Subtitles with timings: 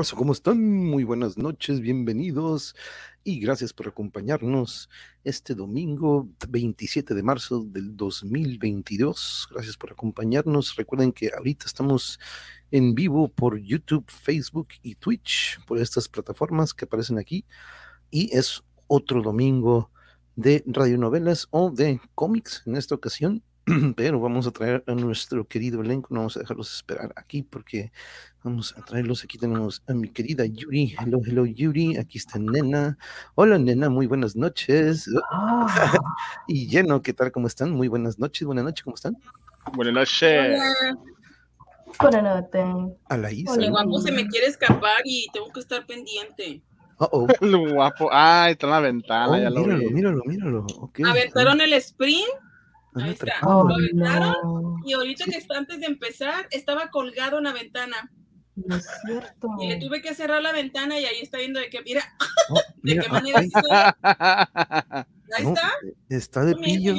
[0.00, 0.58] ¿Cómo están?
[0.64, 2.74] Muy buenas noches, bienvenidos
[3.22, 4.88] y gracias por acompañarnos
[5.24, 9.48] este domingo 27 de marzo del 2022.
[9.50, 10.74] Gracias por acompañarnos.
[10.76, 12.18] Recuerden que ahorita estamos
[12.70, 17.44] en vivo por YouTube, Facebook y Twitch, por estas plataformas que aparecen aquí.
[18.10, 19.90] Y es otro domingo
[20.34, 23.42] de radionovelas o de cómics en esta ocasión.
[23.96, 27.92] Pero vamos a traer a nuestro querido elenco, no vamos a dejarlos esperar aquí porque
[28.42, 29.24] vamos a traerlos.
[29.24, 30.94] Aquí tenemos a mi querida Yuri.
[30.98, 31.96] Hello, hello, Yuri.
[31.96, 32.96] Aquí está Nena.
[33.34, 35.08] Hola, Nena, muy buenas noches.
[35.30, 35.66] Ah,
[36.48, 37.32] y Lleno, ¿qué tal?
[37.32, 37.70] ¿Cómo están?
[37.72, 39.16] Muy buenas noches, buenas noches, ¿cómo están?
[39.74, 40.58] Buenas noches.
[42.00, 42.96] buenas noches.
[43.08, 43.54] A la Isa.
[43.54, 46.62] El guapo se me quiere escapar y tengo que estar pendiente.
[46.98, 47.26] Uh oh.
[47.40, 48.08] Lo guapo.
[48.12, 49.94] Ah, está en la ventana, Oh, ya lo míralo, vi.
[49.94, 50.66] míralo, míralo.
[50.80, 51.00] Ok.
[51.06, 52.26] Aventaron el sprint
[52.94, 53.32] Ah, ahí está.
[53.44, 54.34] Oh, ¿Lo aventaron?
[54.42, 54.76] no.
[54.84, 58.10] y ahorita que está antes de empezar estaba colgado en la ventana
[58.56, 59.48] No es cierto.
[59.60, 62.02] y le tuve que cerrar la ventana y ahí está viendo de qué, mira,
[62.50, 63.96] Oh, de mira, qué manera ahí está.
[65.36, 65.72] Ahí no, está.
[66.08, 66.96] está de pillo.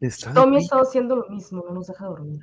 [0.00, 0.64] Está de Tommy pillo.
[0.64, 2.40] estaba haciendo lo mismo, no nos deja dormir.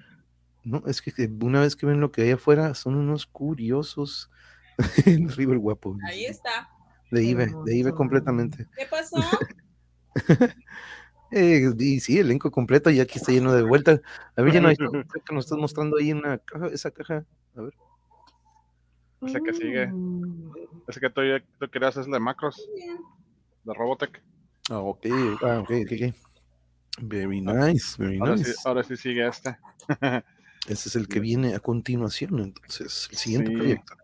[0.63, 4.29] No, es que una vez que ven lo que hay afuera, son unos curiosos.
[5.05, 5.97] El guapo.
[6.07, 6.69] Ahí está.
[7.11, 8.67] De Ibe, de Ibe completamente.
[8.77, 9.17] ¿Qué pasó?
[11.33, 14.01] Eh, y sí, elenco completo, y aquí está lleno de vuelta.
[14.35, 17.25] A ver, ya no hay que nos estás mostrando ahí una caja, esa caja.
[17.55, 17.73] A ver.
[19.21, 19.87] Ese que sigue.
[19.87, 20.51] Mm,
[20.87, 21.21] Ese que tú,
[21.59, 22.67] tú querías es de macros,
[23.63, 24.21] de Robotech.
[24.69, 25.05] Ah, ok,
[25.43, 26.15] ah, ok, ok, ok.
[27.01, 28.53] Very nice, very Ahora nice.
[28.53, 29.57] sí, ahora sí sigue este.
[30.67, 33.57] Ese es el que viene a continuación, entonces, el siguiente Sí.
[33.57, 33.95] proyecto.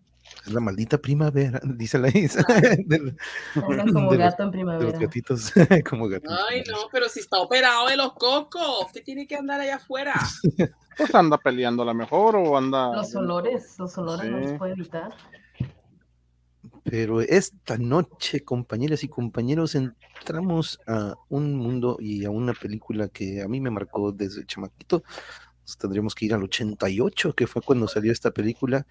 [0.45, 2.43] Es la maldita primavera, dice la Isa.
[2.85, 3.17] Del-
[3.55, 4.99] Andan como de los- gato en de los primavera.
[4.99, 5.53] gatitos,
[5.89, 6.39] como gatitos.
[6.49, 10.13] Ay, no, pero si está operado de los cocos, usted tiene que andar allá afuera.
[10.97, 12.95] Pues anda peleando a lo mejor o anda.
[12.95, 14.43] Los olores, los olores no Sí.
[14.47, 15.13] los puede evitar.
[16.83, 23.41] Pero esta noche, compañeras y compañeros, entramos a un mundo y a una película que
[23.41, 25.03] a mí me marcó desde chamaquito.
[25.75, 28.87] Tendríamos que ir al 88, que fue cuando salió esta película.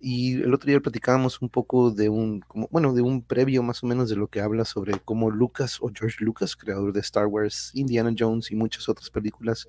[0.00, 3.82] Y el otro día platicábamos un poco de un, como, bueno, de un previo más
[3.82, 7.26] o menos de lo que habla sobre cómo Lucas o George Lucas, creador de Star
[7.26, 9.66] Wars, Indiana Jones y muchas otras películas,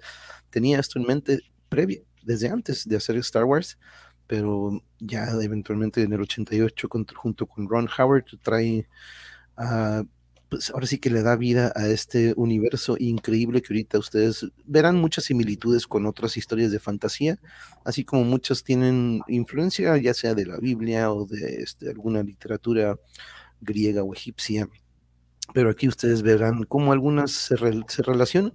[0.49, 3.77] tenía esto en mente previo, desde antes de hacer Star Wars
[4.27, 8.85] pero ya eventualmente en el 88 con- junto con Ron Howard trae,
[9.57, 10.03] ah,
[10.49, 14.95] pues ahora sí que le da vida a este universo increíble que ahorita ustedes verán
[14.95, 17.39] muchas similitudes con otras historias de fantasía,
[17.83, 22.97] así como muchas tienen influencia ya sea de la Biblia o de este, alguna literatura
[23.61, 24.69] griega o egipcia,
[25.53, 27.55] pero aquí ustedes verán cómo algunas se,
[27.87, 28.53] se relacionan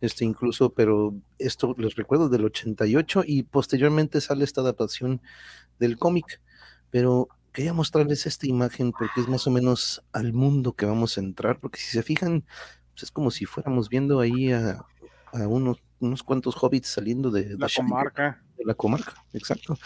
[0.00, 5.22] este incluso, pero esto les recuerdo del 88 y posteriormente sale esta adaptación
[5.78, 6.40] del cómic,
[6.90, 11.20] pero quería mostrarles esta imagen porque es más o menos al mundo que vamos a
[11.20, 12.44] entrar, porque si se fijan,
[12.92, 14.84] pues es como si fuéramos viendo ahí a,
[15.32, 18.42] a unos, unos cuantos hobbits saliendo de, de La Shire, comarca.
[18.58, 19.78] de la comarca, exacto.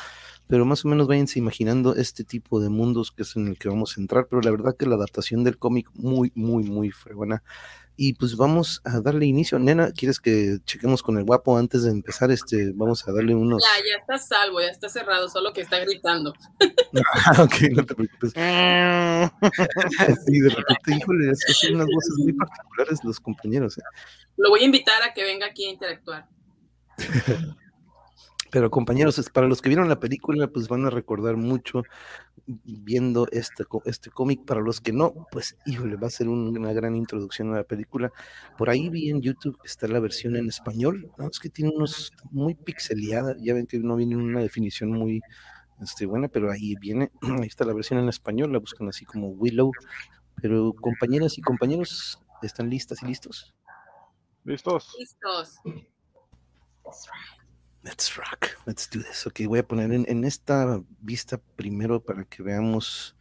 [0.48, 3.68] Pero más o menos váyanse imaginando este tipo de mundos que es en el que
[3.68, 7.42] vamos a entrar, pero la verdad que la adaptación del cómic muy, muy, muy fregona.
[8.00, 9.58] Y pues vamos a darle inicio.
[9.58, 12.30] Nena, ¿quieres que chequemos con el guapo antes de empezar?
[12.30, 13.60] Este, vamos a darle unos.
[13.60, 16.32] Ya, ya está salvo, ya está cerrado, solo que está gritando.
[17.26, 18.32] Ah, ok, no te preocupes.
[20.26, 23.78] Sí, de repente, híjole, es que son unas voces muy particulares los compañeros.
[23.78, 23.82] ¿eh?
[24.36, 26.28] Lo voy a invitar a que venga aquí a interactuar.
[28.50, 31.82] Pero compañeros, es- para los que vieron la película, pues van a recordar mucho
[32.46, 34.44] viendo este, co- este cómic.
[34.46, 37.64] Para los que no, pues híjole, va a ser un- una gran introducción a la
[37.64, 38.10] película.
[38.56, 41.28] Por ahí vi en YouTube está la versión en español, ¿no?
[41.28, 45.20] Es que tiene unos muy pixeleada, ya ven que no viene una definición muy
[45.82, 47.10] este, buena, pero ahí viene,
[47.42, 49.70] ahí está la versión en español, la buscan así como Willow.
[50.40, 53.54] Pero compañeras y compañeros, ¿están listas y listos?
[54.44, 54.94] ¿Listos?
[54.98, 55.56] Listos.
[57.82, 59.26] Let's rock, let's do this.
[59.26, 63.16] Ok, voy a poner en, en esta vista primero para que veamos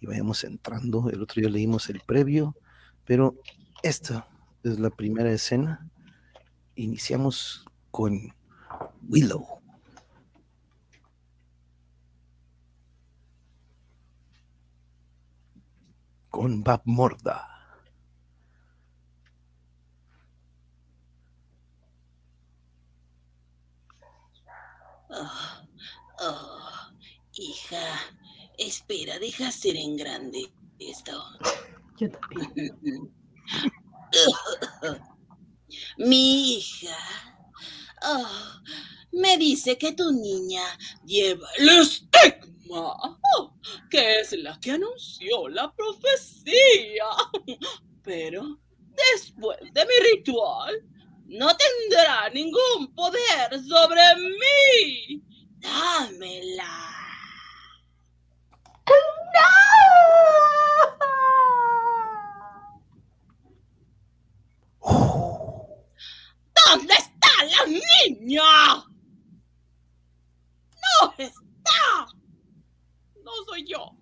[0.00, 1.08] y vayamos entrando.
[1.10, 2.56] El otro día leímos el previo,
[3.04, 3.36] pero
[3.82, 4.26] esta
[4.62, 5.88] es la primera escena.
[6.74, 8.34] Iniciamos con
[9.08, 9.46] Willow.
[16.30, 17.49] Con Bab Morda.
[25.12, 25.66] Oh,
[26.20, 26.92] oh,
[27.32, 28.00] hija,
[28.58, 31.20] espera, deja ser en grande esto.
[31.98, 33.12] Yo también.
[35.98, 36.96] Mi hija.
[38.02, 38.62] Oh,
[39.12, 40.62] me dice que tu niña
[41.04, 42.46] lleva el stick.
[42.46, 43.18] misma,
[43.90, 47.06] que es la que anunció la profecía.
[48.02, 48.60] Pero
[49.14, 50.82] después de mi ritual,
[51.30, 55.22] no tendrá ningún poder sobre mí.
[55.58, 56.90] Dámela.
[66.66, 68.42] ¿Dónde está la niña?
[71.00, 72.06] No está.
[73.24, 73.96] No soy yo.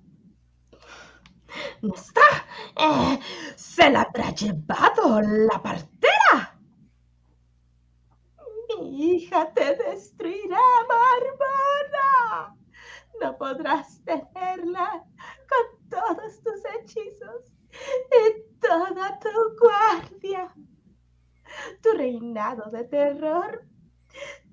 [1.83, 2.47] No está.
[2.77, 3.19] Eh,
[3.57, 6.58] se la habrá llevado la partera.
[8.69, 12.55] Mi hija te destruirá, Bárbara.
[13.20, 15.05] No podrás tenerla
[15.49, 20.53] con todos tus hechizos y toda tu guardia.
[21.82, 23.65] Tu reinado de terror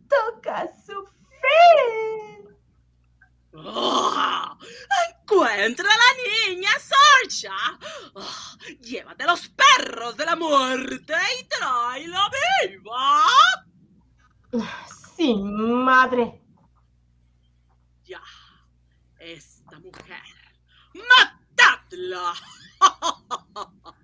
[0.08, 2.58] toca su fin.
[3.58, 4.58] ¡Ah!
[5.22, 7.56] ¡Encuentra a la niña, Sarsha!
[8.16, 8.58] ¡Ah!
[8.82, 12.30] ¡Llévate los perros de la muerte y tráela
[12.70, 13.26] viva!
[15.16, 16.42] Sí, madre.
[18.04, 18.22] Ya,
[19.20, 20.22] esta mujer.
[20.94, 22.34] ¡Matadla!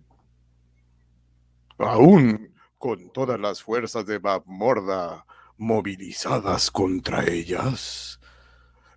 [1.77, 5.25] Aún con todas las fuerzas de Babmorda
[5.57, 8.19] movilizadas contra ellas,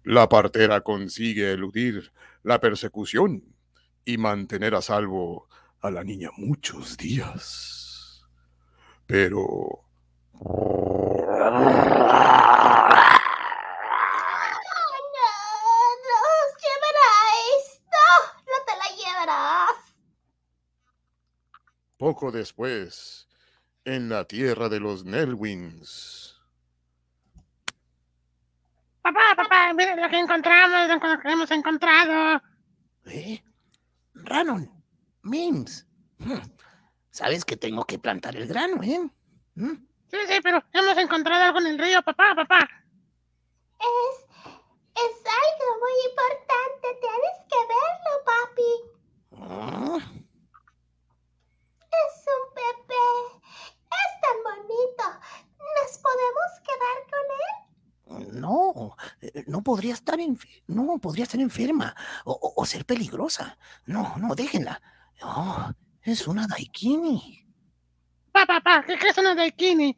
[0.03, 2.13] la partera consigue eludir
[2.43, 3.45] la persecución
[4.05, 5.49] y mantener a salvo
[5.81, 8.25] a la niña muchos días.
[9.07, 9.85] Pero...
[21.97, 23.29] Poco después,
[23.85, 26.25] en la tierra de los Nelwins,
[29.05, 32.43] Papá, papá, mira lo que encontramos, lo que hemos encontrado.
[33.05, 33.45] ¿Eh?
[34.15, 34.83] Ranon,
[35.23, 35.87] Mims.
[36.17, 36.39] Hmm.
[37.11, 39.07] Sabes que tengo que plantar el grano, ¿eh?
[39.57, 39.75] ¿Mm?
[40.15, 42.69] Sí, sí, pero hemos encontrado algo en el río, papá, papá.
[43.81, 44.25] Es,
[44.95, 46.87] es algo muy importante.
[47.01, 48.71] Tienes que verlo, papi.
[49.33, 49.99] Ah,
[51.91, 53.09] Es un bebé.
[53.91, 55.05] Es tan bonito.
[55.59, 58.41] ¿Nos podemos quedar con él?
[58.41, 61.95] No, eh, no podría estar enfer- no podría estar enferma
[62.25, 63.59] o, o- o ser peligrosa.
[63.87, 64.81] No, no, déjenla.
[65.23, 65.71] Oh,
[66.03, 67.41] es una daikini.
[68.31, 69.97] Papá, papá, ¿qué, qué es una daikini?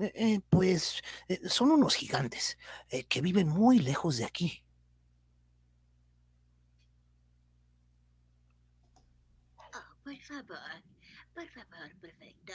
[0.00, 2.58] Eh, eh, pues eh, son unos gigantes
[2.90, 4.64] eh, que viven muy lejos de aquí.
[9.56, 10.82] Oh, por favor,
[11.34, 12.52] por favor, perfecto.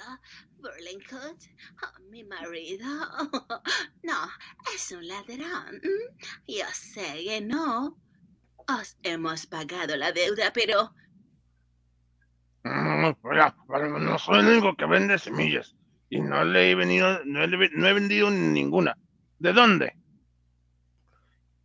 [0.57, 1.37] Burlington,
[1.83, 2.87] oh, mi marido.
[4.03, 4.29] No,
[4.75, 5.81] es un ladrón.
[6.47, 7.97] Yo sé que no.
[8.67, 10.93] Os hemos pagado la deuda, pero
[12.63, 15.75] Mm, mira, pero no soy el único que vende semillas.
[16.09, 18.97] Y no le he venido, no he, no he vendido ninguna.
[19.37, 19.95] ¿De dónde?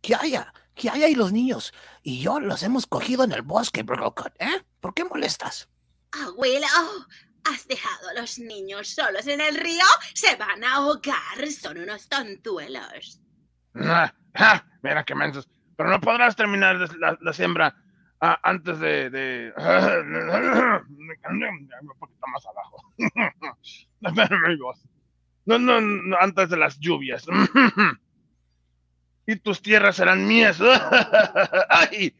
[0.01, 1.73] Que haya, que haya y los niños.
[2.03, 4.63] Y yo los hemos cogido en el bosque, Burlington, ¿eh?
[4.79, 5.67] ¿Por qué molestas?
[6.23, 6.67] abuelo,
[7.43, 9.83] ¿has dejado a los niños solos en el río?
[10.13, 11.47] Se van a ahogar.
[11.51, 13.21] Son unos tontuelos.
[13.75, 15.49] Ah, ah, mira qué mensos.
[15.75, 17.75] Pero no podrás terminar la siembra
[18.21, 19.53] ah, antes de, de...
[21.29, 22.93] Un poquito más abajo.
[25.45, 27.25] No, no, no, antes de las lluvias.
[29.27, 30.59] Y tus tierras serán mías.
[31.69, 32.15] Ay,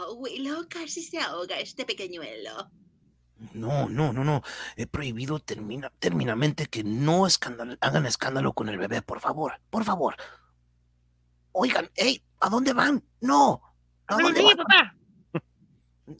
[0.00, 2.70] Oh, Willow, casi se ahoga este pequeñuelo.
[3.54, 4.42] No, no, no, no.
[4.76, 9.84] He prohibido termina, terminamente que no escándalo- hagan escándalo con el bebé, por favor, por
[9.84, 10.16] favor.
[11.52, 13.02] Oigan, hey, ¿a dónde van?
[13.20, 13.62] No.
[14.08, 14.56] ¿A dónde sí, van?
[14.56, 14.94] papá.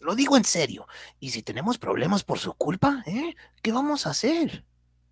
[0.01, 0.87] Lo digo en serio.
[1.21, 3.35] Y si tenemos problemas por su culpa, ¿eh?
[3.63, 4.65] ¿Qué vamos a hacer?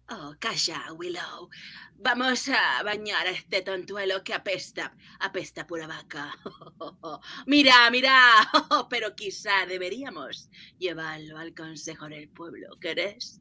[0.09, 1.49] Oh, calla, Willow.
[1.97, 6.33] Vamos a bañar a este tontuelo que apesta, apesta pura vaca.
[7.47, 8.14] mira, mira,
[8.90, 13.40] pero quizá deberíamos llevarlo al consejo del pueblo, ¿querés?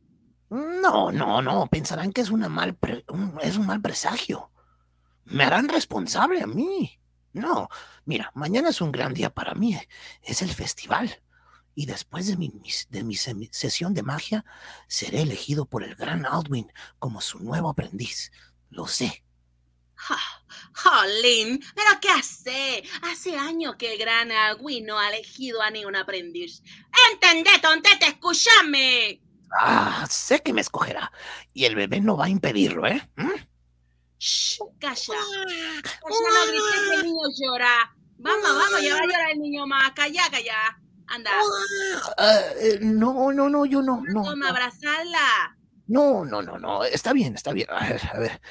[0.50, 1.68] No, no, no.
[1.68, 4.52] Pensarán que es una mal pre- un- es un mal presagio.
[5.26, 7.00] Me harán responsable a mí.
[7.34, 7.70] No,
[8.06, 9.78] mira, mañana es un gran día para mí.
[10.22, 11.22] Es el festival.
[11.76, 12.52] Y después de mi,
[12.90, 14.46] de mi semi- sesión de magia,
[14.88, 18.32] seré elegido por el gran Aldwin como su nuevo aprendiz.
[18.70, 19.24] Lo sé.
[20.74, 22.84] Jolín, ¿pero qué hace?
[23.02, 26.62] Hace años que el gran Agui no ha elegido a ningún aprendiz.
[27.12, 29.22] ¡Entendé, tontete, escúchame!
[29.58, 31.12] Ah, sé que me escogerá.
[31.54, 33.02] Y el bebé no va a impedirlo, ¿eh?
[33.16, 33.32] ¿Mm?
[34.20, 34.96] Shh, calla.
[34.96, 37.96] Calla, no grites que el niño llora.
[38.18, 39.92] Vamos, vamos, ya va a llorar el niño más.
[39.92, 40.80] Calla, calla.
[41.08, 41.32] Anda,
[42.18, 44.24] Ah, eh, no, no, no, yo no, no.
[44.24, 45.56] toma, abrazarla.
[45.88, 46.84] No, no, no, no.
[46.84, 47.68] Está bien, está bien.
[47.70, 48.42] A ver, a ver.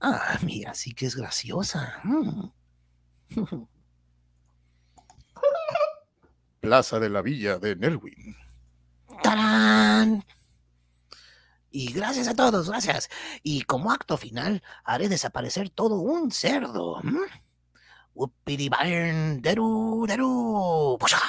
[0.00, 2.00] Ah, mira, sí que es graciosa.
[2.04, 2.48] Mm.
[6.60, 8.36] Plaza de la Villa de Nelwyn.
[9.22, 10.24] ¡Tarán!
[11.70, 13.08] Y gracias a todos, gracias.
[13.42, 17.00] Y como acto final, haré desaparecer todo un cerdo.
[17.02, 17.18] ¿m?
[18.14, 20.96] Upiribarn, deru, deru.
[20.98, 21.20] ¡Pusha!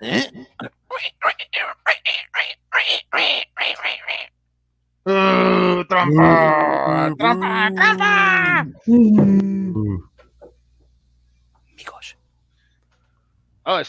[0.00, 0.30] ¿Eh?
[5.04, 8.66] Uh, trampa, trampa, trampa.
[11.72, 12.16] Amigos,
[13.64, 13.80] Oh.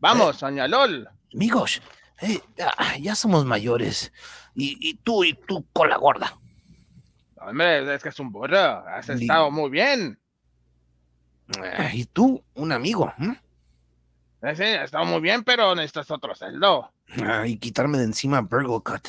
[0.00, 1.08] Vamos, Sañalol.
[1.34, 1.82] amigos,
[2.20, 2.40] eh,
[2.76, 4.12] ah, ya somos mayores.
[4.54, 6.36] Y, y tú y tú con la gorda.
[7.48, 8.56] Hombre, es que es un burro.
[8.56, 10.18] Has estado muy bien.
[11.60, 13.12] Ah, Y tú, un amigo.
[13.18, 13.40] ¿m?
[14.42, 16.92] Eh, Sí, has estado muy bien, pero necesitas otro celdo.
[17.46, 19.08] Y quitarme de encima Burgle Cut.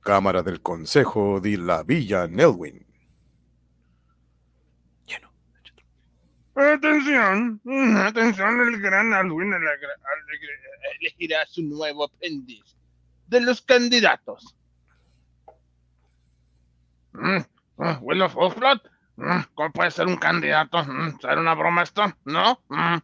[0.00, 2.86] Cámara del Consejo de la Villa Nelwyn.
[6.56, 9.52] Atención, mm, atención, el gran Alwin
[11.00, 12.64] elegirá su nuevo aprendiz
[13.26, 14.55] de los candidatos.
[17.78, 18.80] Ah, Will of Oathblood,
[19.16, 20.82] mm, ¿cómo puede ser un candidato?
[20.84, 22.02] Mm, ¿Será una broma esto?
[22.24, 22.60] ¿No?
[22.68, 22.96] Mm.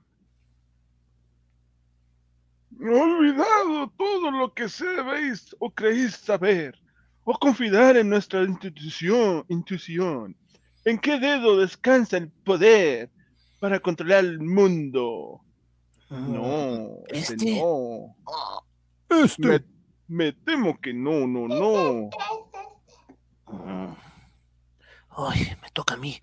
[2.85, 6.77] Olvidado todo lo que sabéis o creéis saber,
[7.25, 10.37] o confiar en nuestra institución, intuición.
[10.85, 13.11] ¿En qué dedo descansa el poder
[13.61, 15.41] para controlar el mundo?
[16.11, 18.17] No, ese Este- no.
[19.09, 19.47] Este.
[19.47, 19.65] Me,
[20.09, 22.11] me temo que no, no, no.
[23.53, 23.95] Mm.
[25.11, 26.21] Ay, me toca a mí.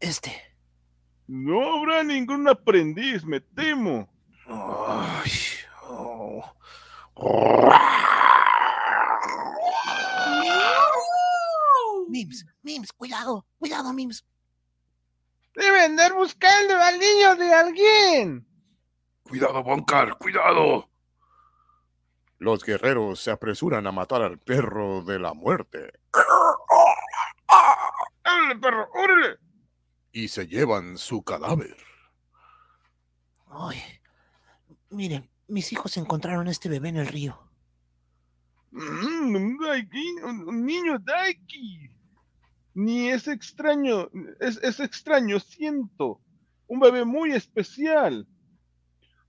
[0.00, 0.32] Este.
[1.28, 4.08] No habrá ningún aprendiz, me temo.
[4.46, 5.30] Ay,
[5.88, 6.44] oh.
[12.08, 14.24] Mims, Mims, cuidado, cuidado, Mims.
[15.54, 18.46] Debe andar buscando al niño de alguien.
[19.22, 20.88] Cuidado, Boncar, cuidado.
[22.38, 25.92] Los guerreros se apresuran a matar al perro de la muerte
[28.24, 28.88] ¡Órale, perro!
[28.92, 29.38] ¡Órale!
[30.16, 31.76] y se llevan su cadáver.
[33.48, 33.76] Ay,
[34.88, 37.38] miren, mis hijos encontraron este bebé en el río.
[38.70, 41.90] Mm, un daiki, un, un niño Daiki.
[42.72, 44.08] Ni es extraño,
[44.40, 46.22] es, es extraño, siento.
[46.66, 48.26] Un bebé muy especial.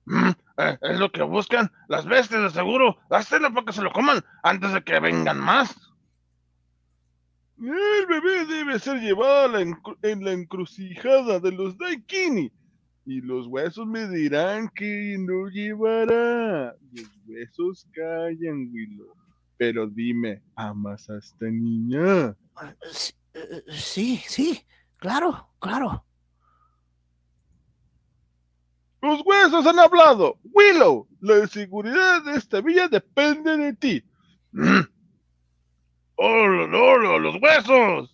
[0.05, 2.97] Mm, eh, es lo que buscan las bestias, de seguro.
[3.09, 5.75] Hacerlo para que se lo coman antes de que vengan más.
[7.59, 12.51] El bebé debe ser llevado a la encru- en la encrucijada de los Daikini.
[13.05, 16.75] Y los huesos me dirán que no llevará.
[16.91, 19.15] Los huesos callan, Willow.
[19.57, 22.35] Pero dime, ¿amas a esta niña?
[22.55, 22.75] Ah,
[23.33, 24.61] eh, sí, sí,
[24.97, 26.03] claro, claro.
[29.07, 30.37] Los huesos han hablado.
[30.51, 34.03] Willow, la seguridad de esta villa depende de ti.
[36.15, 38.13] ¡Hola, hola, los huesos!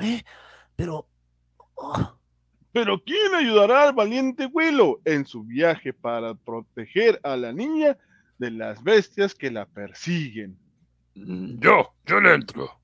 [0.00, 0.22] ¿Eh?
[0.76, 1.06] Pero,
[1.74, 2.16] oh,
[2.72, 7.98] Pero ¿quién ayudará al valiente Willow en su viaje para proteger a la niña
[8.38, 10.58] de las bestias que la persiguen?
[11.14, 12.80] Yo, yo le entro.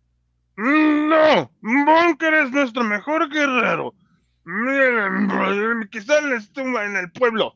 [0.58, 3.94] Mm, No, Bunker es nuestro mejor guerrero.
[4.46, 7.54] Miren, Quizá le estumba en el pueblo.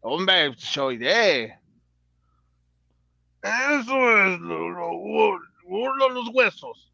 [0.00, 1.58] Hombre, soy de.
[3.42, 6.92] Eso es lo, lo, lo- los huesos.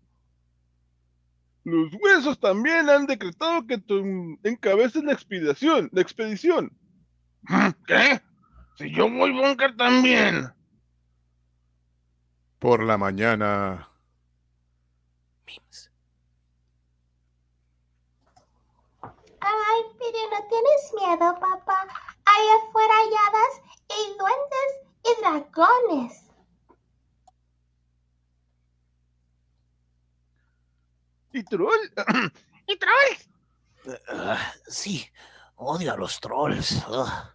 [1.65, 5.89] Los huesos también han decretado que tú encabeces la expedición.
[5.93, 6.73] La expedición.
[7.87, 8.21] ¿Qué?
[8.77, 10.49] Si yo voy Bunker también.
[12.59, 13.89] Por la mañana,
[15.47, 15.92] Mims.
[19.73, 21.83] Ay, pero no tienes miedo, papá.
[22.25, 23.55] Allá afuera hay hadas
[23.89, 24.71] y duendes
[25.05, 26.33] y dragones.
[31.33, 31.81] ¿Y troll?
[32.67, 33.29] ¡Y trolls!
[34.09, 35.07] Ah, sí,
[35.57, 36.73] odio a los trolls.
[36.89, 37.35] Ugh.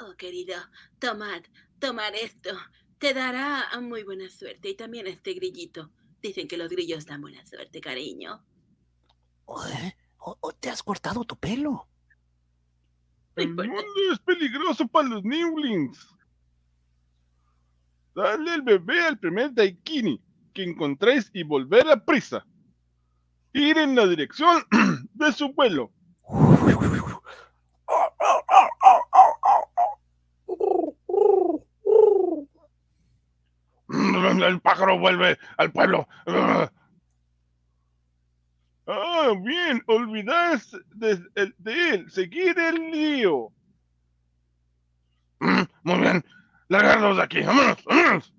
[0.00, 0.56] Oh, querido,
[1.00, 1.42] tomad,
[1.80, 2.50] tomad esto.
[2.98, 5.90] Te dará muy buena suerte y también este grillito.
[6.22, 8.44] Dicen que los grillos dan buena suerte, cariño.
[9.72, 9.96] ¿Eh?
[10.18, 11.86] ¿O- o ¿Te has cortado tu pelo?
[13.36, 13.72] El mundo
[14.12, 16.14] es peligroso para los Newlings.
[18.14, 20.20] Dale el bebé al primer Daikini
[20.52, 22.44] que encontréis y volver a prisa.
[23.52, 24.64] Ir en la dirección
[25.14, 25.92] de su vuelo.
[33.88, 36.08] El pájaro vuelve al pueblo.
[38.90, 41.16] Ah, bien, olvidáis de,
[41.58, 43.52] de él, seguir el lío.
[45.40, 46.24] Mm, Muy bien,
[46.68, 48.34] largarnos de aquí, vámonos, vámonos.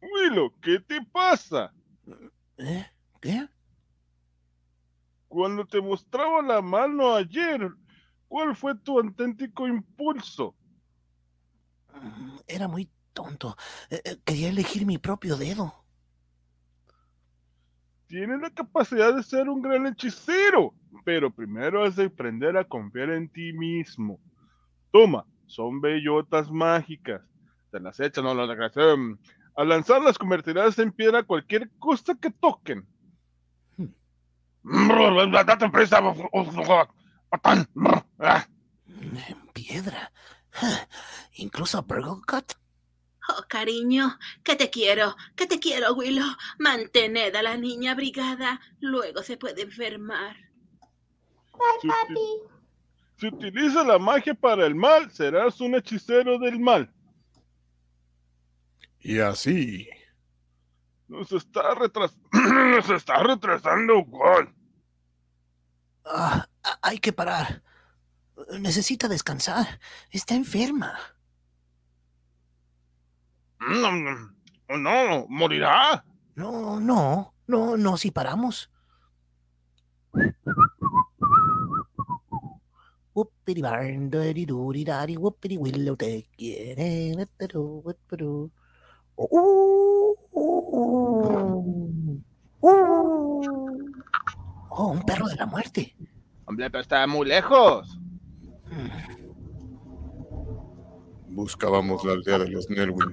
[0.00, 1.72] Willow, ¿qué te pasa?
[2.56, 2.86] ¿Eh?
[3.20, 3.46] ¿Qué?
[5.28, 7.70] Cuando te mostraba la mano ayer,
[8.28, 10.54] ¿cuál fue tu auténtico impulso?
[11.94, 13.56] Mm, Era muy tonto.
[13.90, 15.81] Eh, eh, Quería elegir mi propio dedo.
[18.12, 23.08] Tienes la capacidad de ser un gran hechicero, pero primero has de aprender a confiar
[23.08, 24.20] en ti mismo.
[24.90, 27.22] Toma, son bellotas mágicas.
[27.70, 28.76] Te las echan o las.
[29.56, 32.86] Al lanzarlas convertirás en piedra cualquier cosa que toquen.
[39.26, 40.12] En piedra.
[41.36, 42.61] Incluso a Burgle Cut.
[43.28, 46.26] Oh, cariño, que te quiero, que te quiero, Willow.
[46.58, 50.36] Mantened a la niña abrigada, luego se puede enfermar.
[51.80, 52.50] Si, uti-
[53.18, 56.92] si utilizas la magia para el mal, serás un hechicero del mal.
[59.00, 59.88] Y así,
[61.08, 64.52] Nos está retras nos está retrasando, ¿cuál?
[66.04, 67.62] Ah, ah, hay que parar.
[68.58, 69.78] Necesita descansar.
[70.10, 70.98] Está enferma.
[73.68, 76.04] No, no, morirá.
[76.34, 78.70] No, no, no, no, si paramos.
[85.96, 87.14] Te quiere.
[89.14, 90.16] Oh,
[94.90, 95.94] un perro de la muerte.
[96.46, 97.98] Hombre, pero está muy lejos.
[101.28, 103.10] buscábamos la aldea de los Nelwyn.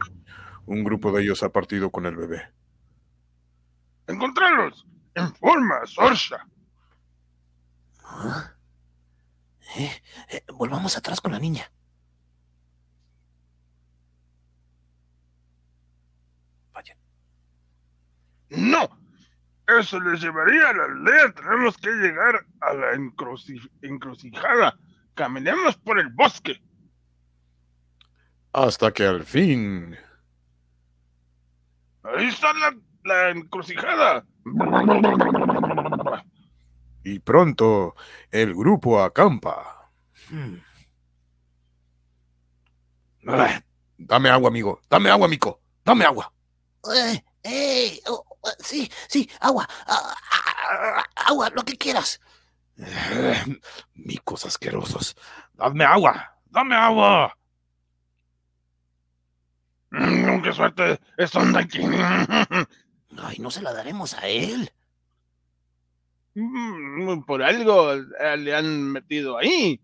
[0.65, 2.51] Un grupo de ellos ha partido con el bebé.
[4.07, 4.85] Encontrarlos.
[5.15, 6.47] En forma, Sorsha.
[8.03, 8.53] ¿Ah?
[9.77, 11.71] Eh, eh, volvamos atrás con la niña.
[18.49, 18.89] No.
[19.67, 21.31] Eso les llevaría a la aldea.
[21.33, 24.77] Tenemos que llegar a la encruci- encrucijada.
[25.13, 26.59] Caminemos por el bosque.
[28.51, 29.95] Hasta que al fin,
[32.03, 34.25] Ahí está la, la encrucijada.
[37.03, 37.95] y pronto,
[38.31, 39.89] el grupo acampa.
[40.29, 40.57] Hmm.
[43.27, 43.61] Ah,
[43.97, 44.81] dame agua, amigo.
[44.89, 45.61] Dame agua, amigo.
[45.83, 46.31] Dame agua.
[46.95, 52.19] Eh, eh, oh, oh, sí, sí, agua, ah, ah, ah, agua, lo que quieras.
[52.77, 53.59] Eh,
[53.95, 55.15] Micos asquerosos.
[55.53, 56.37] Dame agua.
[56.45, 57.35] Dame agua.
[59.91, 60.99] Mm, ¡Qué suerte!
[61.17, 61.97] ¡Es un Daikini!
[63.17, 64.71] Ay, no se la daremos a él.
[66.35, 69.81] Mm, Por algo eh, le han metido ahí.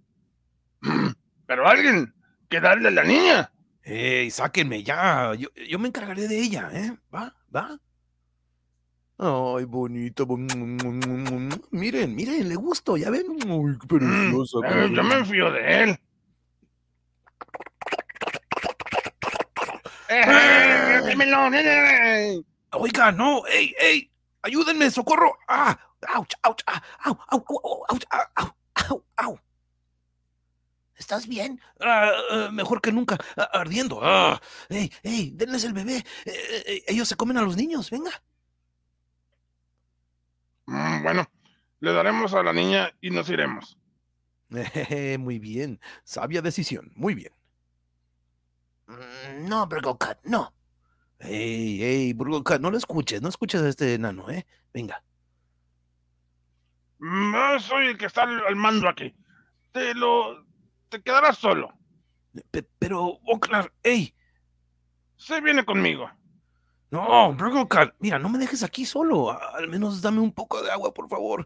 [0.81, 1.07] Mm,
[1.47, 2.13] Pero alguien
[2.49, 3.51] que darle a la niña.
[3.83, 5.33] ¡Ey, sáquenme ya!
[5.35, 6.95] Yo, yo me encargaré de ella, ¿eh?
[7.13, 7.35] ¿Va?
[7.55, 7.79] ¿Va?
[9.17, 10.27] Ay, bonito.
[11.71, 13.25] Miren, miren, le gusto, ¿ya ven?
[13.43, 14.57] Ay, qué preciosa.
[14.67, 15.99] Eh, Yo me fío de él.
[22.71, 25.37] Oiga, no, ey, ey, ayúdenme, socorro.
[25.47, 25.77] ¡Ah!
[26.13, 28.53] ¡Auch, auch, ah, au, au, au, au, ah,
[28.89, 29.39] au, au,
[30.97, 31.59] ¿Estás bien?
[31.79, 34.01] Ah, eh, mejor que nunca, ah, ardiendo.
[34.69, 35.97] ¡Ey, ey, denles el bebé!
[36.25, 38.11] Eh, eh, ellos se comen a los niños, venga.
[40.67, 41.29] Mm, bueno,
[41.79, 43.77] le daremos a la niña y nos iremos.
[45.19, 47.33] Muy bien, sabia decisión, muy bien.
[48.87, 50.53] Mm, No, Burgle Cut, no.
[51.19, 54.45] Ey, ey, Burgocat, no lo escuches, no escuches a este enano, ¿eh?
[54.73, 55.01] Venga.
[56.99, 59.15] Mm, Yo soy el que está al mando aquí.
[59.71, 60.45] Te lo...
[60.89, 61.73] Te quedarás solo.
[62.51, 64.13] Pe- pero, Oclar, ey,
[65.17, 66.09] Se viene conmigo.
[66.91, 69.31] no, Burgocat, mira, no me dejes aquí solo.
[69.55, 71.45] Al menos dame un poco de agua, por favor.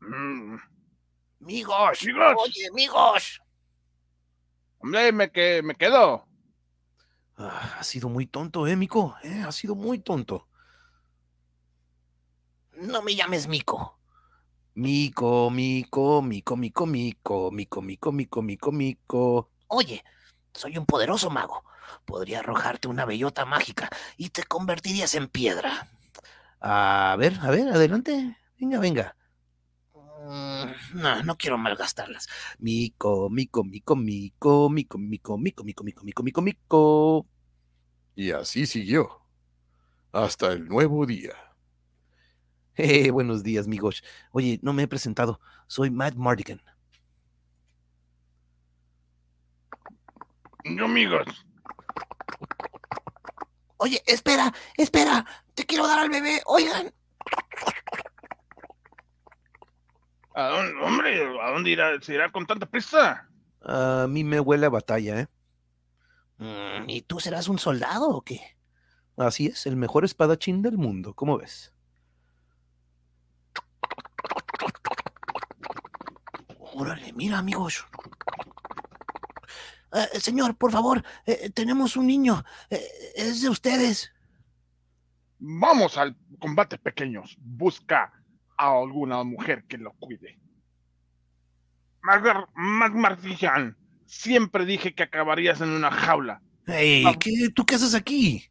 [0.00, 0.56] Mm,
[1.40, 2.34] Migos, Migos.
[2.38, 3.40] oye, migos.
[4.84, 6.26] Hombre, me, que, me quedo.
[7.38, 9.16] Ah, ha sido muy tonto, ¿eh, Mico?
[9.22, 9.42] ¿Eh?
[9.42, 10.46] Ha sido muy tonto.
[12.76, 13.98] No me llames Mico.
[14.74, 19.50] Mico, mico, mico, mico, mico, mico, mico, mico, mico, mico.
[19.68, 20.04] Oye,
[20.52, 21.64] soy un poderoso mago.
[22.04, 25.88] Podría arrojarte una bellota mágica y te convertirías en piedra.
[26.60, 28.36] A ver, a ver, adelante.
[28.58, 29.16] Venga, venga.
[30.24, 32.28] Mm, No, no quiero malgastarlas.
[32.58, 37.26] Mico, mico, mico, mico, mico, mico, mico, mico, mico, mico, mico, mico.
[38.16, 39.20] Y así siguió.
[40.12, 41.34] Hasta el nuevo día.
[42.76, 44.02] Eh, buenos días, amigos.
[44.32, 45.40] Oye, no me he presentado.
[45.66, 46.60] Soy Matt Mardigan.
[50.64, 51.26] Yo, amigos.
[53.76, 55.26] Oye, espera, espera.
[55.54, 56.40] Te quiero dar al bebé.
[56.46, 56.92] Oigan.
[60.34, 63.28] ¿A dónde, hombre, ¿a dónde irá, se irá con tanta prisa?
[63.62, 65.28] A mí me huele a batalla, ¿eh?
[66.38, 68.40] Mm, ¿Y tú serás un soldado o qué?
[69.16, 71.72] Así es, el mejor espadachín del mundo, ¿cómo ves?
[76.58, 77.86] Órale, mira, amigos.
[79.92, 82.44] Eh, señor, por favor, eh, tenemos un niño.
[82.68, 84.12] Eh, es de ustedes.
[85.38, 87.36] Vamos al combate, pequeños.
[87.38, 88.23] Busca
[88.64, 90.38] a alguna mujer que lo cuide.
[92.02, 96.42] Mag- Magmartian, siempre dije que acabarías en una jaula.
[96.66, 97.14] Ey, Ah.
[97.18, 98.44] ¿qué, ¿tú qué haces aquí?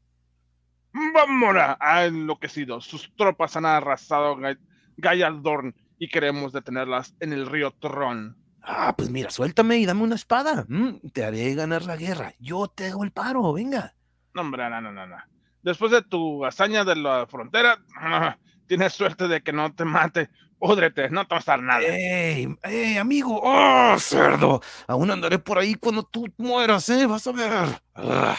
[1.13, 2.81] Vamora ha enloquecido.
[2.81, 4.59] Sus tropas han arrasado Ga-
[4.97, 8.37] Gallardorn y queremos detenerlas en el río Tron.
[8.61, 10.65] Ah, pues mira, suéltame y dame una espada.
[10.69, 12.33] Mm, te haré ganar la guerra.
[12.39, 13.93] Yo te hago el paro, venga.
[14.33, 15.17] No, hombre, no, no, no, no.
[15.63, 17.77] Después de tu hazaña de la frontera,
[18.67, 20.29] tienes suerte de que no te mate.
[20.59, 21.81] Púdrete, no te va a pasar nada.
[21.81, 23.39] ¡Ey, ey, amigo!
[23.43, 24.61] ¡Oh, cerdo!
[24.87, 27.05] Aún andaré por ahí cuando tú mueras, ¿eh?
[27.05, 27.81] Vas a ver.
[27.95, 28.37] Ah.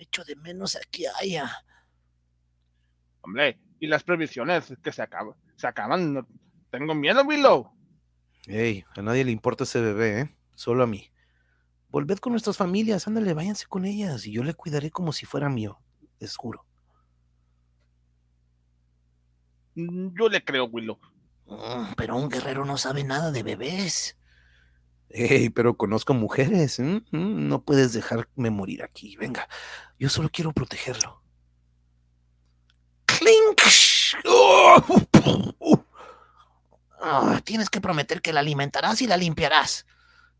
[0.00, 1.50] Echo de menos a que haya.
[3.22, 5.34] Hombre, y las previsiones que se acaban.
[5.56, 6.14] Se acaban.
[6.14, 6.28] no-
[6.70, 7.72] Tengo miedo, Willow.
[8.46, 10.36] Ey, a nadie le importa ese bebé, ¿eh?
[10.54, 11.10] Solo a mí.
[11.88, 15.48] Volved con nuestras familias, ándale, váyanse con ellas y yo le cuidaré como si fuera
[15.48, 15.80] mío,
[16.18, 16.66] les juro.
[19.44, 20.98] Mm, Yo le creo, Willow.
[21.46, 24.16] Mm, pero un guerrero no sabe nada de bebés.
[25.10, 27.02] Ey, pero conozco mujeres, ¿eh?
[27.10, 29.48] Mm, No puedes dejarme morir aquí, venga.
[29.98, 31.22] Yo solo quiero protegerlo.
[33.06, 33.60] ¡Clink!
[34.26, 34.82] ¡Oh!
[37.00, 39.86] Ah, tienes que prometer que la alimentarás y la limpiarás.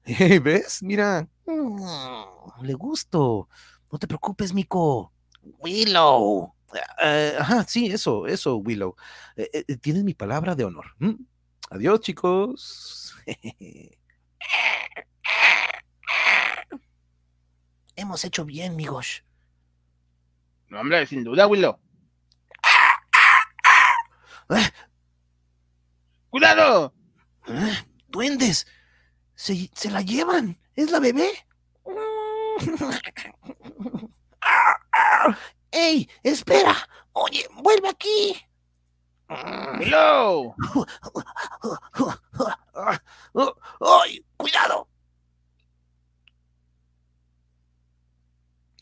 [0.04, 0.82] Ey, ¿ves?
[0.82, 3.48] Mira, Mm, le gusto.
[3.92, 5.12] No te preocupes, Mico.
[5.60, 6.54] Willow.
[7.02, 8.96] Eh, ajá, sí, eso, eso, Willow.
[9.36, 10.86] Eh, eh, tienes mi palabra de honor.
[11.00, 11.16] ¿m?
[11.70, 13.14] Adiós, chicos.
[17.96, 19.24] Hemos hecho bien, amigos.
[20.68, 21.78] No, hombre, sin duda, Willow.
[24.50, 24.70] Eh,
[26.30, 26.92] ¡Cuidado!
[28.08, 28.66] ¡Duendes!
[29.34, 30.58] Se, se la llevan.
[30.76, 31.30] ¿Es la bebé?
[35.74, 36.08] ¡Ey!
[36.22, 36.88] ¡Espera!
[37.12, 38.36] Oye, vuelve aquí.
[39.80, 40.54] Willow.
[43.80, 44.24] ¡Ay!
[44.36, 44.88] ¡Cuidado!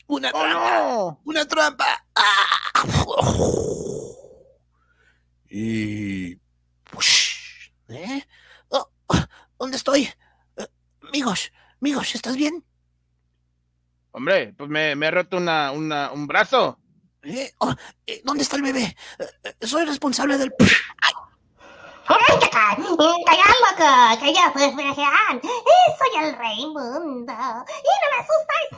[0.05, 0.79] ¡Una ¡Oh, trampa!
[0.79, 1.21] no!
[1.23, 2.05] ¡Una trampa!
[2.13, 2.83] ¡Ah!
[5.49, 6.35] Y
[6.95, 8.23] Ush, ¿Eh?
[8.69, 8.87] Oh,
[9.57, 10.09] ¿Dónde estoy?
[10.57, 10.67] Eh,
[11.11, 12.63] Migos, Migos, ¿estás bien?
[14.11, 16.79] Hombre, pues me, me he roto una, una, un brazo.
[17.23, 17.53] ¿Eh?
[17.59, 17.73] Oh,
[18.05, 18.95] eh, ¿Dónde está el bebé?
[19.19, 20.53] Eh, eh, soy responsable del...
[22.05, 22.75] ¡Calla,
[23.63, 24.19] loco!
[24.19, 27.31] ¡Que yo soy el rey mundo!
[27.31, 28.69] ¡Y no me asustáis!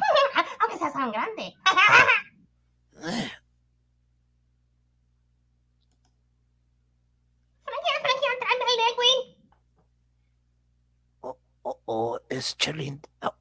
[0.60, 1.56] Aunque seas tan grande.
[2.98, 3.32] Eh,
[7.64, 9.20] Frejean, Frejean, tráeme el Legwin.
[11.22, 13.02] oh, oh, oh, es Cherlin.
[13.24, 13.34] Oh,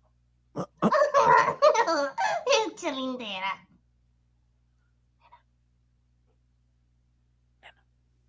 [2.66, 3.66] El chilindera.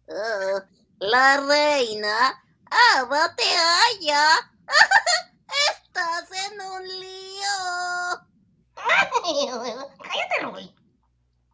[0.08, 0.62] Oh,
[1.00, 2.42] la reina,
[2.98, 4.52] ¡Ava te halla!
[5.72, 8.26] ¡Estás en un lío!
[8.76, 10.76] Cállate, Rui.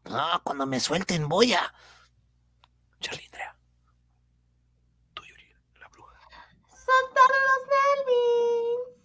[0.06, 1.74] ah, cuando me suelten voy a...
[3.00, 3.56] Charlindrea.
[5.14, 6.18] Tú, Yuri, la bruja.
[6.70, 7.62] Son todos los
[8.08, 9.02] Nelvins.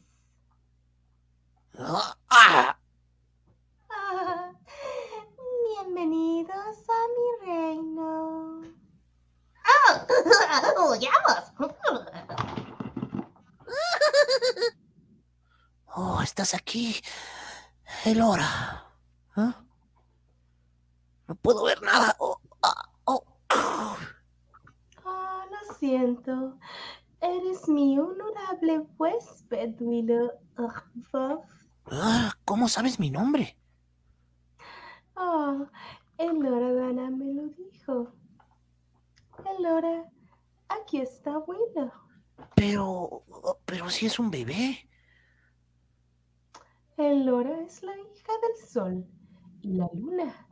[1.78, 2.78] Ah, ah,
[3.90, 4.52] Ah,
[5.85, 8.76] bienvenidos a mi reino.
[9.66, 10.90] ¡Oh!
[10.90, 11.52] ¡Huyamos!
[15.94, 16.96] oh, estás aquí.
[18.05, 18.85] Elora.
[19.37, 19.62] ¿Ah?
[21.29, 22.14] No puedo ver nada.
[22.18, 23.22] Oh, ah, oh.
[25.05, 26.59] Oh, lo siento.
[27.20, 30.31] Eres mi honorable huésped, Willow.
[31.90, 33.57] Ah, ¿Cómo sabes mi nombre?
[35.16, 35.66] Oh,
[36.18, 38.12] Elora Dana me lo dijo.
[39.44, 40.11] Elora,
[40.68, 41.92] aquí está Willow.
[42.55, 43.22] Pero,
[43.64, 44.88] pero si es un bebé.
[46.96, 49.07] Elora es la hija del sol
[49.62, 50.46] y la luna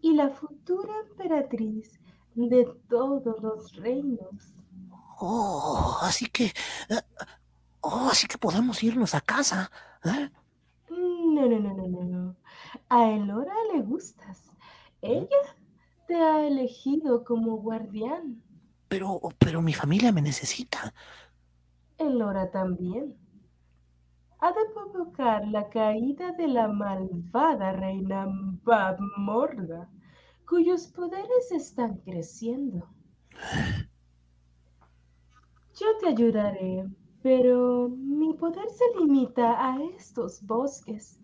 [0.00, 2.00] y la futura emperatriz
[2.34, 4.54] de todos los reinos.
[5.20, 6.44] Oh, así que,
[6.88, 7.02] eh,
[7.80, 9.70] oh, así que podemos irnos a casa.
[10.04, 10.30] ¿eh?
[10.90, 12.36] No, no, no, no, no, no.
[12.88, 14.44] A Elora le gustas.
[15.02, 15.56] Ella
[16.08, 18.42] te ha elegido como guardián.
[18.88, 20.94] Pero, pero mi familia me necesita.
[21.98, 23.14] Elora también.
[24.40, 28.26] Ha de provocar la caída de la malvada reina
[28.64, 29.90] Babmorda,
[30.48, 32.88] cuyos poderes están creciendo.
[35.78, 36.86] Yo te ayudaré,
[37.22, 41.20] pero mi poder se limita a estos bosques.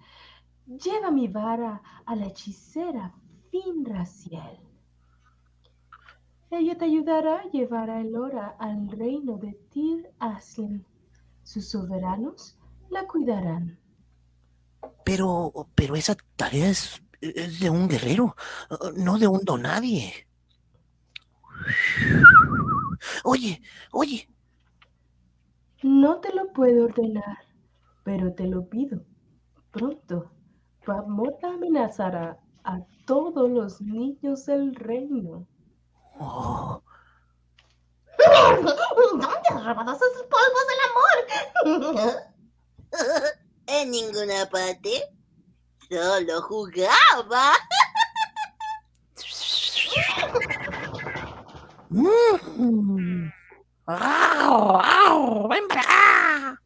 [0.66, 3.14] Lleva mi vara a la hechicera
[3.50, 4.63] Finraciel.
[6.56, 10.86] Ella te ayudará a llevar a Elora al reino de Tir Aslan.
[11.42, 12.56] Sus soberanos
[12.90, 13.76] la cuidarán.
[15.04, 18.36] Pero, pero esa tarea es, es de un guerrero,
[18.96, 20.28] no de un donadie.
[23.24, 24.28] Oye, oye.
[25.82, 27.38] No te lo puedo ordenar,
[28.04, 29.04] pero te lo pido.
[29.72, 30.30] Pronto,
[30.86, 35.48] Babmota amenazará a todos los niños del reino.
[36.18, 36.80] Oh,
[39.12, 42.24] ¿Dónde has robado esos polvos del amor?
[43.66, 45.02] En ninguna parte.
[45.90, 47.54] Solo jugaba.
[51.88, 53.30] Mm.
[53.86, 55.48] ¡Au, au!
[55.48, 56.62] ¡Ven para acá!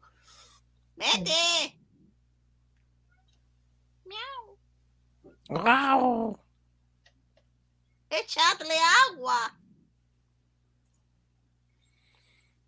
[0.95, 1.79] ¡Vete!
[5.49, 6.39] ¡Au!
[8.09, 8.75] ¡Echadle
[9.11, 9.55] agua!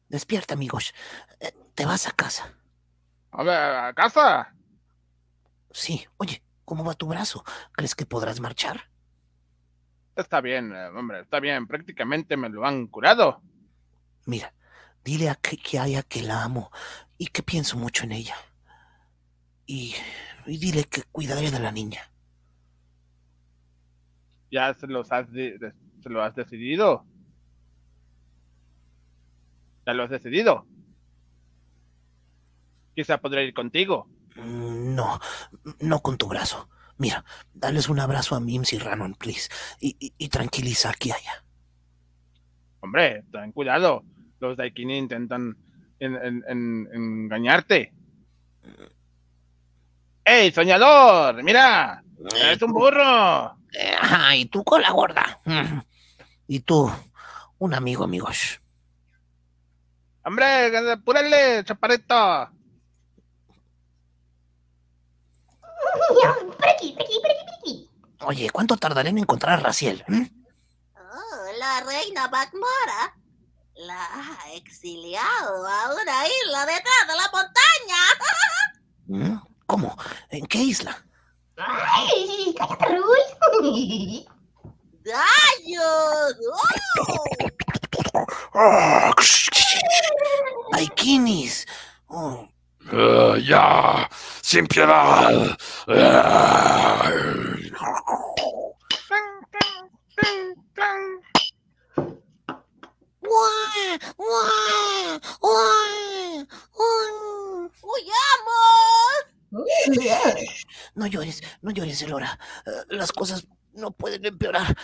[0.10, 0.94] Despierta, amigos.
[1.40, 2.54] Eh, Te vas a casa.
[3.32, 4.54] A ver, a casa.
[5.72, 6.06] Sí.
[6.18, 7.44] Oye, ¿cómo va tu brazo?
[7.72, 8.90] ¿Crees que podrás marchar?
[10.16, 11.66] Está bien, eh, hombre, está bien.
[11.68, 13.42] Prácticamente me lo han curado.
[14.26, 14.54] Mira,
[15.04, 16.72] dile a que, que haya que la amo
[17.18, 18.36] y que pienso mucho en ella.
[19.66, 19.96] Y,
[20.46, 22.12] y dile que cuidaré de la niña.
[24.52, 27.06] ¿Ya se, los has de- de- se lo has decidido?
[29.86, 30.66] ¿Ya lo has decidido?
[32.96, 34.08] Quizá podré ir contigo.
[34.36, 35.20] Mm, No,
[35.80, 36.68] no con tu brazo.
[36.98, 39.50] Mira, dales un abrazo a Mims y Ranon, please.
[39.80, 41.44] Y, y- y tranquiliza a Kiaya.
[42.82, 44.04] Hombre, ten cuidado.
[44.40, 45.56] Los Daikini intentan
[46.00, 47.94] en- en- en- engañarte.
[50.26, 51.42] ¡Ey, soñador!
[51.44, 52.04] ¡Mira!
[52.52, 53.58] ¡Es un burro!
[54.00, 55.40] Ajá, y tú con la gorda.
[55.46, 55.80] Mm.
[56.48, 56.92] Y tú,
[57.58, 58.62] un amigo, amigos.
[60.24, 62.50] ¡Hombre, apúrale, chaparrito!
[66.58, 67.90] Por aquí, por aquí, por aquí, por aquí.
[68.22, 70.04] Oye, ¿cuánto tardaré en encontrar a Raciel?
[70.08, 70.24] mm?
[70.96, 73.16] Oh, la reina Bakmora
[73.76, 78.02] la ha exiliado a una isla detrás de la montaña.
[79.08, 79.38] ¿Mm?
[79.66, 79.98] ¿Cómo?
[80.30, 81.04] ¿En qué isla?
[81.58, 82.56] ¡Ay!
[82.58, 84.26] ¡Cállate, Rul!
[85.04, 86.36] ¡Gallos!
[88.14, 88.30] ¡Oh!
[88.54, 89.14] ¡Ah!
[90.74, 91.66] ¡Aikinis!
[92.08, 92.48] Oh,
[92.92, 94.10] Ah, ¡Ya!
[94.42, 95.58] ¡Sin piedad!
[95.88, 97.12] Ah.
[107.82, 108.12] ¡Huyamos!
[110.96, 112.40] No llores, no llores, Elora.
[112.66, 114.76] Eh, Las cosas no pueden empeorar.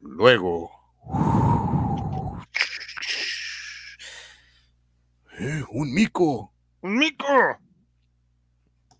[0.00, 0.70] Luego.
[5.38, 6.52] Eh, ¡Un mico!
[6.80, 7.26] ¡Un mico!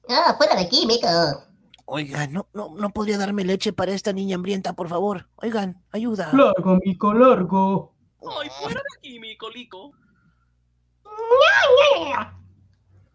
[0.08, 1.08] ¡Ah, fuera de aquí, mico!
[1.88, 5.28] Oigan, no, no, no podría darme leche para esta niña hambrienta, por favor.
[5.36, 6.32] Oigan, ayuda.
[6.32, 7.94] Largo, mico, largo.
[8.40, 9.92] ¡Ay, fuera de aquí, mi colico!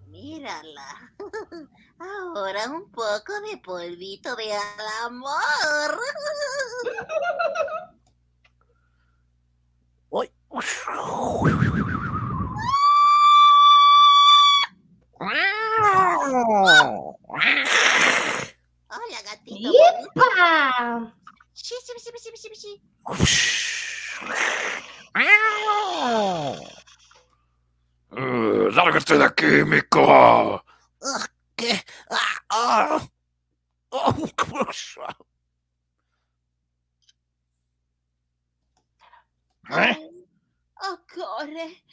[0.07, 1.13] Mírala.
[1.99, 5.99] Ahora un poco de polvito de al amor.
[10.09, 10.31] Uy.
[18.93, 19.71] Hola, gatito.
[19.71, 21.15] ¡Yepa!
[21.53, 22.81] Sí, sí, sí, sí, sí, sí.
[25.15, 26.55] Ah!
[28.11, 30.65] ¡Lárgate de aquí, Mico!
[30.99, 31.25] Uh,
[31.55, 31.81] ¿Qué?
[32.49, 32.99] Ah,
[33.91, 34.27] oh.
[39.69, 40.09] ¿Eh?
[40.83, 41.83] Oh, corre.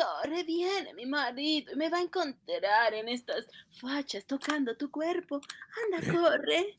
[0.00, 3.46] Corre, viene mi marido y me va a encontrar en estas
[3.80, 5.40] fachas tocando tu cuerpo.
[5.84, 6.78] Anda, corre.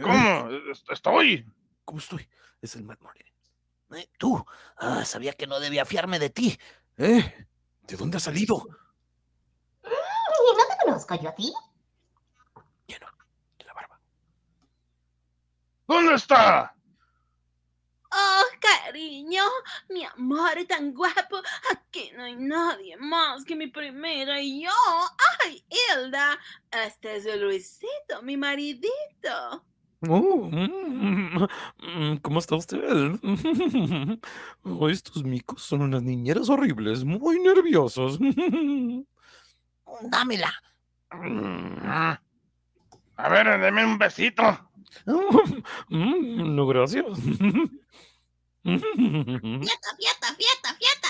[0.00, 0.50] ¿Cómo?
[0.70, 1.46] Est- Estoy.
[1.84, 2.28] ¿Cómo estoy?
[2.62, 3.24] Es el Matt Marley.
[3.94, 4.44] Eh, Tú,
[4.78, 6.58] ah, sabía que no debía fiarme de ti.
[6.96, 7.46] ¿Eh?
[7.82, 8.56] ¿De dónde has salido?
[9.82, 11.52] Mm, ¿Y no te conozco yo a ti?
[12.86, 13.06] Lleno
[13.58, 14.00] de la barba.
[15.86, 16.74] ¿Dónde está?
[18.64, 19.42] Cariño,
[19.90, 21.42] mi amor tan guapo.
[21.70, 24.70] Aquí no hay nadie más que mi primera y yo.
[25.44, 26.38] Ay, Hilda,
[26.70, 29.64] este es Luisito, mi maridito.
[30.08, 31.46] Oh, mm,
[31.78, 32.80] mm, ¿Cómo está usted?
[34.62, 38.18] Oh, estos micos son unas niñeras horribles, muy nerviosos.
[40.10, 40.52] Dámela.
[41.12, 41.86] Mm.
[43.16, 44.42] A ver, deme un besito.
[45.90, 47.04] No, gracias.
[48.64, 48.86] Fiesta,
[49.98, 51.08] fiesta, fiesta, fiesta.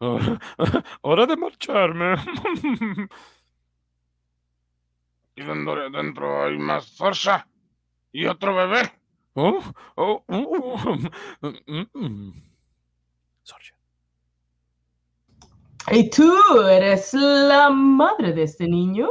[0.00, 0.38] Ah,
[1.02, 2.16] Hora de marcharme.
[5.36, 7.48] Y dentro, dentro hay más fuerza.
[8.12, 8.92] Y otro bebé.
[9.34, 9.62] Oh,
[9.94, 10.76] oh, oh,
[11.40, 12.32] mm, mm.
[13.42, 13.66] Sorry.
[15.92, 19.08] ¿Y tú eres la madre de este niño?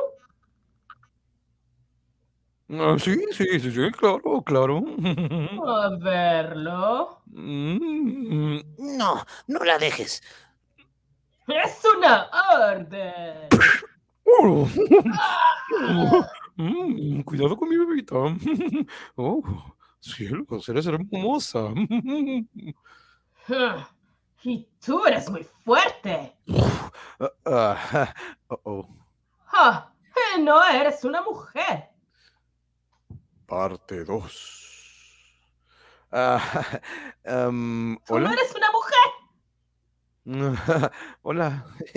[2.71, 4.83] Ah, sí, sí, sí, sí, claro, claro.
[5.67, 7.21] A verlo.
[7.25, 8.59] Mm,
[8.97, 10.21] No, no la dejes.
[11.47, 12.29] Es una
[12.61, 13.49] orden.
[14.25, 14.67] oh.
[16.61, 18.15] Mm, Cuidado con mi bebita.
[19.15, 19.41] Oh,
[20.01, 21.69] cielos, eres hermosa.
[23.49, 23.89] Ah,
[24.43, 26.35] Y tú eres muy fuerte.
[27.19, 28.13] Ah, ah,
[28.49, 28.87] oh, oh.
[29.53, 29.91] Ah,
[30.35, 31.89] eh, no eres una mujer.
[33.49, 34.55] Parte 2.
[36.11, 36.39] Ah,
[37.23, 38.33] em, Tú no hola.
[38.33, 39.09] eres una mujer.
[41.23, 41.65] Hola.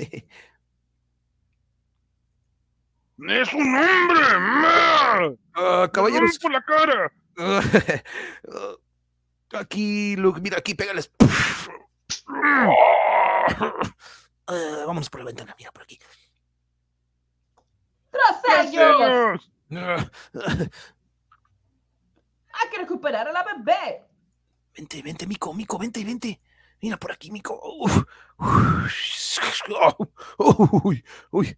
[3.28, 5.36] ¡Es un hombre!
[5.54, 6.38] Ah, caballeros.
[6.38, 7.12] ¡Por la cara!
[7.38, 7.60] Ah,
[9.54, 11.10] Aquí, Luke, mira, aquí, pégales.
[14.48, 15.98] Eh, vámonos por la ventana, mira por aquí.
[18.10, 19.50] ¡Tras ellos!
[19.68, 20.10] ¡Gracias!
[20.34, 20.66] Ah,
[22.52, 24.06] Hay que recuperar a la bebé.
[24.74, 26.40] Vente, vente, Mico, Mico, vente, vente.
[26.80, 27.60] Mira por aquí, Mico.
[27.62, 28.04] Uf.
[30.84, 31.56] Uy, uy.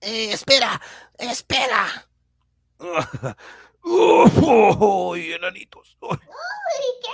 [0.00, 0.80] Eh, espera,
[1.18, 2.08] espera.
[3.84, 5.96] Uy, enanitos.
[6.00, 6.18] Uy.
[6.86, 7.12] ¿Y qué?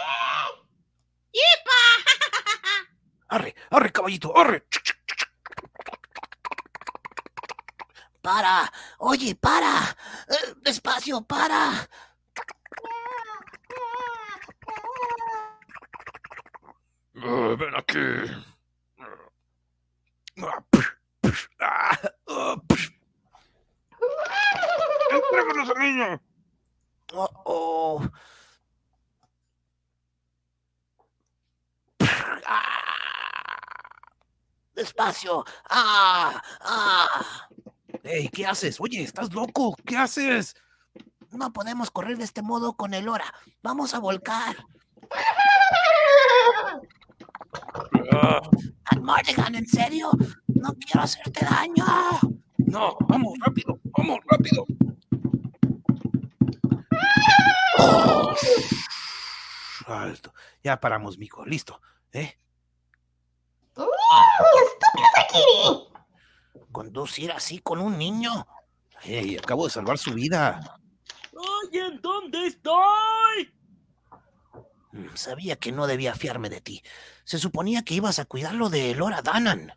[3.29, 4.67] Arre, arre, caballito, arre.
[8.23, 8.71] Para.
[8.99, 9.97] Oye, para.
[10.29, 11.89] Eh, despacio, para.
[17.17, 18.49] Ah, ven aquí.
[34.79, 35.45] Despacio.
[35.69, 37.48] Ah, ah.
[38.11, 38.81] Ey, ¿qué haces?
[38.81, 39.77] Oye, ¿estás loco?
[39.85, 40.57] ¿Qué haces?
[41.31, 43.35] No podemos correr de este modo con el hora.
[43.63, 44.57] Vamos a volcar.
[48.15, 48.41] Ah,
[49.03, 50.11] Mardigan, ¿en serio?
[50.47, 51.85] No quiero hacerte daño.
[52.57, 54.65] no, vamos, rápido, vamos, rápido.
[59.87, 60.33] Alto.
[60.65, 61.45] Ya paramos, mico.
[61.45, 61.79] Listo.
[62.13, 62.39] ¿Eh?
[63.77, 63.83] ¡Mm,
[64.65, 65.88] ¡Estúpido Sakiri!
[66.73, 68.47] Conducir así con un niño.
[69.05, 70.61] Ey, acabo de salvar su vida.
[71.33, 73.55] Oye, ¿en dónde estoy?
[74.93, 76.83] Mm, Sabía que no debía fiarme de ti.
[77.25, 79.73] Se suponía que ibas a cuidarlo de Lora Danan.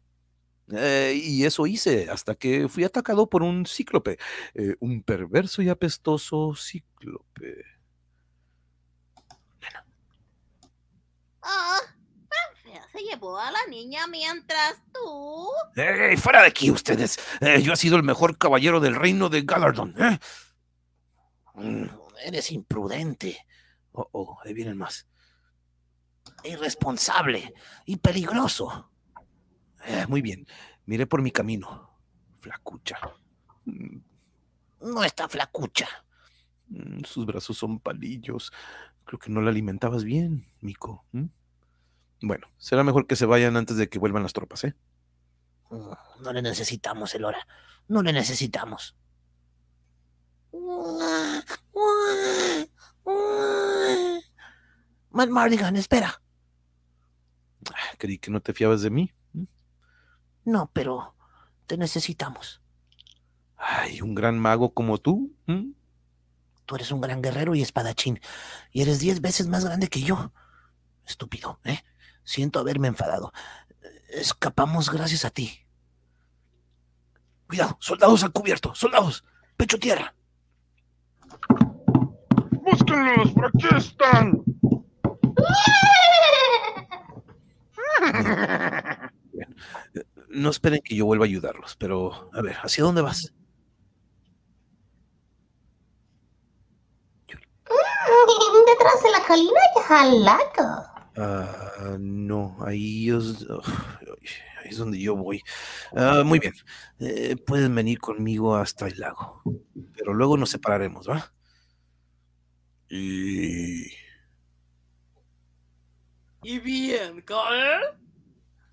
[0.73, 4.17] Eh, y eso hice hasta que fui atacado por un cíclope.
[4.53, 7.65] eh, un perverso y apestoso cíclope.
[11.43, 11.80] Oh, tan feo
[12.91, 15.47] se llevó a la niña mientras tú.
[15.75, 17.17] ¡Ey, fuera de aquí ustedes!
[17.39, 19.95] Eh, yo he sido el mejor caballero del reino de Galardon.
[19.97, 20.19] ¿eh?
[21.55, 21.85] Mm,
[22.25, 23.45] Eres imprudente,
[23.93, 25.05] Oh, oh, ahí vienen más.
[26.43, 27.53] irresponsable
[27.85, 28.89] y peligroso.
[29.85, 30.45] Eh, muy bien,
[30.85, 31.89] miré por mi camino.
[32.39, 32.97] Flacucha.
[33.65, 33.97] Mm,
[34.81, 35.87] No está flacucha.
[36.69, 38.51] mm, sus brazos son palillos.
[39.03, 41.05] Creo que no la alimentabas bien, Mico.
[41.13, 41.29] ¿m?
[42.22, 44.76] Bueno, será mejor que se vayan antes de que vuelvan las tropas, ¿eh?
[45.69, 45.91] Mm,
[46.24, 47.47] No le necesitamos, Elora.
[47.88, 48.95] No le necesitamos.
[55.11, 56.22] Matt Mardigan, espera.
[57.69, 59.11] Ah, Creí que no te fiabas de mí.
[60.45, 61.15] No, pero
[61.67, 62.61] te necesitamos.
[63.57, 65.36] Ay, un gran mago como tú.
[65.47, 65.74] ¿m?
[66.65, 68.19] Tú eres un gran guerrero y espadachín.
[68.72, 70.32] Y eres diez veces más grande que yo.
[71.05, 71.80] Estúpido, ¿eh?
[72.24, 73.32] Siento haberme enfadado.
[74.09, 75.65] Escapamos gracias a ti.
[77.47, 79.24] Cuidado, soldados al cubierto, soldados.
[79.57, 80.13] Pecho tierra.
[82.63, 83.32] ¡Búsquenlos!
[83.32, 84.43] ¡Por aquí están!
[90.34, 93.34] No esperen que yo vuelva a ayudarlos, pero a ver, ¿hacia dónde vas?
[98.65, 99.59] Detrás de la colina
[99.89, 100.90] hay al lago.
[101.16, 103.45] Ah, no, ahí es,
[104.59, 105.41] ahí es donde yo voy.
[105.95, 106.53] Ah, muy bien,
[106.99, 109.41] eh, pueden venir conmigo hasta el lago,
[109.95, 111.34] pero luego nos separaremos, ¿va?
[112.89, 113.86] Y
[116.43, 117.24] Y bien, ¿eh?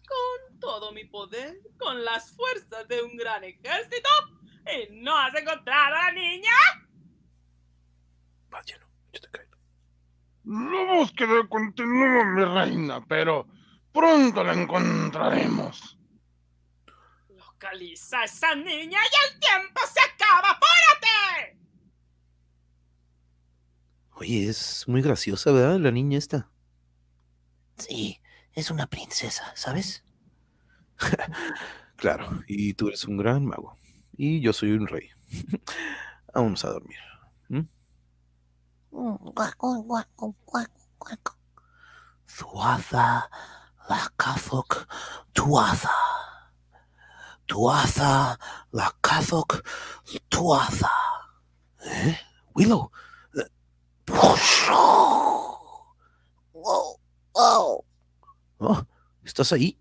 [0.06, 4.08] Con todo mi poder, con las fuerzas de un gran ejército,
[4.66, 6.50] ¿y no has encontrado a la niña?
[8.48, 9.47] Vaya, no, yo te caigo.
[10.48, 13.46] La búsqueda continúa, mi reina, pero
[13.92, 15.98] pronto la encontraremos.
[17.28, 20.52] Localiza a esa niña y el tiempo se acaba.
[20.52, 21.58] ¡Apúrate!
[24.12, 25.78] Oye, es muy graciosa, ¿verdad?
[25.80, 26.48] La niña esta.
[27.76, 28.18] Sí,
[28.54, 30.02] es una princesa, ¿sabes?
[31.96, 33.76] Claro, y tú eres un gran mago.
[34.16, 35.10] Y yo soy un rey.
[36.32, 36.98] Vamos a dormir.
[42.26, 43.28] Tuatha,
[43.88, 44.12] la
[45.34, 45.90] Tuatha.
[47.46, 48.38] Tuatha,
[48.72, 48.92] la
[50.28, 50.90] Tuatha.
[51.84, 52.16] ¿Eh?
[52.54, 52.90] Willow,
[56.52, 56.98] Wow,
[57.34, 57.84] wow.
[58.58, 58.82] oh,
[59.24, 59.78] ¿estás ahí?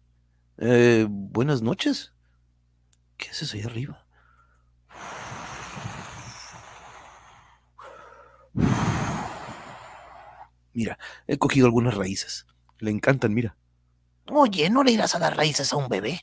[0.57, 2.13] Eh, buenas noches.
[3.17, 4.05] ¿Qué haces ahí arriba?
[10.77, 12.45] Mira, he cogido algunas raíces.
[12.77, 13.57] Le encantan, mira.
[14.27, 16.21] Oye, ¿no le irás a dar raíces a un bebé?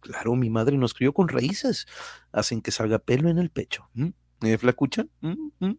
[0.00, 1.86] Claro, mi madre nos crió con raíces.
[2.32, 3.88] Hacen que salga pelo en el pecho.
[4.40, 5.04] ¿Eh, flacucha?
[5.20, 5.50] ¿Mm?
[5.60, 5.78] ¿Mm?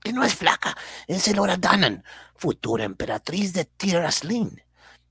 [0.00, 0.76] Que no es flaca,
[1.06, 2.02] es Elora Danan,
[2.34, 4.60] futura emperatriz de Tiraslin.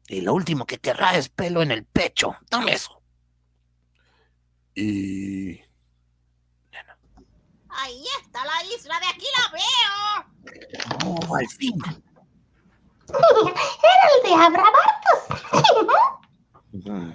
[0.10, 2.36] Y lo último que querrá es pelo en el pecho.
[2.50, 3.02] Dame eso.
[4.76, 5.62] y
[7.70, 10.29] Ahí está la isla, de aquí la veo.
[11.06, 11.74] Oh, al fin.
[13.10, 15.20] Era el de Abrabarcos.
[16.72, 17.12] Mm.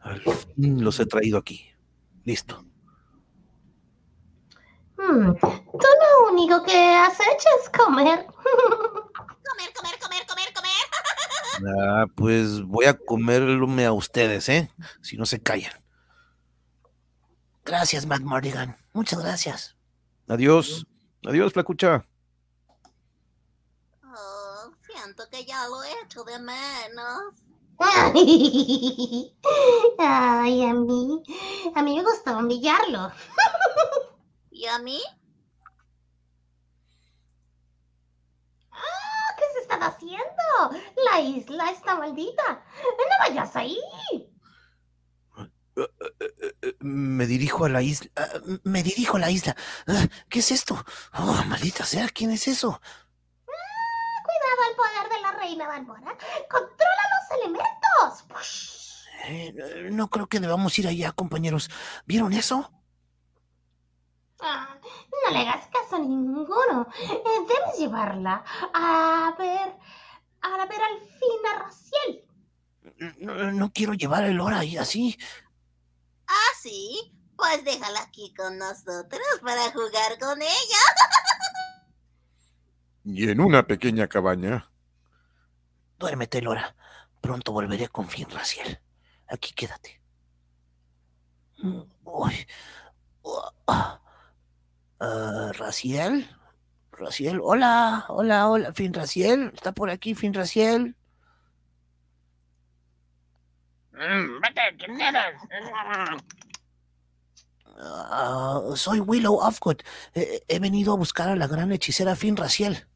[0.00, 1.70] Al fin los he traído aquí.
[2.24, 2.64] Listo.
[4.98, 8.26] Hmm, Tú lo único que has hecho es comer.
[8.26, 10.72] Comer, comer, comer, comer, comer.
[11.80, 14.68] Ah, pues voy a comerme a ustedes, ¿eh?
[15.00, 15.72] Si no se callan.
[17.64, 18.76] Gracias, Matt Mardigan.
[18.92, 19.74] Muchas gracias.
[20.28, 20.86] Adiós.
[21.24, 22.04] Adiós, flacucha.
[24.04, 27.34] Oh, siento que ya lo he hecho de menos.
[29.98, 31.22] Ay, a mí,
[31.74, 33.12] a mí me gustaba humillarlo.
[34.50, 35.00] ¿Y a mí?
[38.70, 40.24] Ah, ¿Qué se están haciendo?
[41.04, 42.64] La isla está maldita.
[42.82, 43.78] No vayas ahí.
[45.76, 48.10] Eh, Me dirijo a la isla.
[48.16, 48.28] Ah,
[48.64, 49.54] me dirijo a la isla.
[49.86, 50.82] Ah, ¿Qué es esto?
[51.14, 52.80] Oh, maldita sea, ¿quién es eso?
[53.44, 56.16] Cuidado al poder de la reina Bárbara.
[56.50, 59.04] Controla los elementos.
[59.28, 61.70] Eh, no creo que debamos ir allá, compañeros.
[62.06, 62.70] ¿Vieron eso?
[64.40, 64.76] Ah,
[65.24, 66.86] no le hagas caso a ninguno.
[67.00, 69.74] Eh, debes llevarla a ver,
[70.42, 72.22] a ver al fin a Raciel.
[73.18, 75.18] No, no quiero llevar el hora ahí así.
[76.28, 77.12] ¿Ah, sí?
[77.36, 80.82] Pues déjala aquí con nosotros para jugar con ella.
[83.04, 84.70] y en una pequeña cabaña
[85.98, 86.76] Duérmete, Lora.
[87.20, 88.80] Pronto volveré con Fin Raciel.
[89.28, 90.00] Aquí quédate.
[92.04, 92.46] Uy.
[93.22, 94.00] Uh, ah.
[95.54, 96.28] Raciel.
[96.92, 99.52] Raciel, hola, hola, hola, Fin Raciel.
[99.54, 100.96] ¿Está por aquí, Fin Raciel?
[103.85, 105.40] Mm, Vete, ¿quién eres?
[108.74, 109.78] Soy Willow Ofgood.
[110.14, 112.86] Eh, he venido a buscar a la gran hechicera Fin Raciel.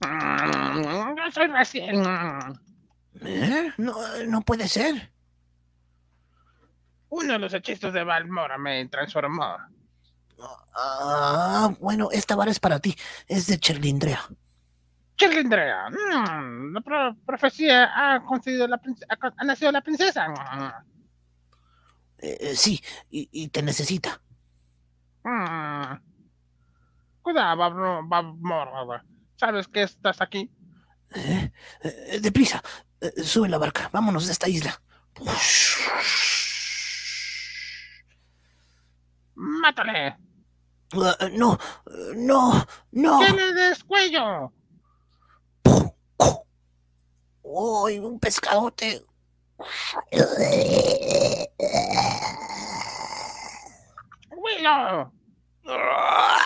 [0.00, 2.02] Mm, Yo soy Raciel.
[3.24, 3.72] ¿Eh?
[3.78, 3.94] No,
[4.26, 5.12] no puede ser.
[7.08, 9.56] Uno de los hechizos de Balmora me transformó.
[10.74, 12.96] Ah, bueno, esta vara es para ti.
[13.28, 14.20] Es de Cherlindrea.
[15.16, 18.80] Chilindrea, mm, la pro- profecía ha, concedido la
[19.36, 20.28] ha, nacido la princesa.
[20.28, 20.72] Mm,
[22.18, 24.20] Eh, eh, sí, y, y te necesita.
[25.24, 25.94] mm.
[27.22, 29.04] Cuidado, Bal- Balmora.
[29.36, 30.50] ¿Sabes que estás aquí?
[31.14, 31.52] ¿Eh?
[31.82, 32.62] Eh, deprisa,
[33.24, 33.88] sube la barca.
[33.92, 34.80] Vámonos de esta isla.
[39.34, 40.16] ¡Mátale!
[40.94, 41.58] Ah, no,
[42.16, 43.20] no, no.
[43.20, 44.52] ¡Que le des cuello!
[47.42, 49.04] ¡Uy, un pescadote!
[54.30, 55.12] ¡Willow!
[55.66, 56.38] Ah,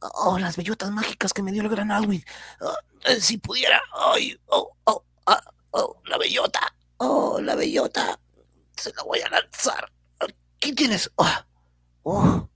[0.00, 2.24] Oh, las bellotas mágicas que me dio el gran Alwyn.
[2.60, 2.76] Ah,
[3.20, 3.80] si pudiera.
[3.94, 6.60] Ay, oh, oh, ah, oh, la bellota.
[6.98, 8.18] Oh, la bellota.
[8.76, 9.90] Se la voy a lanzar.
[10.60, 11.10] ¿Qué tienes?
[12.04, 12.48] Oh,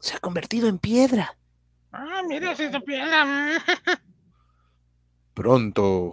[0.00, 1.36] se ha convertido en piedra.
[1.96, 3.24] ¡Ah, mira si supiera!
[5.34, 6.12] Pronto.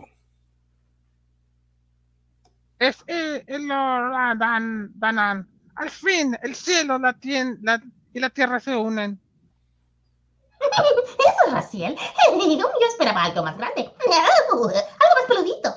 [2.80, 5.48] Es el, el Lord Dan, Danan.
[5.76, 7.82] Al fin, el cielo la tien- la-
[8.14, 9.20] y la tierra se unen.
[10.62, 11.96] Eso es Raciel.
[12.60, 13.82] Yo esperaba algo más grande.
[13.82, 15.70] Algo más peludito.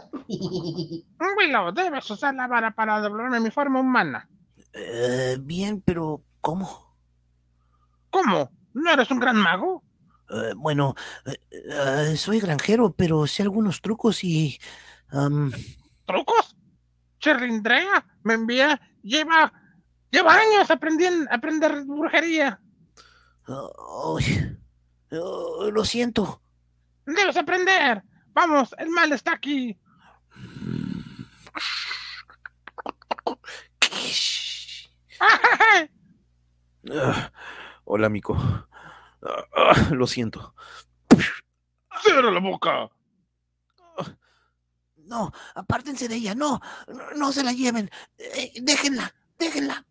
[1.38, 4.28] Willow, debes usar la vara para doblarme mi forma humana.
[4.72, 6.94] Eh, bien, pero ¿cómo?
[8.10, 8.50] ¿Cómo?
[8.72, 9.82] ¿No eres un gran mago?
[10.34, 10.94] Eh, bueno,
[11.26, 14.58] eh, eh, soy granjero, pero sé algunos trucos y...
[15.10, 15.52] am,
[16.06, 16.56] ¿Trucos?
[17.20, 19.52] Cherlindrea me envía, lleva,
[20.10, 22.60] lleva años aprendiendo, aprender brujería.
[23.46, 24.58] ay,
[25.12, 26.42] oh, lo siento.
[27.06, 28.02] Debes aprender.
[28.32, 29.78] Vamos, el mal está aquí.
[36.92, 37.32] Ah,
[37.84, 38.36] hola, Mico.
[39.24, 40.54] Ah, lo siento.
[42.02, 42.90] ¡Cierra la boca!
[45.06, 47.90] No, apártense de ella, no, no, no se la lleven.
[48.18, 49.84] Eh, déjenla, déjenla.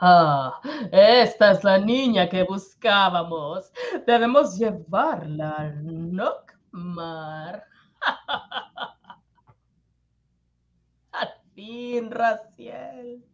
[0.00, 0.60] Ah,
[0.92, 3.72] esta es la niña que buscábamos.
[4.06, 7.64] Debemos llevarla a Nokmar.
[11.12, 13.24] Al fin, Raciel.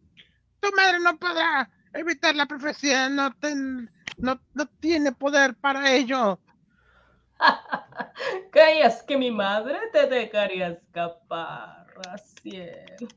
[0.61, 3.09] Tu madre no podrá evitar la profecía.
[3.09, 6.39] No, ten- no, no tiene poder para ello.
[8.53, 13.09] ¿Creías que mi madre te dejaría escapar, Raciel?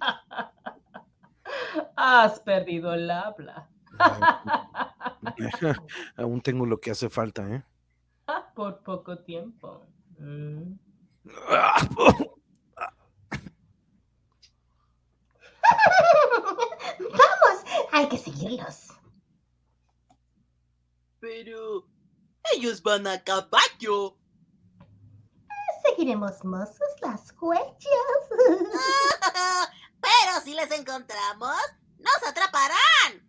[1.96, 3.68] Has perdido el habla.
[6.16, 7.64] Aún tengo lo que hace falta, ¿eh?
[8.54, 9.86] Por poco tiempo.
[10.18, 10.74] Mm.
[17.92, 18.88] Hay que seguirlos.
[21.20, 21.84] Pero
[22.54, 24.16] ellos van a caballo.
[25.84, 27.74] Seguiremos mozos las huellas.
[30.00, 31.56] Pero si les encontramos,
[31.98, 33.26] nos atraparán.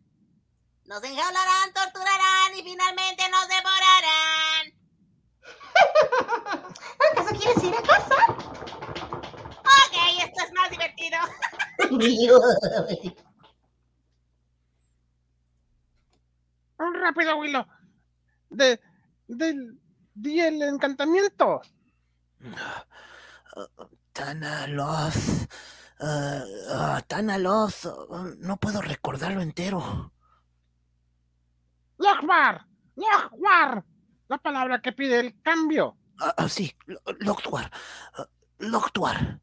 [0.85, 4.73] Nos enjaularán, torturarán y finalmente nos devorarán.
[7.11, 8.15] ¿Acaso quieres ir a casa?
[9.59, 11.17] Ok, esto es más divertido.
[16.79, 17.65] Rápido, Willow.
[18.49, 18.79] De,
[19.27, 19.79] del,
[20.13, 21.61] di el encantamiento.
[24.13, 25.47] Tanaloth.
[25.99, 27.85] ah, ah, Tanaloth.
[27.85, 30.13] ah, no puedo recordarlo entero.
[31.97, 32.65] Lochmar.
[32.95, 33.83] Lochmar.
[34.27, 35.97] La palabra que pide el cambio.
[36.19, 37.71] Ah, sí, Lo- Loctuar.
[38.17, 38.25] ah,
[38.59, 39.39] Loctuar.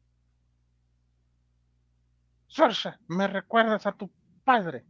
[2.47, 4.11] Sorsa, me recuerdas a tu
[4.43, 4.85] padre.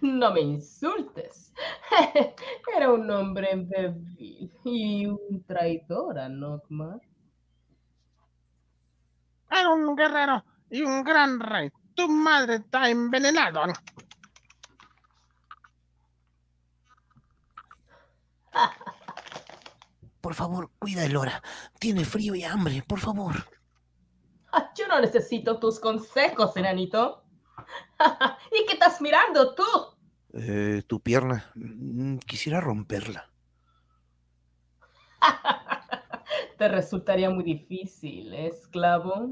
[0.00, 1.52] No me insultes.
[2.76, 7.00] Era un hombre débil y un traidor a Nokmar.
[9.50, 11.70] Era un guerrero y un gran rey.
[11.94, 13.62] Tu madre está envenenado.
[20.20, 21.42] Por favor, cuida el Lora.
[21.78, 23.34] Tiene frío y hambre, por favor.
[24.52, 27.21] Ah, Yo no necesito tus consejos, enanito.
[28.52, 29.64] ¿Y qué estás mirando tú?
[30.34, 31.50] Eh, tu pierna.
[31.54, 33.30] mm, Quisiera romperla.
[36.58, 39.30] Te resultaría muy difícil, ¿eh, esclavo.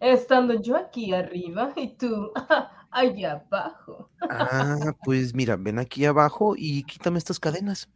[0.00, 2.32] Estando yo aquí arriba y tú
[2.90, 4.10] allá abajo.
[4.28, 7.88] Ah, pues mira, ven aquí abajo y quítame estas cadenas.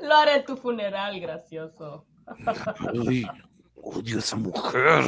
[0.00, 2.06] Lo haré en tu funeral, gracioso.
[2.92, 3.26] Uy,
[3.76, 5.04] odio a esa mujer.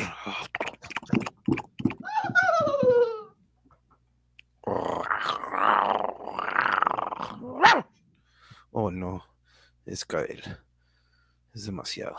[8.73, 9.25] Oh, no.
[9.85, 10.43] Es Kael.
[11.55, 12.17] Es demasiado.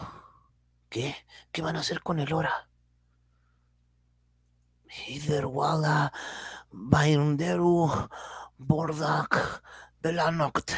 [0.90, 1.16] ¿Qué?
[1.52, 2.70] ¿Qué van a hacer con el Hora?
[5.08, 6.14] Hiderwala,
[6.72, 7.90] Bairunderu,
[8.58, 9.64] Bordak,
[10.00, 10.72] Belanoct.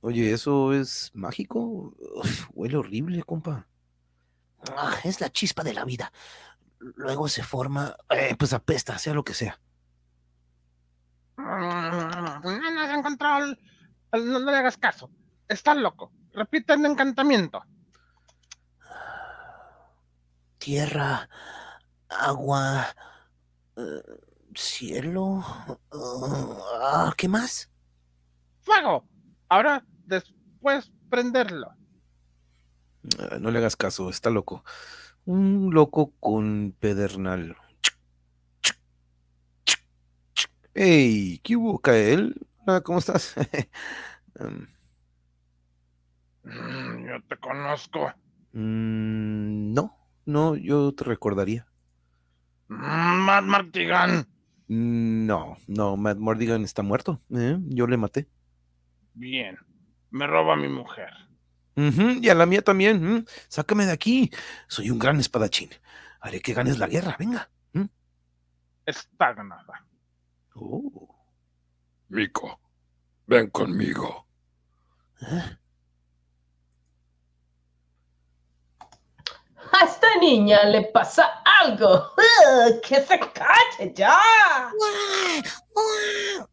[0.00, 1.92] Oye, ¿eso es mágico?
[1.98, 3.66] Uf, huele horrible, compa.
[4.76, 6.12] Ah, es la chispa de la vida.
[6.78, 7.96] Luego se forma.
[8.10, 9.58] Eh, pues apesta, sea lo que sea.
[11.36, 11.58] No
[12.44, 13.58] el- el-
[14.12, 15.10] No, no le hagas caso.
[15.48, 16.12] Estás loco.
[16.32, 17.62] Repite el encantamiento.
[20.58, 21.28] Tierra,
[22.08, 22.86] agua,
[23.76, 24.02] eh,
[24.54, 25.44] cielo.
[25.92, 27.70] ah, ¿Qué más?
[28.62, 29.06] ¡Fuego!
[29.48, 31.68] Ahora, después prenderlo.
[33.18, 34.64] Ah, No le hagas caso, está loco.
[35.24, 37.56] Un loco con pedernal.
[40.74, 42.34] Hey, ¿qué hubo, Kael?
[42.66, 43.34] Ah, ¿Cómo estás?
[44.38, 44.66] Um,
[46.46, 48.12] Mm, Yo te conozco.
[48.52, 49.96] mm, no,
[50.26, 51.66] no, yo te recordaría.
[52.68, 54.26] Mm, Matt Martigan.
[54.68, 57.20] No, no, Matt Mordigan está muerto.
[57.34, 57.58] ¿eh?
[57.66, 58.28] Yo le maté.
[59.14, 59.58] Bien.
[60.10, 61.10] Me roba a mi mujer.
[61.74, 63.26] Y a la mía también.
[63.48, 64.30] Sácame de aquí.
[64.68, 65.70] Soy un gran espadachín.
[66.20, 67.16] Haré que ganes la guerra.
[67.18, 67.50] Venga.
[67.74, 67.88] ¿m?
[68.86, 69.84] Está ganada.
[70.54, 71.15] Oh.
[72.08, 72.60] Mico,
[73.26, 74.26] ven conmigo.
[75.20, 75.56] ¿Eh?
[79.72, 82.12] A esta niña le pasa algo.
[82.16, 82.80] ¡Ugh!
[82.82, 84.18] ¡Que se calle ya!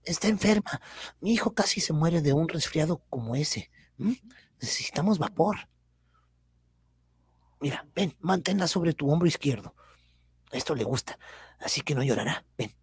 [0.03, 0.81] Está enferma.
[1.21, 3.69] Mi hijo casi se muere de un resfriado como ese.
[3.99, 4.19] ¿m?
[4.59, 5.69] Necesitamos vapor.
[7.59, 9.75] Mira, ven, manténla sobre tu hombro izquierdo.
[10.51, 11.17] Esto le gusta,
[11.59, 12.43] así que no llorará.
[12.57, 12.75] Ven.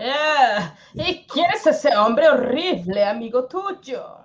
[0.00, 4.18] Eh, ¿Y quién es ese hombre horrible, amigo tuyo?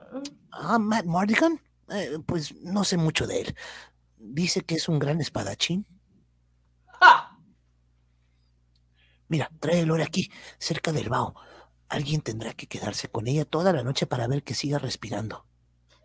[0.52, 1.60] Ah, Matt Mardigan.
[1.90, 3.56] Eh, pues no sé mucho de él.
[4.18, 5.86] Dice que es un gran espadachín.
[6.86, 7.38] ¡Ja!
[9.28, 11.34] Mira, trae el oro aquí, cerca del vaho.
[11.90, 15.46] Alguien tendrá que quedarse con ella toda la noche para ver que siga respirando.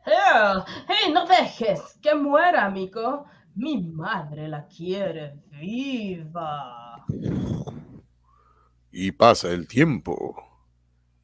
[0.06, 3.26] Eh, ¡Hey, no dejes que muera, amigo!
[3.54, 7.04] Mi madre la quiere viva.
[8.90, 10.42] Y pasa el tiempo.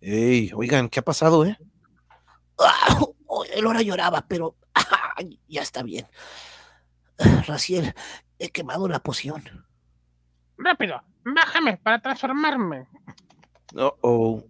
[0.00, 1.56] Ey, oigan, ¿qué ha pasado, eh?
[3.54, 5.14] El hora lloraba, pero ah,
[5.48, 6.06] ya está bien.
[7.46, 7.94] Raciel,
[8.38, 9.42] he quemado la poción.
[10.56, 12.86] Rápido, bájame para transformarme.
[13.76, 14.44] Oh, oh,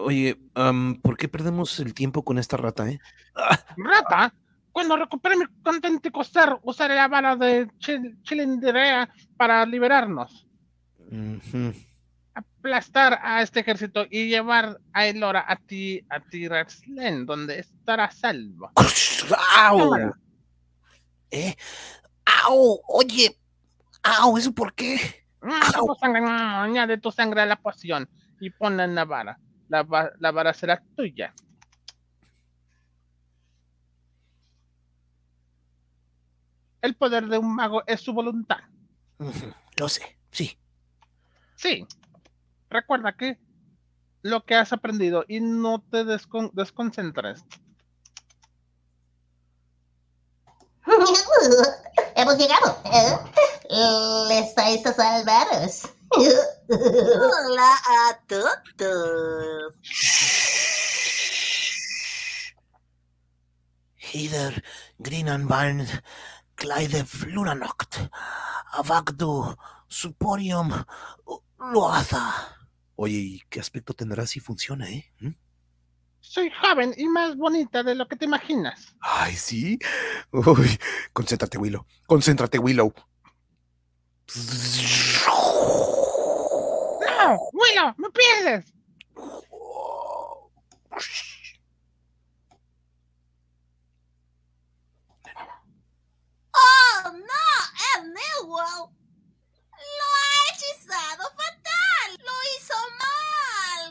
[0.00, 2.98] oye, am, ¿por qué perdemos el tiempo con esta rata, eh?
[3.76, 4.34] Rata,
[4.72, 10.46] cuando recupere mi contente costar, usaré la bala de Chil- Chilindirea para liberarnos.
[12.58, 18.72] Aplastar a este ejército y llevar a Elora a ti, a Tiraxlen, donde estará salvo.
[19.56, 19.94] ¡Au!
[21.30, 21.54] ¿Eh?
[22.44, 22.80] ¡Au!
[22.88, 23.38] Oye,
[24.02, 24.36] ¡au!
[24.36, 25.24] ¿Eso por qué?
[25.40, 28.08] Tu sangre, añade tu sangre a la poción
[28.40, 29.38] y ponla en la vara.
[29.68, 31.32] La, va- la vara será tuya.
[36.80, 38.58] El poder de un mago es su voluntad.
[39.78, 40.58] Lo sé, sí.
[41.56, 41.86] Sí.
[42.70, 43.38] Recuerda que
[44.22, 47.44] lo que has aprendido y no te descon- desconcentres.
[52.16, 52.78] Hemos llegado.
[52.86, 53.18] ¿eh?
[54.28, 55.88] Les vais a salvaros.
[56.10, 59.74] Hola a todos.
[64.12, 64.62] Hider,
[64.98, 65.86] Grinanbarn,
[66.54, 67.96] Clyde Flunanoct,
[68.72, 69.54] Avagdu,
[69.88, 70.72] Suporium,
[71.58, 72.57] Loaza.
[73.00, 75.08] Oye, ¿y qué aspecto tendrá si funciona, eh?
[75.20, 75.30] ¿Mm?
[76.18, 78.96] Soy joven y más bonita de lo que te imaginas.
[79.00, 79.78] Ay, sí.
[80.32, 80.76] Uy,
[81.12, 81.86] concéntrate, Willow.
[82.08, 82.92] Concéntrate, Willow.
[87.06, 87.38] ¡No!
[87.52, 87.94] ¡Willow!
[87.98, 88.74] ¡Me pierdes!
[96.52, 97.46] ¡Oh, no!
[97.94, 98.90] ¡Es Newell!
[99.70, 102.08] ¡Lo ha hechizado fatal!
[102.18, 103.82] ¡Lo hizo mal!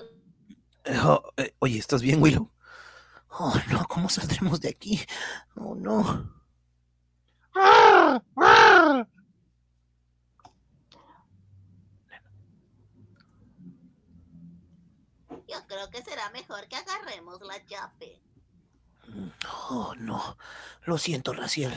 [0.86, 2.52] Eh, oh, eh, oye, ¿estás bien, Willow?
[3.30, 5.00] Oh, no, ¿cómo saldremos de aquí?
[5.56, 6.34] Oh, no.
[15.48, 18.22] Yo creo que será mejor que agarremos la llave.
[19.70, 20.38] Oh, no.
[20.84, 21.74] Lo siento, Raciel.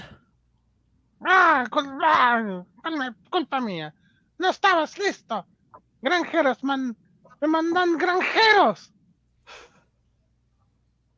[1.25, 1.65] ¡Ah!
[1.71, 3.95] cul- ah, culpa- culpa mía.
[4.39, 5.47] No estabas listo.
[6.03, 6.97] Granjeros, man.
[7.41, 8.93] Me mandan granjeros.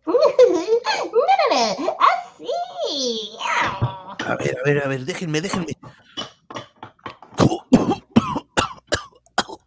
[0.07, 3.39] No, no, no, así.
[4.27, 5.77] A ver, a ver, a ver, déjenme, déjenme.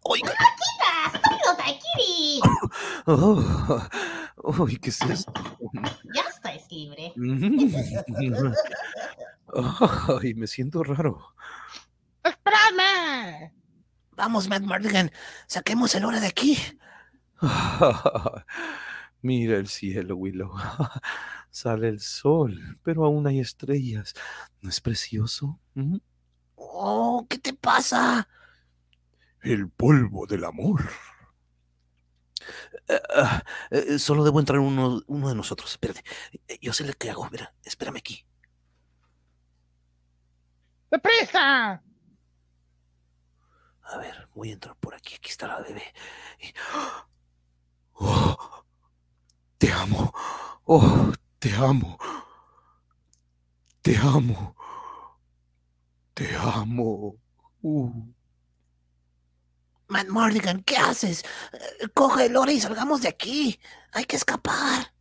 [0.02, 0.32] Oiga.
[0.32, 0.92] ¡Quita!
[1.14, 2.40] ¡Estúpido Taikiri!
[3.06, 5.32] Oh, uy, ¿qué es esto?
[6.14, 7.12] Ya estáis libre.
[10.22, 11.34] Ay, me siento raro.
[12.22, 13.52] ¡Espérame!
[14.16, 15.12] Vamos, Matt Mardigan,
[15.46, 16.58] saquemos el hora de aquí.
[19.26, 20.52] Mira el cielo, Willow.
[21.50, 24.14] Sale el sol, pero aún hay estrellas.
[24.60, 25.58] ¿No es precioso?
[25.74, 25.96] ¿Mm?
[26.54, 28.28] Oh, ¿qué te pasa?
[29.42, 30.88] El polvo del amor.
[32.86, 35.72] Eh, ah, eh, solo debo entrar uno, uno de nosotros.
[35.72, 36.04] Espérate.
[36.46, 37.28] Eh, Yo sé lo que hago.
[37.30, 38.24] Mira, espérame aquí.
[40.92, 41.82] ¡Deprisa!
[43.82, 45.16] A ver, voy a entrar por aquí.
[45.16, 45.82] Aquí está la bebé.
[46.40, 46.52] Y-
[47.98, 48.65] Oh,
[49.58, 50.12] te amo.
[50.64, 51.98] Oh, te amo.
[53.82, 54.56] Te amo.
[56.14, 57.16] Te amo.
[57.62, 57.90] Uh.
[59.88, 61.24] Matt Mardigan, ¿qué haces?
[61.52, 63.60] Eh, Coge el hora y salgamos de aquí.
[63.92, 64.92] Hay que escapar.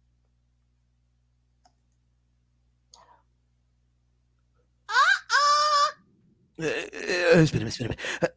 [6.58, 7.96] Eh, eh, espérame, espérame.
[8.22, 8.28] Eh,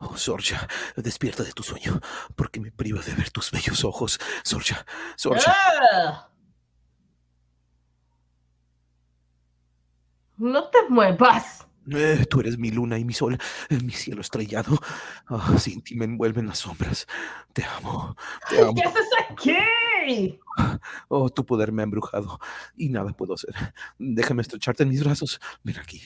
[0.00, 2.00] Oh, Sorja, despierta de tu sueño,
[2.36, 4.18] porque me priva de ver tus bellos ojos.
[4.44, 4.86] Sorja,
[5.16, 5.52] Sorja.
[5.54, 6.30] ¡Ah!
[10.36, 11.66] No te muevas.
[11.90, 13.38] Eh, tú eres mi luna y mi sol,
[13.70, 14.78] eh, mi cielo estrellado.
[15.28, 17.06] Ah, sin ti me envuelven las sombras.
[17.52, 18.16] Te amo,
[18.48, 18.74] te amo.
[18.74, 20.38] ¿Qué haces aquí?
[21.08, 22.38] Oh, tu poder me ha embrujado
[22.76, 23.54] y nada puedo hacer.
[23.98, 25.40] Déjame estrecharte en mis brazos.
[25.62, 26.02] Ven aquí.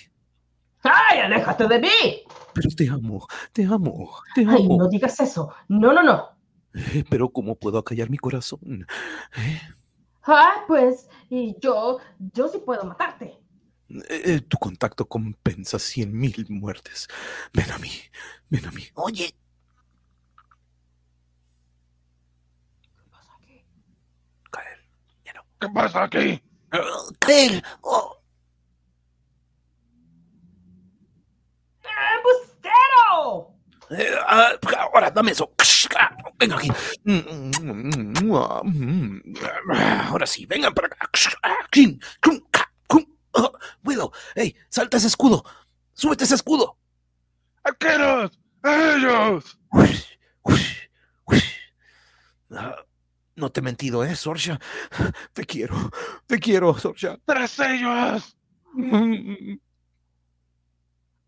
[0.83, 2.22] ¡Ay, aléjate de mí!
[2.55, 4.76] Pero te amo, te amo, te Ay, amo.
[4.78, 5.53] no digas eso.
[5.68, 6.31] No, no, no.
[6.74, 8.87] Eh, pero ¿cómo puedo acallar mi corazón?
[9.37, 9.61] Eh,
[10.22, 13.39] Ah, pues, y yo, yo sí puedo matarte.
[14.09, 17.09] eh, tu contacto compensa cien mil muertes.
[17.53, 17.91] Ven a mí,
[18.49, 18.85] ven a mí.
[18.95, 19.35] Oye,
[24.51, 24.78] Kael,
[25.24, 25.43] ya no.
[25.61, 26.43] ¿Qué pasa aquí?
[27.18, 28.16] Kael, oh,
[31.83, 33.55] ¡Embustero!
[33.72, 33.80] Eh, ah,
[34.78, 35.53] ahora, dame eso.
[35.99, 36.70] Ah, Venga aquí.
[40.09, 41.09] Ahora sí, vengan para acá.
[42.88, 43.05] Cum.
[43.32, 43.53] Oh,
[43.84, 45.45] Willow, hey, salta ese escudo.
[45.93, 46.76] Súbete ese escudo.
[47.62, 48.38] ¡Arqueros!
[48.62, 49.59] ¡A ellos!
[52.53, 52.76] Ah,
[53.36, 54.59] No te he mentido, ¿eh, Sorja?
[55.32, 55.76] Te quiero,
[56.26, 57.18] te quiero, Sorja.
[57.24, 58.36] ¡Tras ellos!
[58.72, 59.57] Mm,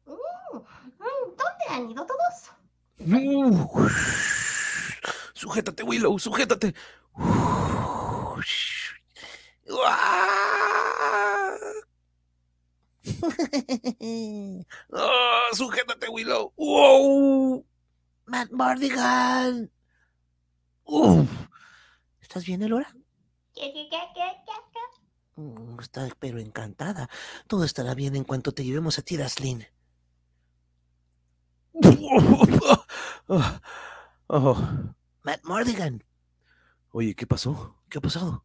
[0.07, 2.51] mm, ¿Dónde han ido todos?
[3.01, 3.89] Uh,
[5.35, 6.75] Sujétate, Willow, sujétate.
[14.93, 16.53] Ah, sujétate, Willow.
[16.57, 17.65] Wow.
[18.27, 19.71] Matt Mardigan.
[22.21, 22.95] ¿Estás bien, Elora?
[25.37, 27.09] Mm, Está, pero encantada.
[27.47, 29.67] Todo estará bien en cuanto te llevemos a ti, Daslin.
[34.29, 34.89] Oh.
[35.25, 36.03] Matt Mardigan,
[36.91, 37.77] Oye, ¿qué pasó?
[37.89, 38.45] ¿Qué ha pasado?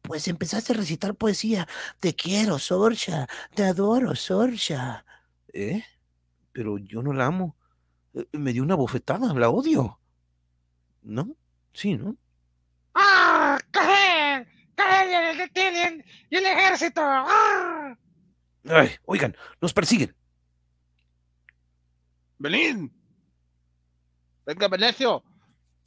[0.00, 1.68] pues empezaste a recitar poesía.
[2.00, 3.26] Te quiero, Sorcha.
[3.54, 5.04] Te adoro, Sorcha.
[5.52, 5.82] ¿Eh?
[6.52, 7.56] Pero yo no la amo.
[8.14, 10.00] Eh, Me dio una bofetada, la odio.
[11.02, 11.36] ¿No?
[11.74, 12.16] Sí, ¿no?
[12.94, 13.58] ¡Ah!
[13.70, 14.46] ¡Caer!
[14.74, 17.02] ¡Caer y el, y el- y el ejército!
[17.04, 17.94] ¡Ah!
[18.70, 20.14] Ay, oigan, nos persiguen.
[22.38, 22.92] Belín.
[24.46, 25.24] Venga, Venecio.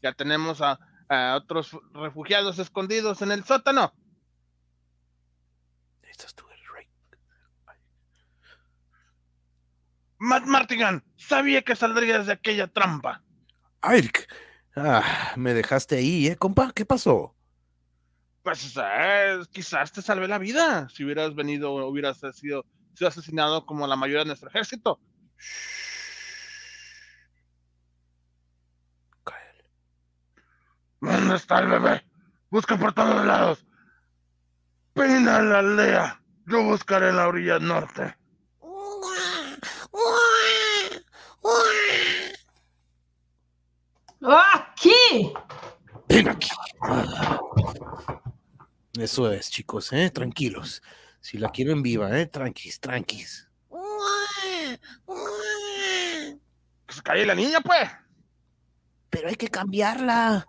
[0.02, 0.80] Ya tenemos a,
[1.10, 3.94] a otros refugiados escondidos en el sótano.
[6.04, 6.88] Estás tú, el rey.
[10.20, 13.24] Matt Martigan, sabía que saldrías de aquella trampa.
[13.82, 14.28] Airk.
[14.76, 16.72] Ah, me dejaste ahí, ¿eh, compa?
[16.74, 17.36] ¿Qué pasó?
[18.44, 23.86] Pues eh, quizás te salvé la vida si hubieras venido hubieras sido, sido asesinado como
[23.86, 25.00] la mayoría de nuestro ejército.
[25.38, 25.81] Kael.
[31.02, 32.06] ¿Dónde está el bebé?
[32.50, 33.66] Busca por todos lados.
[34.94, 36.22] Peina la aldea.
[36.46, 38.16] Yo buscaré en la orilla norte.
[44.24, 45.34] ¡Aquí!
[46.08, 46.50] Ven aquí.
[48.94, 50.12] Eso es, chicos, ¿eh?
[50.12, 50.84] Tranquilos.
[51.20, 52.28] Si la quieren viva, ¿eh?
[52.28, 53.50] Tranquis, tranquis.
[56.86, 57.90] Que se cae la niña, pues.
[59.10, 60.46] Pero hay que cambiarla.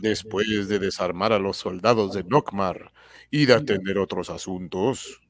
[0.00, 2.92] Después de desarmar a los soldados de Nockmar
[3.30, 5.20] y de atender otros asuntos,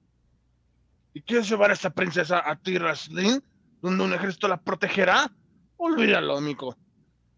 [1.17, 3.41] ¿Y quieres llevar a esa princesa a Tiraslin,
[3.81, 5.31] donde un ejército la protegerá?
[5.77, 6.77] Olvídalo, amigo.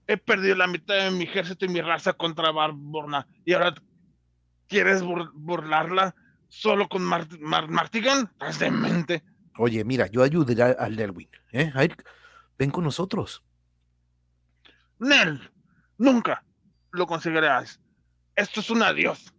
[0.07, 3.27] He perdido la mitad de mi ejército y mi raza contra Barborna.
[3.45, 3.75] ¿Y ahora
[4.67, 6.15] quieres bur- burlarla
[6.49, 8.31] solo con Mar Mar- Martigan?
[8.33, 9.23] Estás demente.
[9.59, 11.71] Oye, mira, yo ayudaré a Lerwin, ¿eh?
[11.75, 11.91] Ay,
[12.59, 13.43] ven con nosotros.
[14.99, 15.51] Nel,
[15.99, 16.46] nunca
[16.97, 17.81] lo conseguirás.
[18.35, 19.33] Esto es un adiós.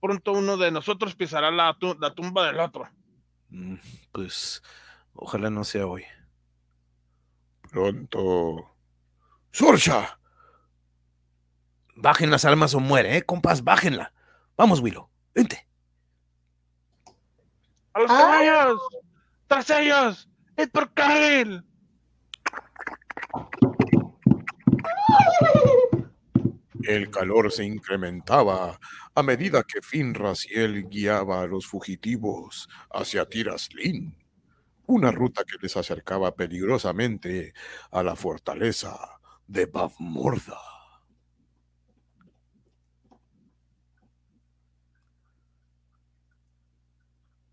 [0.00, 2.88] Pronto uno de nosotros pisará la, tu- la tumba del otro.
[3.50, 3.76] Mm,
[4.12, 4.62] Pues,
[5.12, 6.04] ojalá no sea hoy.
[7.70, 8.74] pronto.
[9.52, 10.18] ¡Sorsha!
[11.94, 13.22] Bajen las armas o muere, ¿eh?
[13.22, 14.12] Compas, bájenla.
[14.56, 15.66] Vamos, Willow, vente.
[17.92, 18.18] ¡A los Ah.
[18.18, 18.80] caballos!
[19.46, 20.28] ¡Tras ellos!
[20.56, 21.62] ¡Id por Kyle!
[26.84, 28.78] El calor se incrementaba
[29.14, 34.16] a medida que Finras y él guiaba a los fugitivos hacia Tiraslin,
[34.86, 37.52] una ruta que les acercaba peligrosamente
[37.90, 38.96] a la fortaleza
[39.46, 40.58] de Bavmorda.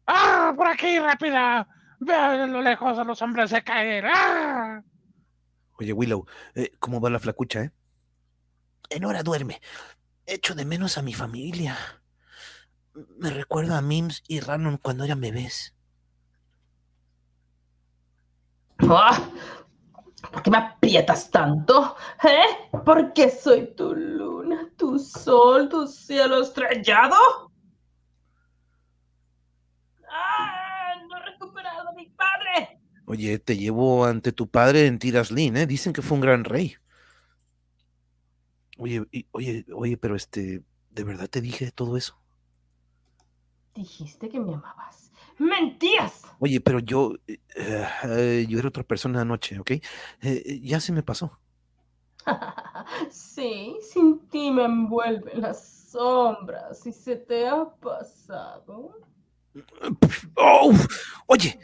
[0.05, 0.53] ¡Ah!
[0.55, 1.67] ¡Por aquí, rápida!
[1.99, 4.05] Veo a lo lejos a los hombres de caer.
[4.07, 4.81] ¡Ah!
[5.79, 6.25] Oye, Willow,
[6.55, 7.71] eh, ¿cómo va la flacucha, eh?
[8.89, 9.61] Enora duerme.
[10.25, 11.77] Echo de menos a mi familia.
[13.17, 15.75] Me recuerda a Mims y Rannon cuando eran bebés.
[18.79, 19.29] ¡Ah!
[20.31, 21.95] ¿Por qué me aprietas tanto?
[22.23, 22.77] ¿Eh?
[22.83, 27.15] ¿Por qué soy tu luna, tu sol, tu cielo estrellado?
[30.09, 30.93] ¡Ah!
[31.07, 32.81] ¡No he recuperado a mi padre!
[33.05, 35.65] Oye, te llevo ante tu padre en Tiraslin, ¿eh?
[35.65, 36.75] Dicen que fue un gran rey.
[38.77, 42.19] Oye, y- oye, oye, pero este, ¿de verdad te dije todo eso?
[43.75, 45.11] Dijiste que me amabas.
[45.37, 46.23] ¡Mentías!
[46.39, 49.71] Oye, pero yo, eh, eh, yo era otra persona anoche, ¿ok?
[49.71, 49.81] Eh,
[50.21, 51.39] eh, ya se me pasó.
[53.11, 58.95] Sí, sin ti me envuelven las sombras y se te ha pasado.
[60.35, 60.73] ¡Oh!
[61.27, 61.59] Oye,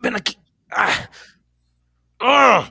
[0.00, 0.36] ven aquí.
[0.70, 1.08] ¡Ah!
[2.20, 2.70] ¡Ah!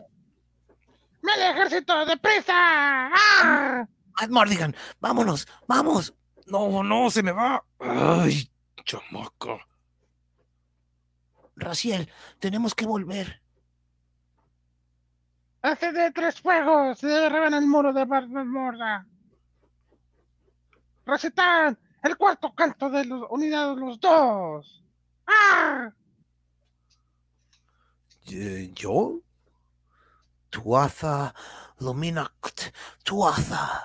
[1.26, 2.54] ¡Medio ejército, deprisa!
[2.54, 3.88] ¡Ah!
[4.22, 6.14] Matt Mordigan, vámonos, vamos.
[6.46, 7.66] No, no, se me va.
[7.80, 8.52] Ay,
[8.84, 9.58] chamaca.
[11.56, 13.42] Raciel, tenemos que volver.
[15.64, 19.08] Hace de tres fuegos se derriban el muro de Barmorda.
[21.08, 24.84] Recitan el cuarto canto de los unidos los dos.
[25.26, 25.90] ¡Ah!
[28.26, 29.22] ¿Yo?
[30.56, 31.34] Tuaza,
[31.82, 32.72] Luminact,
[33.04, 33.84] Tuaza.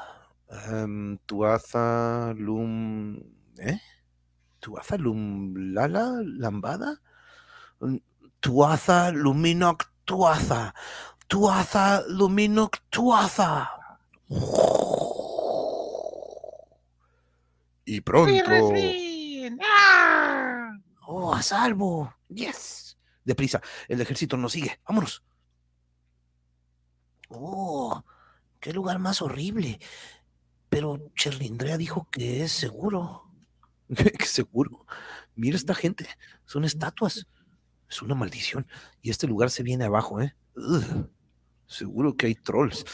[0.48, 3.18] Em, Tuaza Lum.
[3.58, 3.78] ¿Eh?
[4.60, 6.22] ¿Tuaza Lum Lala?
[6.22, 7.00] ¿Lambada?
[7.80, 7.96] Mm,
[8.38, 10.72] Tuaza, Luminoc, Tuaza.
[11.26, 13.70] Tuaza, Luminoc, Tuaza.
[17.84, 18.44] Y pronto.
[19.60, 20.78] ¡Ah!
[21.08, 22.14] Oh, a salvo.
[22.28, 22.96] Yes.
[23.24, 24.80] Deprisa, el ejército nos sigue.
[24.86, 25.24] Vámonos.
[27.30, 28.02] Oh,
[28.58, 29.80] qué lugar más horrible.
[30.68, 33.26] Pero Cherlindrea dijo que es seguro.
[33.88, 34.86] Qué seguro.
[35.34, 36.06] Mira esta gente.
[36.44, 37.26] Son estatuas.
[37.88, 38.66] Es una maldición.
[39.02, 40.36] Y este lugar se viene abajo, ¿eh?
[40.54, 41.10] Ugh.
[41.66, 42.84] Seguro que hay trolls.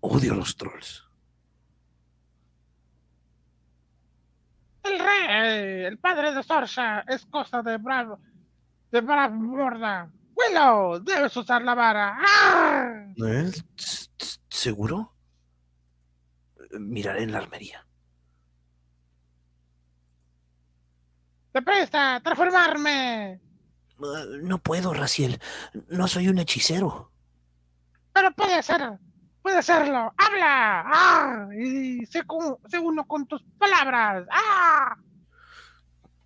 [0.00, 1.04] Odio a los trolls.
[4.82, 8.20] El rey, el padre de Sorsha, es cosa de Bravo,
[8.90, 10.10] de Bravmorda.
[10.36, 12.16] Willow, debes usar la vara.
[12.18, 13.06] ¡Ah!
[13.16, 13.50] ¿Eh?
[13.76, 15.14] ¿S- s- ¿Seguro?
[16.78, 17.86] Miraré en la armería.
[21.52, 23.32] ¡Deprisa, transformarme!
[23.34, 23.40] Eh,
[24.42, 25.40] no puedo, Raciel.
[25.88, 27.12] No soy un hechicero.
[28.12, 28.98] Pero puede ser,
[29.40, 30.12] puede serlo.
[30.18, 30.82] ¡Habla!
[30.86, 31.48] ¡Ah!
[31.56, 32.22] Y sé,
[32.68, 34.26] sé uno con tus palabras.
[34.32, 34.96] ¡Ah!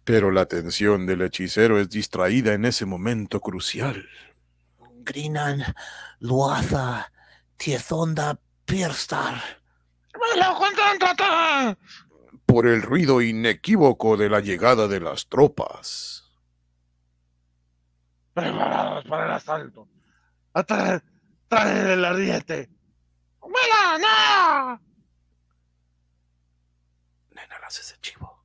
[0.09, 4.09] Pero la atención del hechicero es distraída en ese momento crucial.
[5.05, 5.63] Grinan,
[6.21, 7.13] Luaza,
[7.59, 9.35] Tiezonda, Pirstar.
[10.15, 11.77] ¡Willow, concéntrate!
[12.47, 16.25] por el ruido inequívoco de la llegada de las tropas.
[18.33, 19.89] Preparados para el asalto.
[20.55, 21.03] Atrae,
[21.49, 22.71] trae el ariete.
[23.43, 24.81] ¡Mira, no!
[27.35, 28.38] Nena, las ese chivo.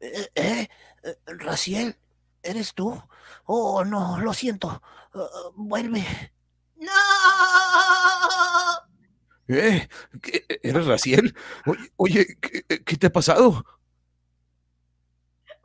[0.00, 0.68] Eh, eh,
[1.02, 1.96] eh, Raciel,
[2.42, 3.00] ¿eres tú?
[3.44, 4.82] Oh, no, lo siento.
[5.14, 6.04] Uh, vuelve.
[6.76, 6.90] ¡No!
[9.48, 9.88] ¿Eh?
[10.22, 10.46] ¿Qué?
[10.62, 11.34] ¿Eres Raciel?
[11.66, 13.64] Oye, oye ¿qué, qué te ha pasado?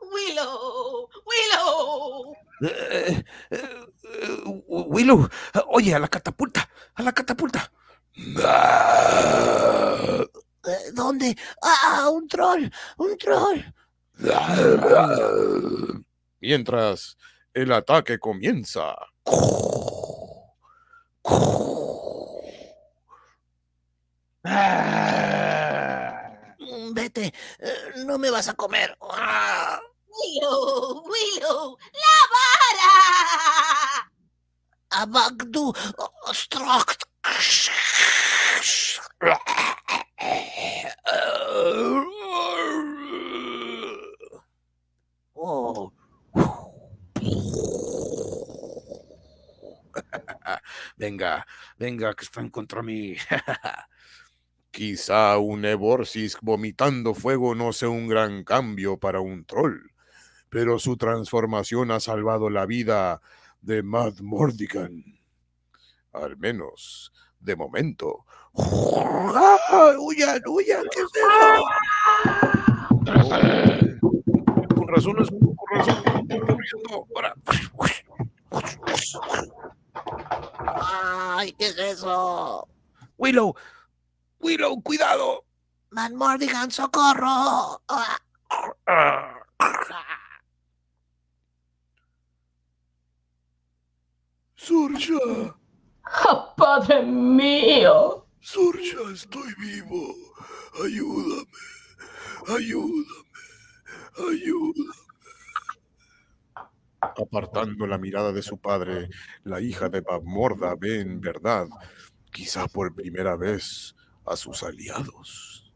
[0.00, 2.36] Willow, Willow.
[2.62, 5.28] Eh, eh, eh, Willow,
[5.68, 7.70] oye, a la catapulta, a la catapulta.
[10.66, 11.36] Eh, ¿Dónde?
[11.62, 12.70] ¡Ah, un troll!
[12.96, 13.62] ¡Un troll!
[16.40, 17.16] Mientras
[17.52, 18.96] el ataque comienza.
[26.58, 28.96] Mm, Vete, eh, no me vas a comer.
[30.08, 34.10] Willow, Willow, la vara.
[34.90, 35.74] Abagdu.
[45.48, 45.92] Oh,
[50.96, 51.46] Venga,
[51.78, 53.14] venga, que están contra mí.
[54.72, 59.92] Quizá un Eborsis vomitando fuego no sea un gran cambio para un troll,
[60.48, 63.20] pero su transformación ha salvado la vida
[63.60, 65.20] de Mad Mordigan.
[66.12, 68.26] Al menos, de momento.
[68.54, 70.86] ¡Huyan, huyan!
[70.90, 71.10] ¿Qué es
[73.14, 73.75] eso?
[76.46, 77.06] Corriendo.
[77.14, 77.34] Ahora.
[81.36, 82.66] ¡Ay, qué es eso!
[83.18, 83.54] Willow,
[84.40, 85.44] Willow, cuidado.
[85.90, 87.82] ¡Man Mordigan, socorro!
[87.88, 88.18] Ah.
[94.54, 95.56] Surja,
[96.28, 98.26] ¡Oh, padre mío!
[98.40, 100.14] Surja, estoy vivo.
[100.82, 101.46] Ayúdame,
[102.48, 103.25] ayúdame,
[104.18, 104.92] ayúdame.
[107.00, 109.08] Apartando la mirada de su padre,
[109.44, 111.66] la hija de Babmorda ve en verdad,
[112.32, 113.94] quizá por primera vez,
[114.26, 115.72] a sus aliados.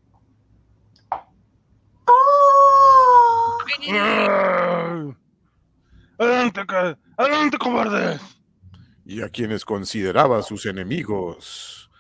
[3.89, 5.15] Ah.
[6.19, 6.61] Adelante,
[7.17, 8.21] adelante, cobardes.
[9.07, 11.91] y a quienes consideraba sus enemigos.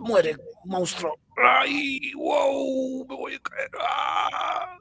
[0.00, 1.18] Muere, monstruo.
[1.36, 3.70] Ay, wow, me voy a caer.
[3.80, 4.78] Ah.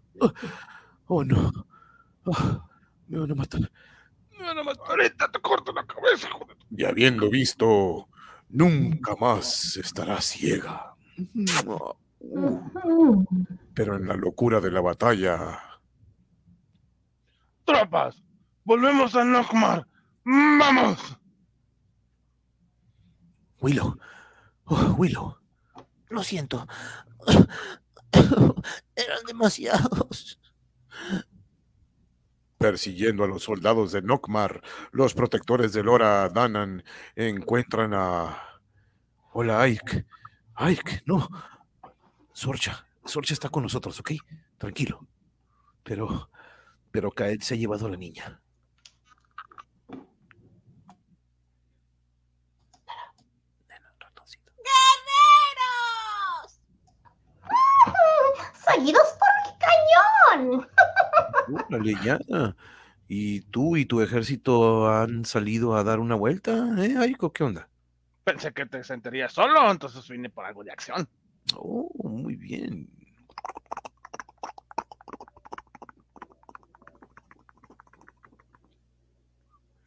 [1.07, 1.51] Oh, no.
[2.27, 2.65] Ah,
[3.07, 3.71] me van a matar.
[4.31, 4.89] Me van a matar.
[4.89, 6.55] Ahorita te corto la cabeza, hijo de...
[6.77, 8.09] Y habiendo visto,
[8.49, 10.95] nunca más estará ciega.
[12.19, 13.25] Uh.
[13.73, 15.61] Pero en la locura de la batalla,
[17.65, 18.21] Tropas,
[18.63, 19.87] volvemos a Nockmar.
[20.23, 21.17] ¡Vamos!
[23.59, 23.97] Willow.
[24.65, 25.37] Oh, Willow.
[26.09, 26.67] Lo siento.
[28.95, 30.39] Eran demasiados.
[32.57, 34.61] persiguiendo a los soldados de Nockmar,
[34.91, 36.83] los protectores de Lora Danan
[37.15, 38.41] encuentran a...
[39.33, 40.05] Hola, Ike.
[40.55, 41.27] Ike, no.
[42.33, 42.87] Sorcha.
[43.03, 44.13] Sorcha está con nosotros, ¿ok?
[44.57, 45.07] Tranquilo.
[45.83, 46.31] Pero,
[46.91, 48.41] pero Kaed se ha llevado a la niña.
[53.67, 54.51] Nena, ratoncito.
[58.75, 60.67] ¡Seguidos por mi cañón!
[61.69, 62.19] Órale, ya.
[63.07, 66.51] ¿Y tú y tu ejército han salido a dar una vuelta,
[66.83, 67.31] eh, Aiko?
[67.31, 67.69] ¿Qué onda?
[68.25, 71.07] Pensé que te sentirías solo, entonces vine por algo de acción.
[71.55, 72.89] Oh, muy bien.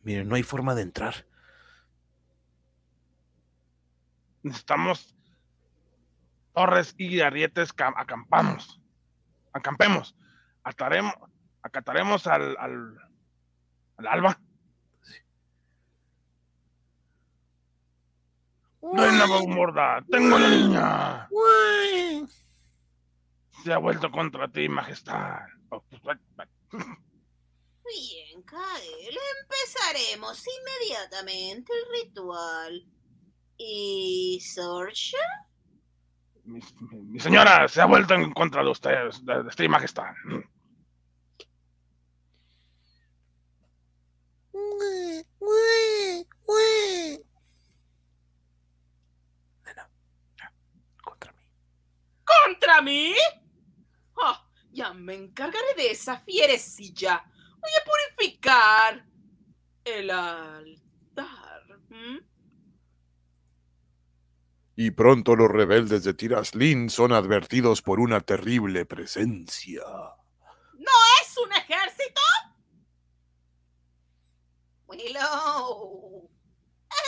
[0.03, 1.27] Miren, no hay forma de entrar.
[4.43, 5.18] Necesitamos
[6.59, 7.73] torres y arietes.
[7.75, 8.81] cam- Acampamos.
[9.53, 10.17] Acampemos.
[10.65, 11.15] Ataremos,
[11.63, 12.99] acataremos al, al,
[13.99, 14.41] al alba.
[18.83, 20.05] No hay nada morda.
[20.11, 21.29] Tengo a la niña.
[21.31, 22.27] Uy.
[23.63, 25.41] Se ha vuelto contra ti, majestad.
[26.71, 32.87] Bien, Kael, empezaremos inmediatamente el ritual.
[33.57, 35.17] ¿Y Sorcha?
[36.49, 40.15] Mi, señora se ha vuelto en contra de ustedes, de, de ti, majestad.
[44.53, 47.25] Uy, uy, uy.
[51.03, 51.43] Contra mí.
[52.25, 53.15] ¿Contra mí?
[54.23, 57.25] Ah, ya me encargaré de esa fierecilla.
[57.61, 59.05] Voy a purificar
[59.85, 61.63] el altar.
[61.91, 62.21] ¿m?
[64.81, 69.83] Y pronto los rebeldes de Tiraslin son advertidos por una terrible presencia.
[69.83, 72.21] ¿No es un ejército?
[74.87, 76.31] Willow,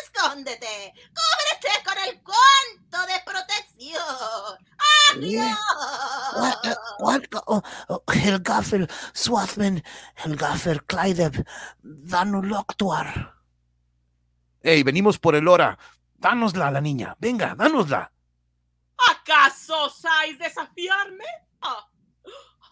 [0.03, 4.59] escóndete, cúbrete con el cuento de protección.
[5.15, 5.57] ¡Adiós!
[6.99, 7.23] What?
[7.47, 9.85] Oh, oh, Helgafel, Swathman,
[10.17, 11.47] Helgafel, Clydeb,
[11.85, 13.37] Danu Loktuar.
[14.61, 15.79] Hey, venimos por el hora.
[16.21, 17.17] Dánosla a la niña.
[17.19, 18.13] Venga, dánosla.
[19.11, 21.25] ¿Acaso osáis desafiarme?
[21.63, 21.89] Ah,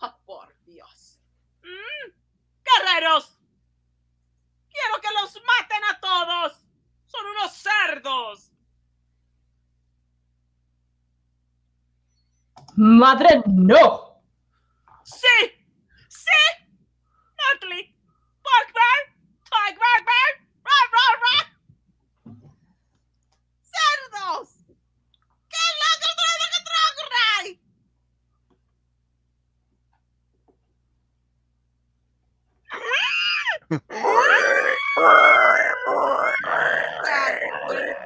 [0.02, 1.20] ah, por Dios.
[1.62, 2.12] Mm,
[2.64, 3.40] ¡Guerreros!
[4.70, 6.64] ¡Quiero que los maten a todos!
[7.06, 8.52] ¡Son unos cerdos!
[12.76, 14.22] ¡Madre, no!
[15.04, 15.66] ¡Sí!
[16.08, 16.40] ¡Sí!
[17.38, 17.96] ¡Nutley!
[18.44, 19.00] ¡Barkbear!
[19.50, 20.32] ¡Tigbarkbear!
[20.62, 21.46] ¡Rar, rar, rar!
[23.74, 24.48] ¡Cerdos!
[25.48, 27.48] ¡Qué loco que que trogray!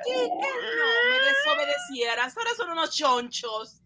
[0.05, 2.37] ¿Qué que no me desobedecieras?
[2.37, 3.83] Ahora son unos chonchos.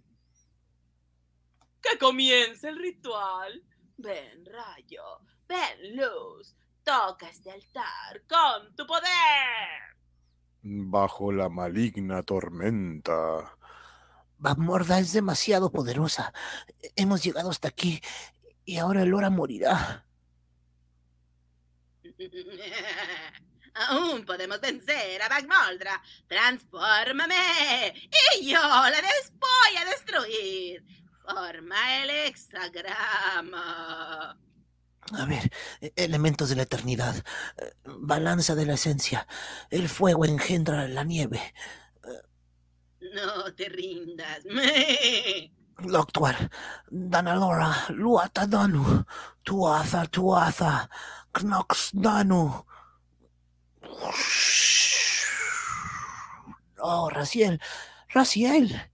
[1.83, 3.63] Que comience el ritual.
[3.99, 5.21] Ven, rayo.
[5.49, 6.57] Ven, luz.
[6.83, 9.97] Toca este altar con tu poder.
[10.63, 13.57] Bajo la maligna tormenta.
[14.39, 16.33] Babmorda es demasiado poderosa.
[16.95, 18.01] Hemos llegado hasta aquí
[18.65, 20.07] y ahora Lora morirá.
[23.89, 26.03] Aún podemos vencer a Bagmoldra.
[26.27, 27.93] ¡Transfórmame!
[28.41, 30.85] ¡Y yo la des- voy a destruir!
[31.25, 33.61] Forma el hexagrama.
[35.13, 37.23] A ver, e- elementos de la eternidad,
[37.85, 39.27] balanza de la esencia,
[39.71, 41.55] el fuego engendra la nieve,
[43.15, 44.41] No te rindas.
[45.79, 46.51] Loktuar,
[46.91, 49.05] Danalora, Luata Danu,
[49.45, 50.89] Tuatha Tuatha,
[51.33, 52.67] Knox Danu.
[56.79, 57.61] Oh, Raciel,
[58.09, 58.91] Raciel.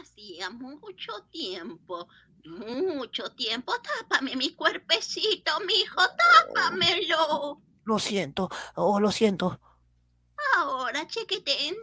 [0.00, 2.08] Hacía mucho tiempo,
[2.44, 3.74] mucho tiempo.
[3.80, 7.62] Tápame mi cuerpecito, mijo, tápamelo.
[7.84, 9.60] Lo siento, oh, lo siento.
[10.56, 11.74] Ahora, chiquitín,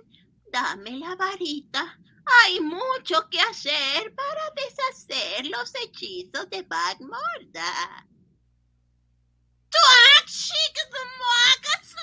[0.52, 1.99] dame la varita.
[2.44, 6.64] Hay mucho que hacer para deshacer los hechizos de
[9.70, 9.76] Bagmorda.
[9.76, 10.90] ¡Tuac, chiquis,
[11.20, 11.96] muacas,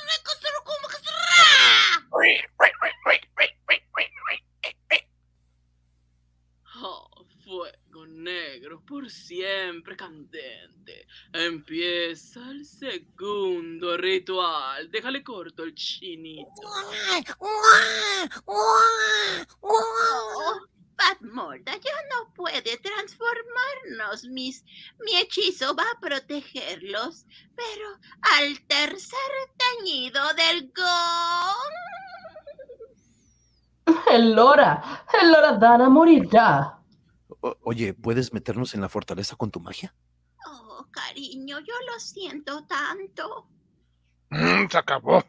[6.79, 11.07] Oh, fuego negro, por siempre candente.
[11.33, 14.91] Empieza el segundo ritual.
[14.91, 16.45] Déjale corto el chinito.
[20.97, 24.25] Bagmorda ya no puede transformarnos.
[24.25, 24.65] Mis,
[25.05, 27.27] mi hechizo va a protegerlos.
[27.55, 27.89] Pero
[28.39, 29.19] al tercer
[29.57, 31.75] tañido del gong.
[34.11, 36.81] El Lora, el Lora Dana morirá.
[37.41, 39.95] O- oye, ¿puedes meternos en la fortaleza con tu magia?
[40.47, 43.49] Oh, cariño, yo lo siento tanto.
[44.31, 45.23] Mm, se acabó.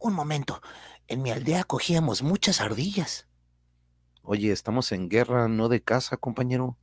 [0.00, 0.60] Un momento,
[1.06, 3.28] en mi aldea cogíamos muchas ardillas.
[4.22, 6.76] Oye, estamos en guerra, no de caza, compañero.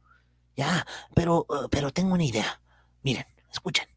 [0.56, 0.86] Ya,
[1.16, 2.62] pero, eh, pero tengo una idea.
[3.04, 3.88] Miren, escuchen.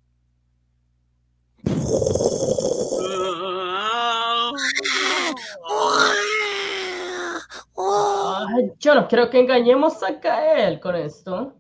[7.77, 11.59] Ay, yo no creo que engañemos a Kael con esto.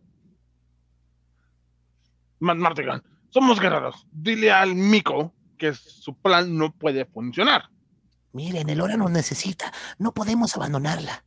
[2.41, 4.07] Ma- Martigan, somos guerreros.
[4.11, 7.71] Dile al Mico que su plan no puede funcionar.
[8.33, 9.73] Miren, el Lora nos necesita.
[9.99, 11.25] No podemos abandonarla.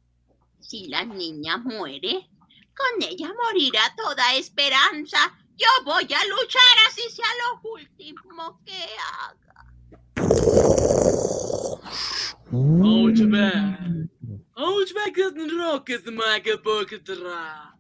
[0.67, 2.27] Si la niña muere,
[2.75, 5.19] con ella morirá toda esperanza.
[5.55, 8.83] Yo voy a luchar así sea lo último que
[9.13, 9.67] haga.
[12.51, 13.79] Ouchback.
[14.55, 17.77] Ouchback es roques maga poketra.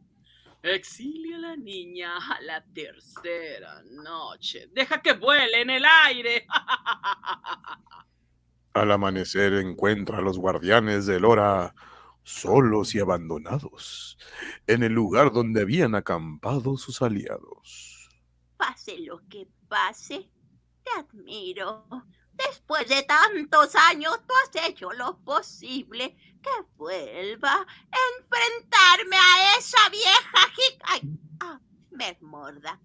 [0.61, 4.69] Exilia a la niña a la tercera noche.
[4.73, 6.45] Deja que vuele en el aire.
[8.73, 11.73] Al amanecer encuentra a los guardianes del Hora
[12.25, 14.17] solos y abandonados,
[14.65, 18.09] en el lugar donde habían acampado sus aliados.
[18.57, 20.29] Pase lo que pase,
[20.83, 21.85] te admiro.
[22.33, 29.89] Después de tantos años, tú has hecho lo posible que vuelva a enfrentarme a esa
[29.89, 30.85] vieja jica...
[30.87, 31.01] Ay,
[31.41, 31.61] ah,
[31.91, 32.81] Mermorda.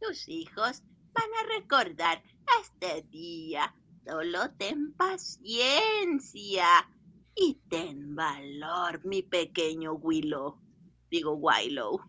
[0.00, 0.82] Tus hijos
[1.12, 2.22] van a recordar
[2.62, 3.74] este día.
[4.06, 6.66] Solo ten paciencia.
[7.36, 10.60] Y ten valor, mi pequeño Willow.
[11.10, 12.00] Digo, Willow.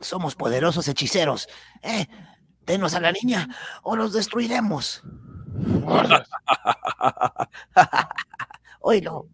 [0.00, 1.48] Somos poderosos hechiceros.
[1.82, 2.06] ¿Eh?
[2.64, 3.48] Denos a la niña
[3.82, 5.02] o los destruiremos.
[5.82, 6.28] Guardias,
[8.80, 9.26] Oílo.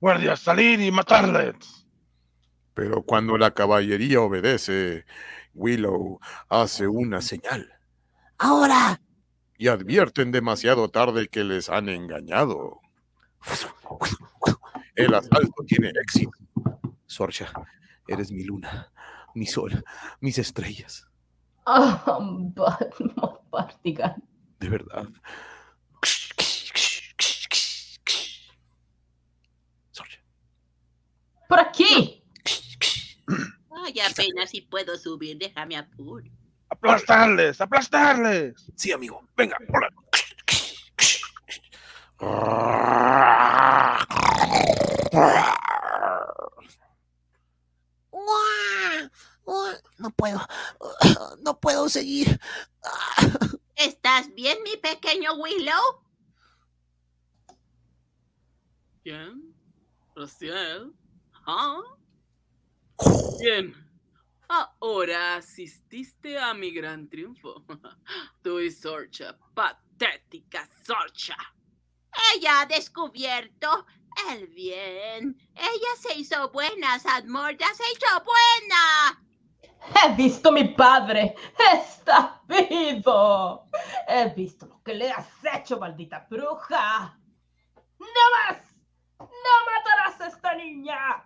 [0.00, 1.86] guardias, salir y matarles.
[2.74, 5.04] Pero cuando la caballería obedece,
[5.54, 7.72] Willow hace una señal
[8.38, 9.00] Ahora.
[9.58, 12.80] Y advierten demasiado tarde que les han engañado.
[14.94, 16.38] El asalto tiene éxito.
[17.06, 17.52] Sorcha,
[18.06, 18.92] eres mi luna,
[19.34, 19.84] mi sol,
[20.20, 21.06] mis estrellas.
[21.66, 22.18] Ah,
[22.54, 24.22] Batman Partigan.
[24.60, 25.08] De verdad.
[29.90, 30.20] Sorcha.
[31.48, 32.22] ¡Por aquí!
[33.84, 36.30] Ay, apenas si puedo subir, déjame apuro.
[36.70, 38.66] Aplastarles, aplastarles.
[38.76, 39.26] Sí, amigo.
[39.36, 39.88] Venga, hola.
[49.98, 50.40] No puedo.
[51.42, 52.40] No puedo seguir.
[53.76, 56.02] ¿Estás bien, mi pequeño Willow?
[59.02, 59.54] ¿Quién?
[60.14, 60.92] ¿Rociel?
[61.46, 61.80] ¿Ah?
[63.40, 63.87] Bien.
[64.48, 67.64] Ahora asististe a mi gran triunfo.
[68.42, 71.36] Tú y Sorcha, patética Sorcha.
[72.34, 73.86] Ella ha descubierto
[74.30, 75.36] el bien.
[75.54, 79.22] Ella se hizo buena, Sadmorda se hizo buena.
[80.02, 81.34] He visto a mi padre.
[81.72, 83.66] Está vivo.
[84.08, 87.18] He visto lo que le has hecho, maldita bruja.
[87.98, 88.58] ¡No más!
[89.18, 89.26] ¡No
[89.66, 91.24] matarás a esta niña!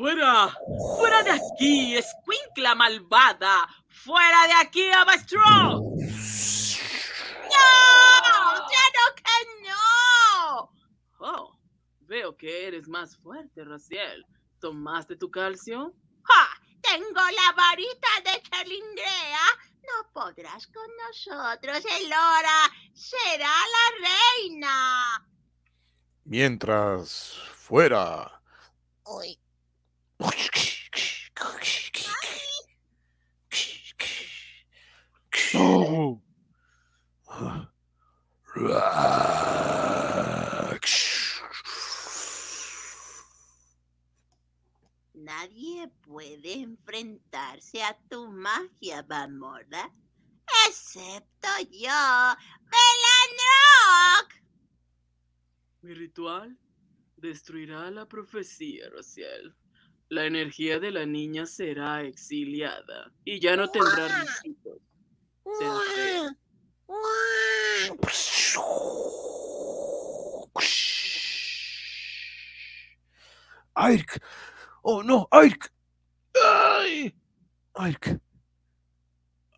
[0.00, 0.56] ¡Fuera!
[0.96, 3.68] ¡Fuera de aquí, escuincla malvada!
[3.86, 5.42] ¡Fuera de aquí, Abastro!
[5.42, 5.82] ¡No!
[8.70, 10.72] ¡Claro que no!
[11.18, 11.54] Oh,
[12.06, 14.24] veo que eres más fuerte, Raciel.
[14.58, 15.92] ¿Tomaste tu calcio?
[16.22, 16.48] ¡Ja!
[16.80, 19.46] Tengo la varita de Chelindrea.
[19.82, 22.72] No podrás con nosotros, Elora.
[22.94, 25.28] Será la reina.
[26.24, 28.40] Mientras fuera,
[29.04, 29.38] Uy.
[45.14, 49.90] Nadie puede enfrentarse a tu magia, Van Morda,
[50.68, 52.36] excepto yo,
[52.70, 54.34] Belanrock.
[55.80, 56.58] Mi ritual
[57.16, 59.56] destruirá la profecía, Rociel.
[60.10, 64.08] La energía de la niña será exiliada y ya no tendrá
[65.60, 66.36] fea.
[73.74, 74.20] Airk.
[74.82, 75.72] Oh, no, Airk.
[76.34, 77.14] ¡Ay!
[77.74, 78.20] Airk.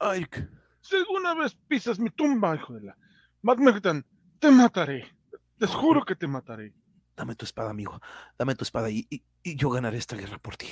[0.00, 0.50] Airk.
[0.82, 2.96] Si alguna vez pisas mi tumba, hijo de la...
[3.40, 4.04] Magmetan,
[4.38, 5.16] te mataré.
[5.58, 6.74] Te juro que te mataré.
[7.22, 8.00] Dame tu espada, amigo.
[8.36, 10.66] Dame tu espada y, y- y yo ganaré esta guerra por ti.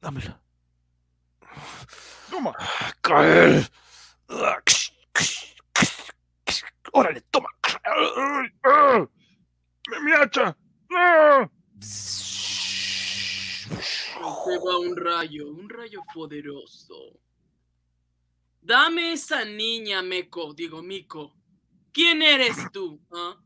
[0.00, 0.40] Dámela.
[2.30, 2.54] Toma.
[3.00, 3.68] ¡Caer!
[6.92, 7.48] ¡Órale, toma!
[9.88, 10.56] ¡Mi, mi hacha!
[10.94, 11.50] ¡Ah!
[11.80, 12.48] Se
[14.20, 17.18] va un rayo, un rayo poderoso.
[18.62, 21.34] Dame esa niña, Meco, digo Mico.
[21.92, 23.00] ¿Quién eres tú?
[23.10, 23.36] ah?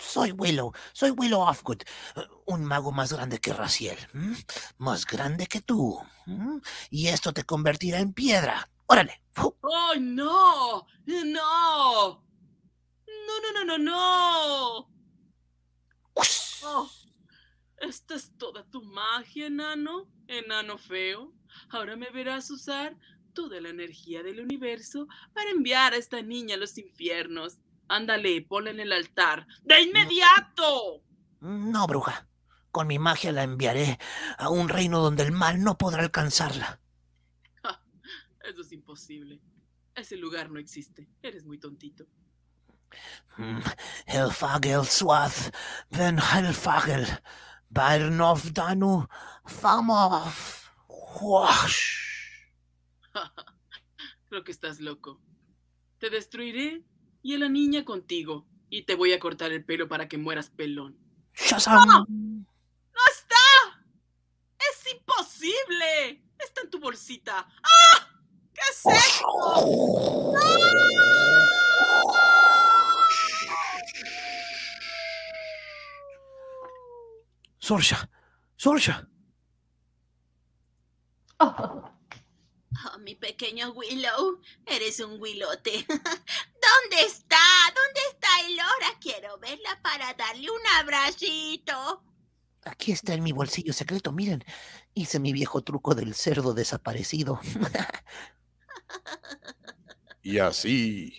[0.00, 1.82] Soy Willow, soy Willow Offgood,
[2.16, 4.36] eh, un mago más grande que Raciel, ¿m?
[4.78, 6.00] más grande que tú.
[6.26, 6.60] ¿m?
[6.90, 8.68] Y esto te convertirá en piedra.
[8.86, 9.22] Órale.
[9.36, 10.86] ¡Ay, no!
[11.06, 12.24] ¡No!
[13.06, 14.90] ¡No, no, no, no, no!
[16.62, 16.90] Oh,
[17.78, 20.10] ¿Esta es toda tu magia, enano?
[20.26, 21.32] Enano feo.
[21.70, 22.98] Ahora me verás usar
[23.32, 27.58] toda la energía del universo para enviar a esta niña a los infiernos.
[27.90, 29.48] Ándale, ponla en el altar.
[29.64, 31.02] ¡De inmediato!
[31.40, 32.28] No, bruja.
[32.70, 33.98] Con mi magia la enviaré
[34.38, 36.80] a un reino donde el mal no podrá alcanzarla.
[38.44, 39.40] Eso es imposible.
[39.92, 41.08] Ese lugar no existe.
[41.20, 42.06] Eres muy tontito.
[43.36, 43.58] Mm,
[44.06, 45.52] Helfagel Swath,
[45.90, 47.08] Ben Helfagel,
[47.70, 49.08] Bairnov Danu.
[51.20, 51.98] Wash.
[54.28, 55.20] Creo que estás loco.
[55.98, 56.84] Te destruiré
[57.22, 58.46] y a la niña contigo.
[58.68, 60.98] Y te voy a cortar el pelo para que mueras pelón.
[61.34, 61.88] ¡Shazam!
[61.88, 62.06] ¡No!
[62.08, 63.84] ¡No está!
[64.58, 66.24] ¡Es imposible!
[66.38, 67.48] Está en tu bolsita.
[67.62, 68.08] ¡Ah!
[68.54, 68.92] ¿Qué es oh.
[68.92, 70.34] esto?
[70.36, 70.80] ¡Ah!
[77.70, 78.10] Sorsha,
[78.56, 79.08] Sorsha.
[81.38, 81.90] Oh,
[82.98, 85.86] mi pequeño Willow, eres un huilote.
[86.70, 87.36] ¿Dónde está?
[87.74, 88.98] ¿Dónde está Elora?
[89.00, 92.02] Quiero verla para darle un abracito.
[92.64, 94.44] Aquí está en mi bolsillo secreto, miren.
[94.94, 97.40] Hice mi viejo truco del cerdo desaparecido.
[100.22, 101.14] Y así,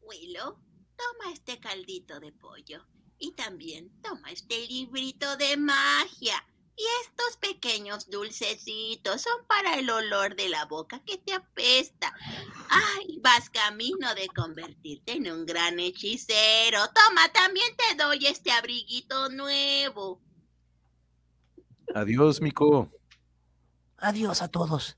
[0.00, 0.58] Willow,
[0.96, 2.86] toma este caldito de pollo.
[3.18, 6.42] Y también toma este librito de magia.
[6.80, 12.10] Y estos pequeños dulcecitos son para el olor de la boca que te apesta.
[12.70, 16.78] Ay, vas camino de convertirte en un gran hechicero.
[16.94, 20.22] Toma, también te doy este abriguito nuevo.
[21.94, 22.90] Adiós, Mico.
[23.98, 24.96] Adiós a todos.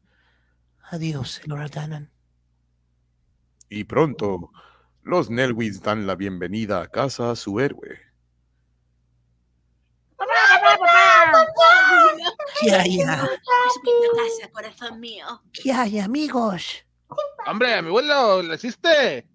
[0.92, 2.12] Adiós, Elora Danan.
[3.68, 4.52] y pronto,
[5.02, 8.11] los Nelwys dan la bienvenida a casa a su héroe.
[12.60, 13.26] ¿Qué hay, ah?
[13.26, 15.26] Respeta casa, corazón mío.
[15.52, 16.84] ¿Qué hay, amigos?
[17.46, 19.26] Hombre, mi abuelo, ¿lo hiciste?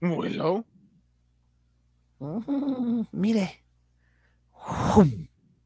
[0.00, 0.64] ¿Willow?
[2.18, 3.64] Mm, mire.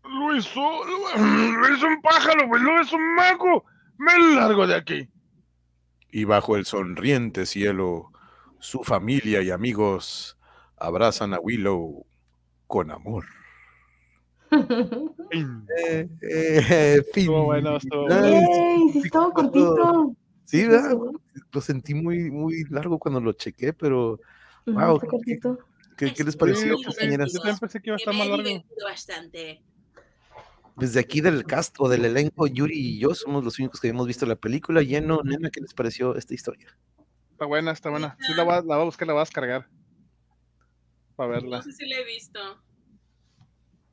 [0.05, 3.65] Lo hizo, lo hizo un pájaro, Willow es un mago.
[3.99, 5.09] Me largo de aquí.
[6.11, 8.13] Y bajo el sonriente cielo,
[8.59, 10.39] su familia y amigos
[10.77, 12.07] abrazan a Willow
[12.67, 13.27] con amor.
[15.79, 17.23] Eh, eh, fin.
[17.25, 18.93] Estuvo bueno, estuvo bueno.
[18.93, 20.17] Sí, estaba cortito.
[20.45, 20.97] Sí, ¿verdad?
[21.53, 24.21] Lo sentí muy, muy largo cuando lo chequé, pero
[24.67, 25.59] Wow, está cortito.
[25.97, 27.33] ¿qué, qué les pareció, sí, compañeras?
[27.33, 28.65] Yo también pensé que iba a estar más largo.
[28.85, 29.63] bastante.
[30.77, 34.07] Desde aquí del cast o del elenco, Yuri y yo somos los únicos que hemos
[34.07, 34.83] visto la película.
[34.83, 36.77] Lleno, nena, ¿qué les pareció esta historia?
[37.33, 38.17] Está buena, está buena.
[38.21, 39.69] Sí, la voy a, la voy a buscar, la voy a descargar.
[41.15, 41.59] Para verla.
[41.59, 42.41] No sé si la he visto.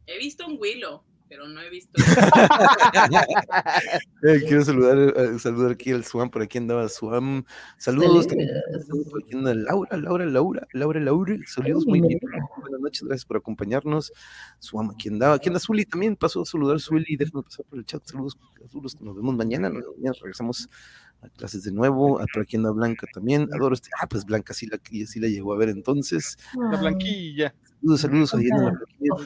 [0.08, 1.94] He visto un Willow, pero no he visto.
[4.26, 7.44] Eh, quiero saludar, eh, saludar aquí al Swam, por aquí andaba Swam.
[7.78, 8.50] Saludos, también,
[8.88, 11.36] saludos por aquí anda Laura, Laura, Laura, Laura, Laura.
[11.46, 12.22] Saludos, muy bien.
[12.62, 14.14] Buenas noches, gracias por acompañarnos.
[14.60, 15.36] Swam, aquí andaba.
[15.36, 18.02] Aquí anda Zuli también, pasó a saludar Zuli, déjenos pasar por el chat.
[18.06, 18.38] Saludos,
[18.72, 19.70] saludos, nos vemos mañana.
[19.70, 20.70] Mañana regresamos
[21.24, 22.20] a clases de nuevo.
[22.34, 23.48] Por aquí anda Blanca también.
[23.54, 23.90] Adoro este.
[24.00, 26.38] Ah, pues Blanca sí la, sí la llegó a ver entonces.
[26.72, 27.54] La blanquilla.
[27.82, 28.34] Saludos, saludos.
[28.36, 28.80] ahí anda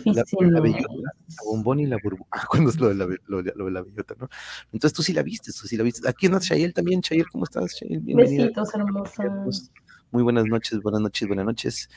[0.05, 2.27] la, la, bellota, la bombón y la burbuja.
[2.31, 4.29] Ah, cuando es lo de la, lo de, lo de la bellota, ¿no?
[4.71, 6.07] Entonces tú sí la viste, tú sí la viste.
[6.07, 7.01] Aquí anda Chayel también.
[7.01, 7.75] Chayel, ¿cómo estás?
[7.75, 8.43] Chayel, bienvenida.
[8.43, 9.23] Besitos, hermosa.
[10.11, 11.89] Muy buenas noches, buenas noches, buenas noches.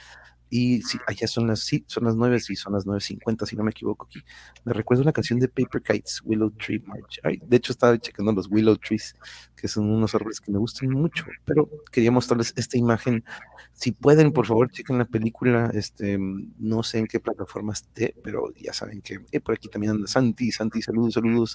[0.50, 3.62] Y sí, allá son las, sí, son las nueve, sí, son las 9.50, si no
[3.62, 4.20] me equivoco aquí.
[4.64, 7.20] Me recuerda una canción de Paper Kites, Willow Tree March.
[7.22, 9.14] Ay, de hecho, estaba checando los Willow Trees,
[9.56, 13.24] que son unos árboles que me gustan mucho, pero quería mostrarles esta imagen.
[13.72, 15.70] Si pueden, por favor, chequen la película.
[15.72, 19.92] Este, no sé en qué plataforma esté, pero ya saben que eh, por aquí también
[19.92, 20.50] anda Santi.
[20.50, 21.54] Santi, saludos, saludos.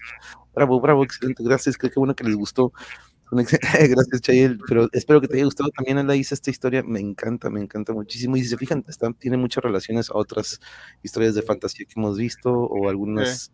[0.53, 1.77] Bravo, bravo, excelente, gracias.
[1.77, 2.71] Creo que bueno que les gustó.
[3.89, 4.59] Gracias, Chayel.
[4.67, 6.83] Pero espero que te haya gustado también, Anaís, esta historia.
[6.83, 8.37] Me encanta, me encanta muchísimo.
[8.37, 10.59] Y si se fijan, está- tiene muchas relaciones a otras
[11.03, 13.51] historias de fantasía que hemos visto o algunas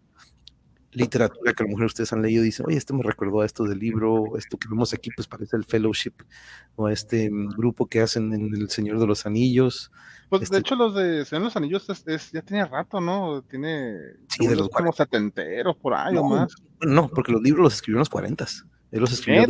[0.94, 3.46] literatura que a lo mejor ustedes han leído y dicen, oye, esto me recordó a
[3.46, 6.12] esto del libro, esto que vemos aquí, pues parece el Fellowship
[6.76, 9.90] o a este grupo que hacen en El Señor de los Anillos.
[10.28, 13.00] Pues Este- de hecho los de Señor de los Anillos es, es- ya tiene rato,
[13.00, 13.42] ¿no?
[13.44, 13.94] Tiene
[14.28, 16.56] Sí, de los como setenteros por ahí o No, más.
[16.80, 18.46] bueno, no, porque los libros los escribió en los 40.
[18.92, 19.48] Él los escribió él-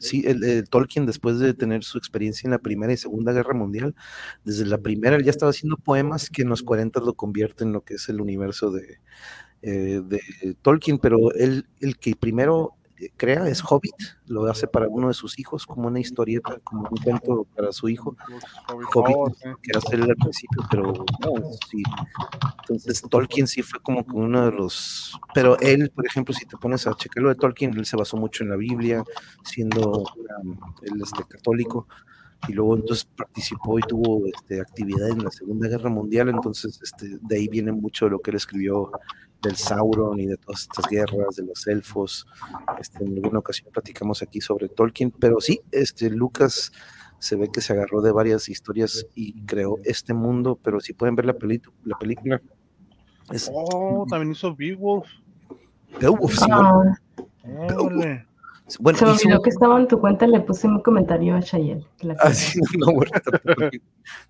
[0.00, 3.54] Sí, el, el Tolkien, después de tener su experiencia en la Primera y Segunda Guerra
[3.54, 3.94] Mundial,
[4.44, 7.74] desde la primera él ya estaba haciendo poemas que en los 40 lo convierten en
[7.74, 8.98] lo que es el universo de,
[9.62, 10.20] eh, de
[10.62, 12.85] Tolkien, pero él el que primero eh,
[13.16, 13.94] crea es Hobbit,
[14.26, 17.88] lo hace para uno de sus hijos, como una historieta, como un cuento para su
[17.88, 18.16] hijo.
[18.94, 19.48] Hobbit, Oh, sí.
[19.62, 21.82] que era hacer al principio, pero no, sí.
[22.60, 26.56] Entonces Tolkien sí fue como que uno de los, pero él, por ejemplo, si te
[26.56, 29.04] pones a checar lo de Tolkien, él se basó mucho en la Biblia,
[29.44, 31.86] siendo um, él este, católico,
[32.48, 37.18] y luego entonces participó y tuvo este, actividad en la Segunda Guerra Mundial, entonces este,
[37.20, 38.90] de ahí viene mucho de lo que él escribió
[39.46, 42.26] del Sauron y de todas estas guerras, de los elfos.
[42.78, 46.72] Este, en alguna ocasión platicamos aquí sobre Tolkien, pero sí, este, Lucas
[47.18, 51.16] se ve que se agarró de varias historias y creó este mundo, pero si pueden
[51.16, 52.40] ver la, peli- la película,
[53.32, 55.06] es Oh, también hizo Beowulf.
[56.00, 56.94] Beowulf, sí, Ah,
[58.80, 61.42] bueno, se me hizo- olvidó que estaba en tu cuenta, le puse un comentario a
[61.42, 61.86] Chayel.
[62.00, 63.10] la Ah, sí, no, bueno,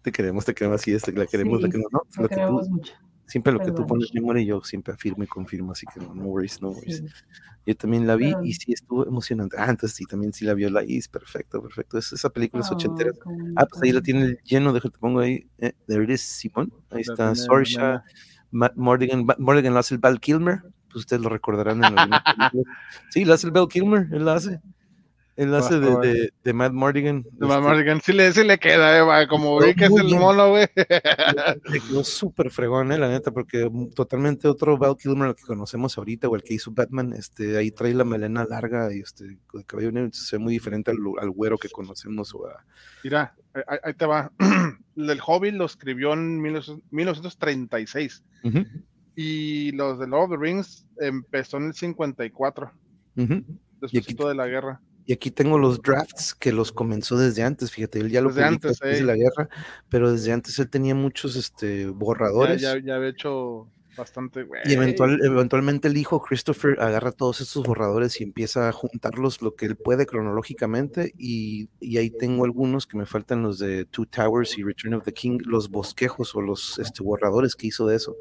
[0.02, 2.00] te queremos, te queremos, así es, la queremos, la Sí, queremos, ¿no?
[2.16, 2.92] Lo Lo que tú- queremos mucho.
[3.26, 6.22] Siempre lo que tú pones memoria, yo siempre afirmo y confirmo, así que no, no
[6.24, 6.98] worries, no worries.
[6.98, 7.06] Sí.
[7.66, 9.56] Yo también la vi y sí estuvo emocionante.
[9.58, 11.98] Ah, entonces sí, también sí la vio la Is, perfecto, perfecto.
[11.98, 13.10] Es- esa película es ochentera.
[13.56, 15.48] Ah, pues ahí la tiene el lleno, déjate pongo ahí.
[15.58, 16.72] Eh, there it is, Simón.
[16.90, 18.04] Ahí La está Elena.
[18.52, 19.24] Matt Morgan.
[19.26, 20.60] Matt Morgan lo hace el Val Kilmer.
[20.86, 21.94] Pues ustedes lo recordarán en
[22.52, 22.62] película.
[23.10, 24.60] Sí, lo hace el Val Kilmer, él lo hace.
[25.36, 27.22] Lo Ah, de, de, de Matt Morgan.
[27.30, 29.90] De Matt este, Morgan, sí le, sí le queda, eh, va, como vi que es
[29.92, 30.66] el mono, güey.
[31.70, 35.98] Le quedó súper fregón, eh, la neta, porque totalmente otro Val Kilmer al que conocemos
[35.98, 39.66] ahorita, o el que hizo Batman, este, ahí trae la melena larga y este, el
[39.66, 42.34] cabello negro, se ve muy diferente al, al güero que conocemos.
[42.34, 42.64] O a,
[43.04, 43.34] Mira,
[43.82, 44.32] ahí- te va.
[44.96, 48.64] El Hobbit lo escribió en 19- 1936 Ujú,
[49.14, 52.70] y los de Lord of the Rings empezó en el 54,
[53.16, 53.44] ujú.
[53.82, 54.80] después de la guerra.
[55.06, 58.42] Y aquí tengo los drafts que los comenzó desde antes, fíjate, él ya lo Desde
[58.42, 59.04] publicó antes, después de ey.
[59.04, 59.48] la guerra,
[59.88, 62.60] pero desde antes él tenía muchos este, Ya, borradores.
[62.60, 64.60] ya, ya había hecho bastante, güey.
[64.64, 69.54] Y eventual, eventualmente el hijo Christopher agarra todos estos borradores y empieza a juntarlos lo
[69.54, 71.14] que él puede cronológicamente.
[71.16, 75.04] Y, y ahí tengo algunos que me faltan, los de Two Towers y Return of
[75.04, 78.16] the King, los bosquejos o los este, borradores que hizo de eso.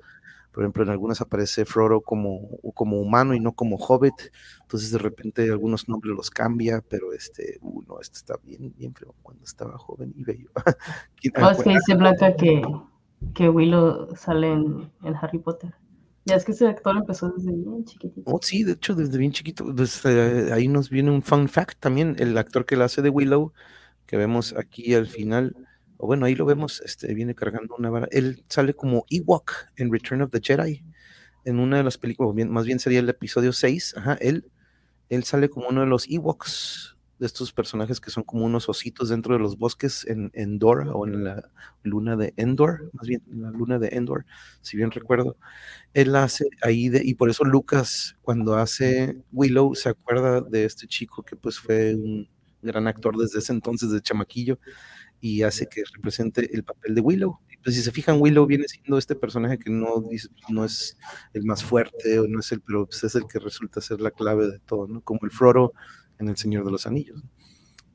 [0.55, 4.13] Por ejemplo, en algunas aparece Frodo como, como humano y no como hobbit.
[4.61, 8.93] Entonces de repente algunos nombres los cambia, pero este, uh, no, este está bien, bien
[8.93, 10.49] feo cuando estaba joven y bello.
[11.17, 12.61] ¿Quién- No, es que dice Blanca que,
[13.33, 15.73] que Willow sale en, en Harry Potter.
[16.23, 18.31] Ya es que ese actor empezó desde bien chiquitito.
[18.31, 22.15] Oh, sí, de hecho, desde bien chiquito, desde, ahí nos viene un fun fact también,
[22.17, 23.51] el actor que la hace de Willow,
[24.05, 25.53] que vemos aquí al final,
[25.97, 29.91] o bueno, ahí lo vemos, este, viene cargando una vara, él sale como Ewok en
[29.91, 30.83] Return of the Jedi,
[31.45, 34.51] en una de las películas, bien- más bien sería el episodio 6, ajá, él,
[35.09, 39.09] él sale como uno de los Ewoks, de estos personajes que son como unos ositos
[39.09, 41.49] dentro de los bosques en Endor, o en la
[41.83, 44.25] luna de Endor, más bien, en la luna de Endor,
[44.61, 45.37] si bien recuerdo.
[45.93, 50.87] Él hace ahí de, y por eso Lucas cuando hace Willow se acuerda de este
[50.87, 52.29] chico que pues fue un
[52.61, 54.59] gran actor desde ese entonces de chamaquillo
[55.27, 57.39] y hace que represente el papel de Willow.
[57.51, 60.03] Y, Pues si se fijan, Willow viene siendo este personaje que no,
[60.49, 60.97] no es
[61.33, 64.11] el más fuerte o no es el, pero pues, es el que resulta ser la
[64.11, 65.01] clave de todo, ¿no?
[65.01, 65.73] Como el Frodo
[66.19, 67.23] en El Señor de los Anillos.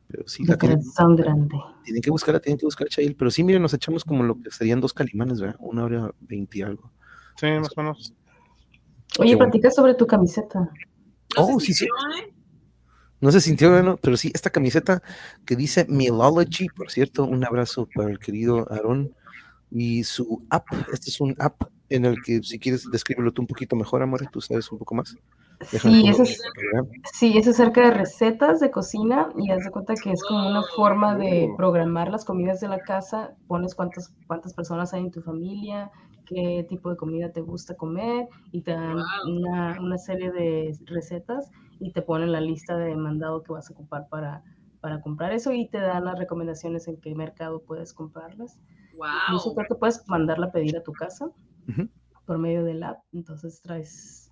[0.08, 0.80] Pero sí, De la tienen,
[1.16, 1.54] grande.
[1.84, 3.14] tienen que buscarla, tienen que buscar a Chael.
[3.14, 5.54] Pero sí, miren, nos echamos como lo que serían dos calimanes, ¿verdad?
[5.60, 6.90] Una hora veinte y algo.
[7.36, 8.12] Sí, más o menos.
[9.20, 10.58] Oye, platica sobre tu camiseta.
[11.36, 11.84] No Oh, sí, sí.
[11.84, 12.34] ¿eh?
[13.20, 15.02] No se sintió, bueno, pero sí, esta camiseta
[15.44, 19.14] que dice Milology, por cierto, un abrazo para el querido Aarón
[19.70, 20.66] y su app.
[20.92, 24.26] Este es un app en el que, si quieres, descríbelo tú un poquito mejor, Amore,
[24.32, 25.16] tú sabes un poco más.
[25.72, 26.40] Sí, eso es,
[27.12, 30.62] sí, es acerca de recetas de cocina y haz de cuenta que es como una
[30.74, 31.56] forma de Oh.
[31.56, 33.34] programar las comidas de la casa.
[33.46, 35.90] Pones cuántas, cuántas personas hay en tu familia,
[36.24, 41.50] qué tipo de comida te gusta comer y te dan una, una serie de recetas
[41.80, 44.44] y te ponen la lista de mandado que vas a ocupar para,
[44.80, 48.60] para comprar eso y te dan las recomendaciones en qué mercado puedes comprarlas.
[48.92, 49.56] Incluso Wow.
[49.56, 51.30] creo que puedes mandarla a pedir a tu casa
[51.68, 51.88] Ujú.
[52.26, 52.98] por medio del app.
[53.12, 54.30] Entonces traes,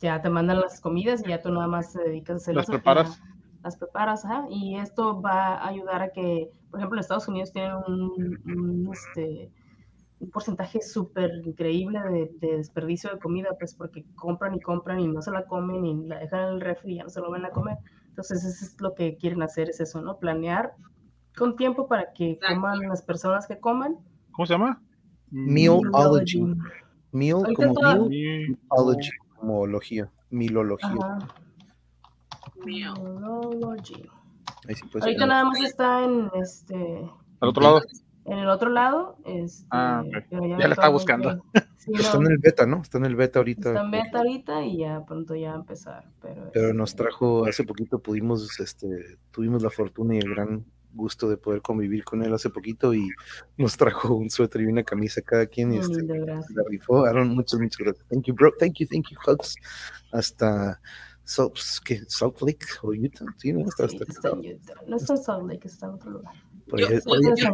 [0.00, 2.68] ya te mandan las comidas y ya tú nada más te dedicas a hacerlas.
[2.68, 3.22] ¿Las preparas?
[3.62, 4.46] Las preparas, ajá.
[4.50, 8.92] Y esto va a ayudar a que, por ejemplo, en Estados Unidos tienen un, un,
[8.92, 9.50] este,
[10.20, 15.08] un porcentaje súper increíble de, de desperdicio de comida, pues porque compran y compran y
[15.08, 17.30] no se la comen y la dejan en el refri y ya no se lo
[17.30, 17.76] van a comer.
[18.08, 20.18] Entonces, eso es lo que quieren hacer, es eso, ¿no?
[20.18, 20.72] Planear
[21.36, 22.54] con tiempo para que Exacto.
[22.54, 23.96] coman las personas que coman.
[24.30, 24.80] ¿Cómo se llama?
[25.30, 26.44] Mealology.
[27.10, 30.90] Meal Ahorita como toda- meal, Mi- ology como ología, milología.
[32.64, 34.08] Mealology.
[34.68, 37.10] Ahí sí Ahorita nada más está en este
[37.40, 37.82] Al otro lado.
[38.26, 39.16] En el otro lado.
[39.24, 40.24] Este, Ah, ok.
[40.30, 41.30] pero Ya la estaba buscando.
[41.30, 42.80] eventualmente- Sí, Está no, en el beta, ¿no?
[42.80, 43.68] Está en el beta ahorita.
[43.70, 46.04] está en beta ahorita y ya pronto ya va a empezar.
[46.22, 50.64] Pero, Pero este, nos trajo, hace poquito pudimos, este, tuvimos la fortuna y el gran
[50.94, 53.10] gusto de poder convivir con él hace poquito y
[53.58, 56.40] nos trajo un suéter y una camisa cada quien y este, la
[56.70, 57.04] rifó.
[57.04, 58.06] Aaron, muchas, muchas gracias.
[58.08, 58.52] Thank you, bro.
[58.58, 59.56] Thank you, thank you, hugs.
[60.12, 60.80] Hasta
[61.24, 61.56] Salt.
[62.08, 63.66] Salt Lake o Utah, sí, ¿no?
[63.66, 64.74] Hasta, Sí, hasta- está en Utah.
[64.86, 66.32] No está en Salt Lake, está en otro lugar.
[66.68, 67.50] Por Yo, estoy, Utah.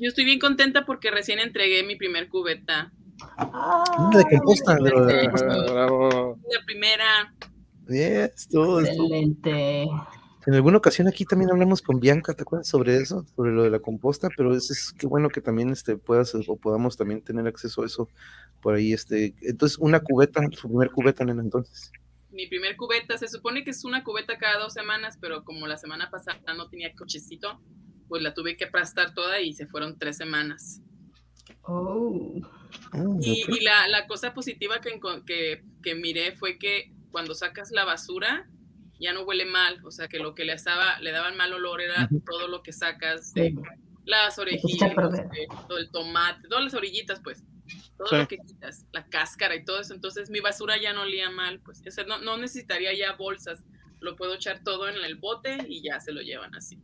[0.00, 2.92] yo estoy bien contenta porque recién entregué mi primer cubeta.
[3.38, 6.38] Ah, de composta, de de Ah, bravo.
[6.50, 7.34] La primera.
[7.88, 9.86] Excelente.
[10.46, 13.24] En alguna ocasión aquí también hablamos con Bianca, ¿te acuerdas sobre eso?
[13.34, 16.56] Sobre lo de la composta, pero es, es qué bueno que también este, puedas o
[16.56, 18.10] podamos también tener acceso a eso
[18.60, 18.92] por ahí.
[18.92, 21.90] Este, entonces, una cubeta, su primer cubeta, nena, entonces.
[22.30, 23.16] Mi primer cubeta.
[23.16, 26.68] Se supone que es una cubeta cada dos semanas, pero como la semana pasada no
[26.68, 27.58] tenía cochecito,
[28.08, 30.80] pues la tuve que aplastar toda y se fueron tres semanas.
[31.62, 32.40] Oh.
[32.92, 37.84] Ah, Y, la, la cosa positiva que, que, que miré fue que cuando sacas la
[37.84, 38.48] basura
[39.00, 41.52] ya no huele mal, o sea que lo que le, estaba, le daba el mal
[41.52, 43.54] olor era todo lo que sacas de
[44.04, 47.44] las orejillas, de todo el tomate, todas las orillitas pues,
[47.96, 48.16] todo Sí.
[48.16, 51.60] lo que quitas, la cáscara y todo eso, entonces mi basura ya no olía mal,
[51.60, 53.64] pues o sea, no, no necesitaría ya bolsas,
[54.00, 56.80] lo puedo echar todo en el bote y ya se lo llevan así.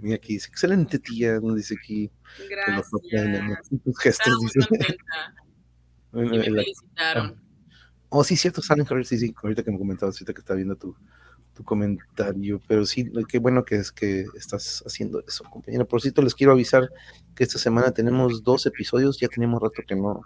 [0.00, 2.10] Mira aquí dice, excelente tía, nos dice aquí.
[2.50, 2.90] Gracias.
[3.84, 4.68] los gestos, dice.
[6.12, 7.42] Bueno, y me felicitaron.
[8.08, 10.76] Oh, sí, cierto, Silent Harvest, sí, sí, ahorita que me comentabas, ahorita que estaba viendo
[10.76, 10.96] tu,
[11.52, 15.84] tu comentario, pero sí, qué bueno que es que estás haciendo eso, compañera.
[15.84, 16.88] Por cierto, les quiero avisar
[17.34, 20.22] que esta semana tenemos dos episodios, ya teníamos rato que no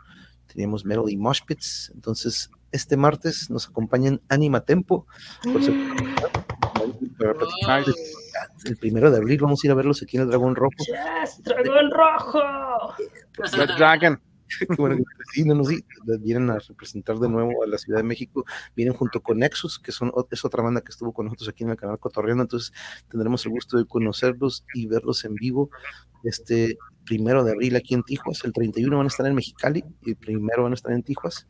[0.47, 5.07] teníamos Melody Mosh Pits, entonces este martes nos acompañan Anima Tempo,
[5.43, 5.75] por su-
[7.19, 7.95] para platicar Wow.
[8.65, 10.73] el primero de abril, vamos a ir a verlos aquí en el Dragón Rojo.
[10.79, 11.43] ¡Yes!
[11.43, 12.41] ¡Dragón rojo!
[13.53, 14.21] Red Dragon.
[14.79, 14.97] Bueno
[15.33, 15.85] sí, no, no, sí,
[16.21, 18.45] vienen a representar de nuevo a la Ciudad de México,
[18.75, 21.71] vienen junto con Nexus, que son, es otra banda que estuvo con nosotros aquí en
[21.71, 22.73] el canal Cotorreando, entonces
[23.09, 25.71] tendremos el gusto de conocerlos y verlos en vivo
[26.25, 30.11] este primero de abril aquí en Tijuas, el 31 van a estar en Mexicali y
[30.11, 31.47] el primero van a estar en Tijuas,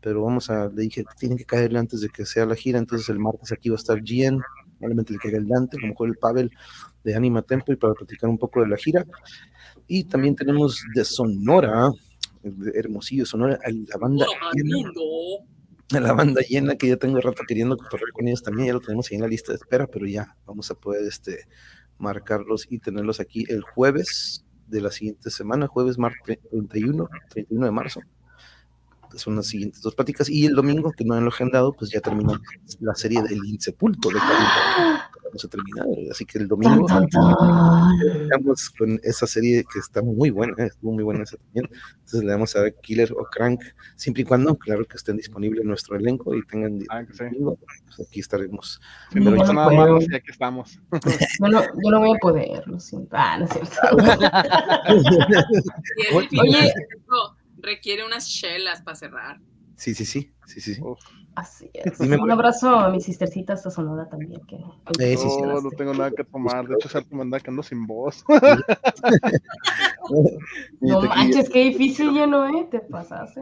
[0.00, 3.08] pero vamos a, le dije, tienen que caerle antes de que sea la gira, entonces
[3.08, 4.40] el martes aquí va a estar Gian,
[4.84, 6.50] probablemente le caiga el Dante, a lo mejor el Pavel
[7.02, 9.06] de Anima Tempo y para platicar un poco de la gira.
[9.86, 11.90] Y también tenemos de Sonora,
[12.42, 14.90] de Hermosillo, Sonora, a la banda llena,
[16.00, 19.10] la banda llena que ya tengo rato queriendo cotorrear con ellos también, ya lo tenemos
[19.10, 21.46] ahí en la lista de espera, pero ya vamos a poder este
[21.98, 27.72] marcarlos y tenerlos aquí el jueves de la siguiente semana, jueves mar 31, 31 de
[27.72, 28.00] marzo.
[29.16, 30.28] Son las siguientes dos pláticas.
[30.28, 32.40] Y el domingo, que no han lo agendado, pues ya terminamos
[32.80, 34.44] la serie del Insepulto de Cali.
[35.24, 35.86] Vamos a terminar.
[36.10, 36.86] Así que el domingo.
[38.22, 40.66] Estamos con esa serie que está muy buena, ¿eh?
[40.66, 41.68] estuvo muy buena esa también.
[41.96, 43.60] Entonces le vamos a dar Killer o Crank,
[43.96, 47.24] siempre y cuando, claro, que estén disponibles en nuestro elenco y tengan Ah, sí.
[47.86, 48.80] pues aquí estaremos.
[49.12, 49.80] Si no Pero pasa yo no nada puedo.
[49.94, 50.80] malo, sí, aquí estamos.
[51.40, 53.08] Yo no, yo no voy a poder, lo siento.
[53.12, 53.74] Ah, no es cierto.
[56.14, 56.72] Oye.
[57.64, 59.40] Requiere unas chelas para cerrar.
[59.76, 60.80] Sí, sí, sí, sí, sí.
[60.80, 61.00] Uf,
[61.34, 61.98] Así es.
[61.98, 64.40] Un abrazo a mi sistercita hasta Sonora también.
[64.46, 64.54] Que,
[65.00, 65.42] Eh, sí, sí.
[65.42, 66.66] no, no tengo nada que tomar.
[66.68, 68.24] De hecho, es me anda que ando sin voz.
[70.80, 72.68] No manches, qué difícil lleno, ¿eh?
[72.70, 73.40] Te pasaste.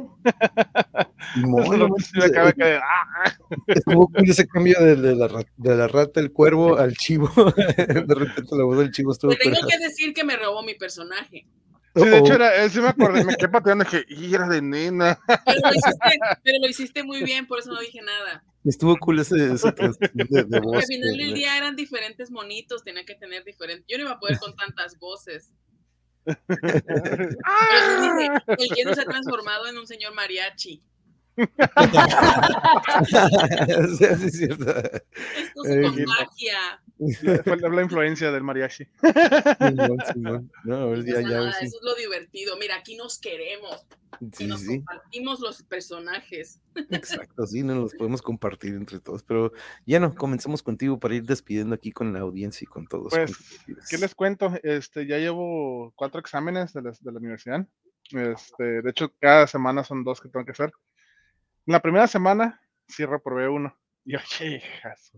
[1.36, 2.54] No sí acaba.
[2.84, 3.32] ¡Ah!
[3.66, 7.28] Estuvo cool ese cambio de, de la, de la rata, el cuervo al chivo.
[7.76, 10.74] De repente la voz del chivo estuvo Te tengo que decir que me robó mi
[10.74, 11.46] personaje.
[11.94, 15.18] Sí, de hecho, era, sí me acordé, me quedé pateando y era de nena.
[15.44, 18.42] Pero lo hiciste, pero lo hiciste muy bien, por eso no dije nada.
[18.64, 19.68] estuvo cool ese, ese
[20.14, 20.76] de, de Porque voz.
[20.76, 23.84] al final de- del día eran diferentes monitos, tenía que tener diferentes.
[23.88, 25.52] Yo no iba a poder con tantas voces.
[26.24, 26.38] Pero
[28.00, 30.82] dije, el lleno se ha transformado en un señor mariachi.
[31.36, 31.46] sí,
[33.98, 34.70] sí, es cierto.
[34.70, 36.82] Esto se Eh, contagia.
[37.44, 38.86] Fue la, la influencia del mariachi.
[39.02, 42.56] No, ya, pasa ya, nada, Eso es lo divertido.
[42.58, 43.86] Mira, aquí nos queremos
[44.20, 46.60] y Sí, nos sí, compartimos los personajes.
[46.90, 49.52] exacto, sí, nos los podemos compartir entre todos, pero
[49.86, 53.12] ya no, comencemos contigo para ir despidiendo aquí con la audiencia y con todos.
[53.12, 53.32] Pues,
[53.88, 54.52] ¿Qué les cuento?
[54.62, 57.66] Este, ya llevo cuatro exámenes de la, de la universidad.
[58.10, 60.72] Este, de hecho, cada semana son dos que tengo que hacer.
[61.66, 63.76] En la primera semana sí reprobé uno.
[64.04, 65.12] Y oye, hijas,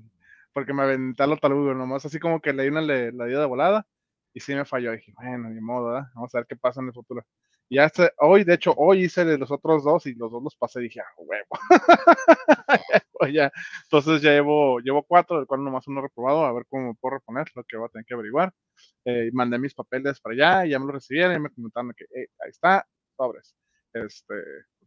[0.55, 3.41] porque me aventé a lo talugo, nomás así como que leí una le, la ida
[3.41, 3.87] de volada
[4.35, 4.93] y sí me falló.
[4.93, 6.09] dije, bueno, ni modo, ¿verdad?
[6.17, 7.25] Vamos a ver qué pasa en el futuro.
[7.71, 10.57] Y ya este, hoy, de hecho, hoy hice los otros dos y los dos los
[10.57, 10.81] pasé.
[10.81, 11.49] Dije, ah, huevo.
[13.33, 13.51] Ya,
[13.85, 17.47] entonces ya llevo, llevo cuatro, del cual nomás uno reprobado, a ver cómo puedo reponer,
[17.55, 18.53] lo que voy a tener que averiguar.
[19.05, 22.05] Eh, mandé mis papeles para allá, y ya me lo recibieron y me comentaron que
[22.05, 22.87] "Eh, ahí está,
[23.17, 23.57] sobres,
[23.95, 24.35] este,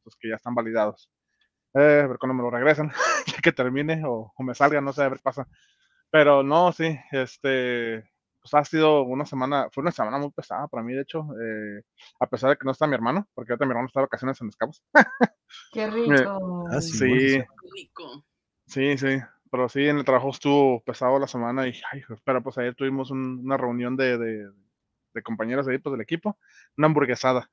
[0.03, 1.09] pues que ya están validados.
[1.73, 2.91] Eh, a ver cuándo me lo regresan,
[3.27, 5.47] ya que termine o, o me salga, no sé, a ver qué pasa.
[6.09, 8.09] Pero no, sí, este,
[8.41, 11.83] pues ha sido una semana, fue una semana muy pesada para mí, de hecho, eh,
[12.19, 14.39] a pesar de que no está mi hermano, porque ahorita mi hermano está de vacaciones
[14.41, 14.83] en Los Cabos.
[15.71, 16.67] Qué rico.
[16.71, 17.41] Ah, sí, Sí,
[17.73, 18.23] rico.
[18.65, 19.19] Sí, sí,
[19.51, 23.11] pero sí, en el trabajo estuvo pesado la semana y, ay, pero pues ayer tuvimos
[23.11, 24.51] un- una reunión de, de,
[25.17, 26.37] de compañeros de ahí, pues del equipo,
[26.77, 27.49] una hamburguesada.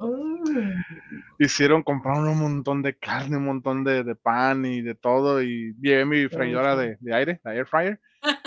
[0.00, 0.72] Mm.
[1.38, 5.74] Hicieron, compraron un montón de carne, un montón de, de pan y de todo y
[5.80, 8.00] llevé mi freidora de, de aire, la air fryer,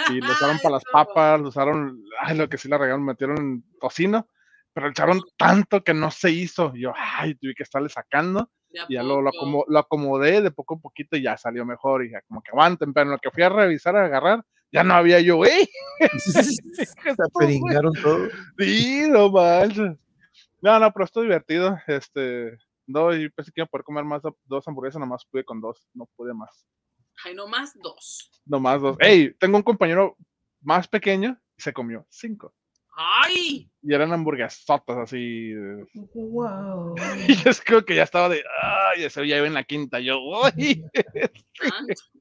[0.10, 3.64] y lo usaron para las papas, lo usaron, ay, lo que sí la regaron, metieron
[3.80, 4.28] tocino,
[4.74, 6.72] pero echaron tanto que no se hizo.
[6.76, 8.50] Y yo, ay, tuve que estarle sacando.
[8.70, 12.06] ¿De a Y ya lo, lo acomodé de poco a poquito y ya salió mejor.
[12.06, 14.84] Y ya como que aguanten, pero en lo que fui a revisar, a agarrar, ya
[14.84, 15.70] no había yo, güey.
[16.20, 18.30] Se aperingaron todo.
[18.58, 19.98] Sí, no manches.
[20.62, 21.78] No, no, pero estoy divertido.
[21.88, 22.58] Este,
[22.88, 25.88] no, y pensé que iba a poder comer más dos hamburguesas, nomás pude con dos,
[25.94, 26.66] no pude más.
[27.24, 28.32] Ay, no más dos.
[28.46, 28.98] Nomás dos.
[29.00, 30.16] Ey, tengo un compañero
[30.62, 32.54] más pequeño y se comió cinco.
[32.94, 33.70] ¡Ay!
[33.82, 35.54] Y eran hamburguesotas así.
[35.54, 36.96] de- Wow.
[37.28, 40.00] Y es creo que ya estaba de, ay, ese ya iba en la quinta.
[40.00, 40.84] Yo, uy.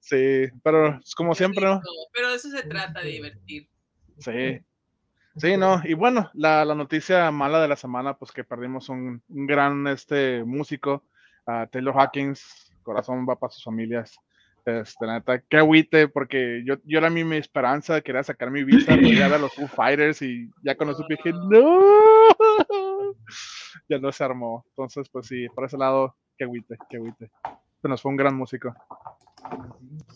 [0.00, 1.80] Sí, pero es como siempre, ¿no?
[2.12, 3.68] Pero de eso se trata, de divertir.
[4.18, 4.60] Sí.
[5.36, 5.82] Sí, no.
[5.84, 9.86] Y bueno, la, la noticia mala de la semana, pues que perdimos un, un gran
[9.86, 11.04] este músico,
[11.46, 12.72] ah, Taylor Hawkins.
[12.82, 14.16] Corazón va para sus familias.
[14.66, 18.64] Este, la neta, qué agüite, porque yo, yo era mi, mi esperanza, quería sacar mi
[18.64, 21.88] visa, para ir a los Foo Fighters y ya cuando supe dije, no,
[23.88, 24.64] ya no se armó.
[24.70, 27.30] Entonces, pues sí, por ese lado, qué agüite, qué agüite.
[27.80, 28.74] Se nos fue un gran músico.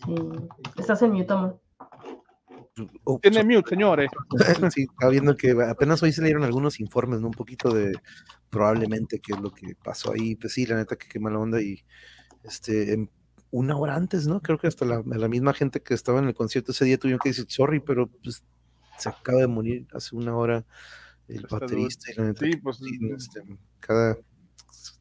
[0.04, 0.14] Sí.
[0.76, 1.60] Estás en mute, amor.
[3.04, 4.10] Oh, Tiene mute, señores.
[4.74, 7.28] Sí, estaba viendo que apenas hoy se leyeron algunos informes, ¿no?
[7.28, 7.92] Un poquito de
[8.48, 10.34] probablemente qué es lo que pasó ahí.
[10.34, 11.62] Pues sí, la neta que qué mala onda.
[11.62, 11.84] Y
[12.42, 13.10] este, en
[13.50, 14.40] una hora antes, ¿no?
[14.40, 17.20] Creo que hasta la, la misma gente que estaba en el concierto ese día tuvieron
[17.20, 18.42] que decir sorry, pero pues
[18.98, 20.64] se acaba de morir hace una hora
[21.28, 22.12] el baterista.
[22.12, 22.80] Y la neta Sí, pues,
[23.16, 23.42] este,
[23.80, 24.18] cada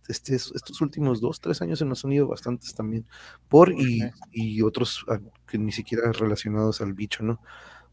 [0.08, 3.06] este, estos últimos dos, tres años se nos han ido bastantes también,
[3.48, 7.40] por y, otros ah, que ni siquiera relacionados al bicho, ¿no?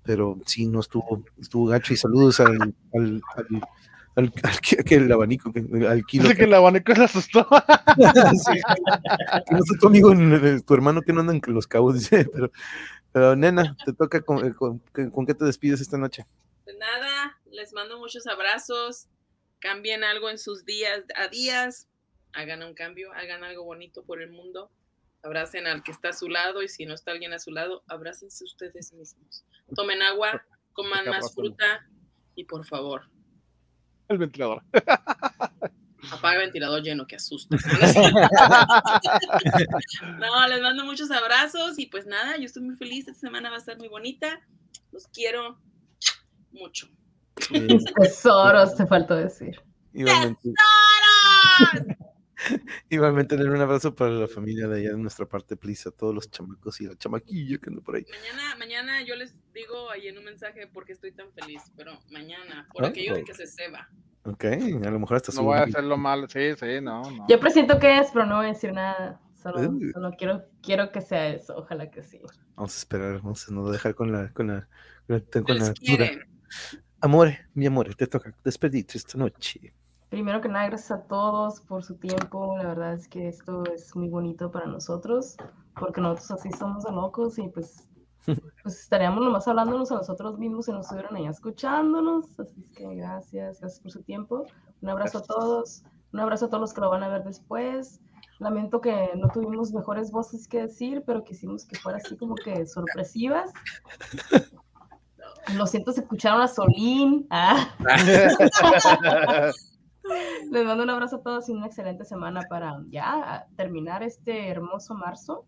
[0.02, 3.62] Pero sí, no estuvo, estuvo gacho y saludos al, al, al,
[4.16, 6.24] al, al que- que el abanico, que- al kilo.
[6.24, 7.46] Dice que el abanico se asustó.
[7.96, 8.60] Sí.
[9.46, 10.12] Que no sé tu amigo,
[10.66, 12.50] tu hermano que no anda en los cabos, dice, pero,
[13.12, 14.78] pero nena, te toca con, eh, con,
[15.10, 16.26] con qué te despides esta noche.
[16.64, 19.06] Pues nada, les mando muchos abrazos.
[19.60, 21.88] Cambien algo en sus días a días.
[22.34, 24.70] Hagan un cambio, hagan algo bonito por el mundo.
[25.22, 27.82] Abracen al que está a su lado y si no está alguien a su lado,
[27.88, 29.44] abrácense ustedes mismos.
[29.74, 30.44] Tomen agua,
[30.74, 31.86] coman más fruta
[32.34, 33.08] y por favor,
[34.08, 34.62] El ventilador.
[36.12, 37.56] apaga el ventilador lleno que asusta.
[40.18, 43.08] No, les mando muchos abrazos y pues nada, yo estoy muy feliz.
[43.08, 44.40] Esta semana va a estar muy bonita.
[44.92, 45.58] Los quiero
[46.52, 46.88] mucho.
[47.96, 49.60] Tesoros, te faltó decir.
[49.92, 50.50] igualmente,
[51.68, 51.96] ¡Tesoros!
[52.90, 56.14] igualmente tener un abrazo para la familia de allá de nuestra parte, please, a todos
[56.14, 58.04] los chamacos y la chamaquilla que anda por ahí.
[58.10, 61.98] Mañana, mañana yo les digo ahí en un mensaje por qué estoy tan feliz, pero
[62.10, 63.88] mañana, por Ah, aquello de que se ceba.
[64.24, 66.28] Ok, a lo mejor hasta No voy a hacerlo mal.
[66.28, 67.26] Sí, sí, no, no.
[67.28, 69.20] Yo presiento que es, pero no voy a decir nada.
[69.40, 69.92] Solo, Uh.
[69.92, 71.56] solo quiero, quiero que sea eso.
[71.56, 72.20] Ojalá que sí.
[72.56, 74.68] Vamos a esperar, vamos a no dejar con la, con la,
[75.06, 76.26] con la, con la.
[77.00, 79.72] Amore, mi amor, te toca despedirte esta noche.
[80.08, 82.56] Primero que nada, gracias a todos por su tiempo.
[82.58, 85.36] La verdad es que esto es muy bonito para nosotros,
[85.78, 87.88] porque nosotros así somos de locos y pues,
[88.62, 92.38] pues estaríamos nomás hablándonos a nosotros mismos si no estuvieran ahí escuchándonos.
[92.38, 94.46] Así es que gracias, gracias por su tiempo.
[94.80, 98.00] Un abrazo a todos, un abrazo a todos los que lo van a ver después.
[98.38, 102.66] Lamento que no tuvimos mejores voces que decir, pero quisimos que fuera así como que
[102.66, 103.50] sorpresivas.
[105.54, 107.26] Lo siento, se escucharon a Solín.
[107.30, 107.68] Ah.
[110.50, 114.94] Les mando un abrazo a todos y una excelente semana para ya terminar este hermoso
[114.94, 115.46] marzo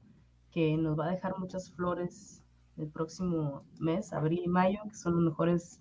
[0.51, 2.43] que nos va a dejar muchas flores
[2.77, 5.81] el próximo mes, abril y mayo, que son los mejores,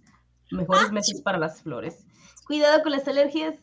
[0.51, 2.05] mejores meses para las flores.
[2.45, 3.55] Cuidado con las alergias,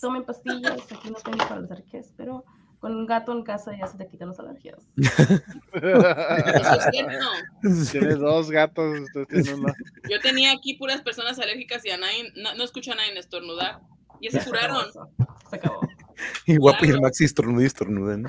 [0.00, 2.44] tomen pastillas, aquí no tengo para las alergias, pero
[2.82, 4.88] con un gato en casa ya se te quitan las alergias.
[4.96, 7.92] Eso es cierto.
[7.92, 9.00] Tiene dos gatos.
[9.02, 9.72] usted tiene uno.
[10.10, 13.80] Yo tenía aquí puras personas alérgicas y a nadie, no, no escucho a nadie estornudar.
[14.22, 14.86] Ya se curaron.
[15.50, 15.80] Se acabó.
[16.46, 17.00] Y guapo y el.
[17.00, 18.28] Maxi estornuda y estornuda, ¿no?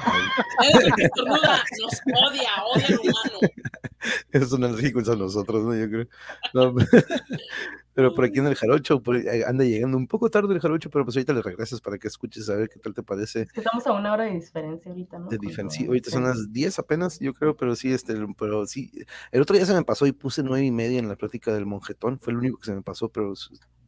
[0.97, 2.01] Estornuda nos
[2.31, 3.39] odia, odia al humano.
[4.31, 5.75] Esos son alérgicos a nosotros, ¿no?
[5.75, 6.07] Yo creo.
[6.53, 6.73] No,
[7.93, 10.89] pero por aquí en el Jarocho, por ahí anda llegando un poco tarde el Jarocho,
[10.89, 13.41] pero pues ahorita le regresas para que escuches a ver qué tal te parece.
[13.41, 15.27] Es estamos a una hora de diferencia ahorita, ¿no?
[15.29, 15.85] De diferencia.
[15.85, 18.91] Ahorita son las 10 apenas, yo creo, pero sí, este, pero sí.
[19.31, 21.65] El otro día se me pasó y puse nueve y media en la plática del
[21.65, 22.19] monjetón.
[22.19, 23.33] Fue el único que se me pasó, pero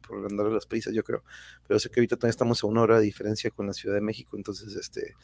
[0.06, 1.22] por andar a las prisas, yo creo.
[1.66, 4.00] Pero sé que ahorita también estamos a una hora de diferencia con la Ciudad de
[4.00, 5.14] México, entonces, este,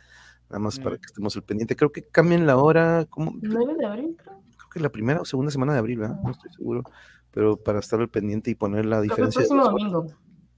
[0.48, 0.98] nada más para Mm.
[0.98, 1.76] que estemos al pendiente.
[1.76, 4.40] Creo que cambian la hora, como, 9 de abril, creo.
[4.56, 6.16] creo que la primera o segunda semana de abril, ¿verdad?
[6.22, 6.82] No estoy seguro.
[7.30, 9.40] Pero para estar al pendiente y poner la Creo que el diferencia.
[9.42, 10.06] de próximo domingo.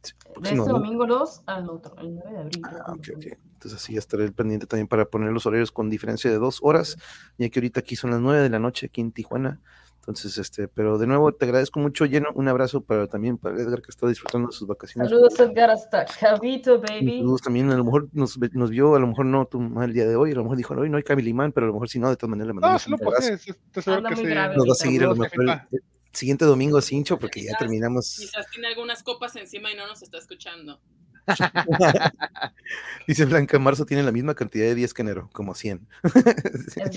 [0.03, 0.79] Sí, De este domingo.
[0.79, 2.63] domingo 2 al otro, el 9 de abril.
[2.65, 3.33] Ah, que ok, es.
[3.33, 3.39] ok.
[3.55, 6.99] Entonces así estaré al pendiente también para poner los horarios con diferencia de dos horas,
[7.39, 9.61] ya que ahorita aquí son las nueve de la noche aquí en Tijuana.
[10.07, 13.81] Entonces, este, pero de nuevo te agradezco mucho, lleno, un abrazo para también para Edgar
[13.81, 15.09] que está disfrutando de sus vacaciones.
[15.11, 17.21] Saludos, Edgar, hasta Javito, baby.
[17.21, 19.95] Saludos también, a lo mejor nos, nos vio, a lo mejor no tu mamá el
[19.95, 21.89] día de hoy, a lo mejor dijo, hoy no hay Camilimán, pero a lo mejor
[21.89, 23.17] si no, de todas maneras le No, mandamos lo un abrazo.
[23.33, 24.25] puse, sí, te aseguro Anda que sí.
[24.27, 25.83] grave Nos va a seguir a lo Saludos, mejor el, el
[26.13, 28.17] siguiente domingo, Cincho, porque ya Quizás- terminamos.
[28.21, 30.81] Quizás tiene algunas copas encima y no nos está escuchando.
[33.07, 35.87] Dice Blanca, marzo tiene la misma cantidad de días que enero, como 100.
[36.05, 36.75] Es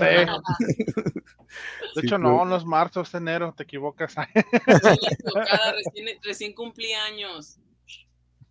[1.94, 2.02] Sí.
[2.02, 4.16] De hecho, no, no es marzo, es enero, te equivocas.
[4.34, 7.60] Estoy equivocada, recién, recién cumplí años.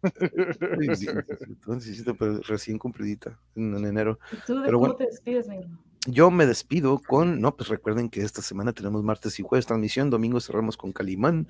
[0.03, 1.09] Sí, sí, sí,
[1.41, 4.19] entonces, sí, pero recién cumplidita en, en enero.
[4.33, 4.97] ¿Y tú de Pero cómo bueno.
[4.97, 5.69] te despides, negro?
[6.09, 10.09] Yo me despido con, no, pues recuerden que esta semana tenemos martes y jueves transmisión,
[10.09, 11.49] domingo cerramos con Calimán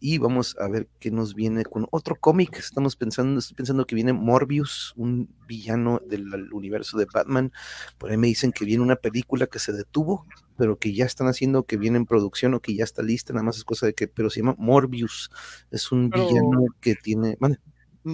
[0.00, 2.56] y vamos a ver qué nos viene con otro cómic.
[2.58, 7.52] Estamos pensando, estoy pensando que viene Morbius, un villano del universo de Batman.
[7.98, 10.24] Por ahí me dicen que viene una película que se detuvo,
[10.56, 13.44] pero que ya están haciendo, que viene en producción o que ya está lista, nada
[13.44, 15.30] más es cosa de que, pero se llama Morbius.
[15.70, 17.58] Es un Pero- villano que tiene, mande,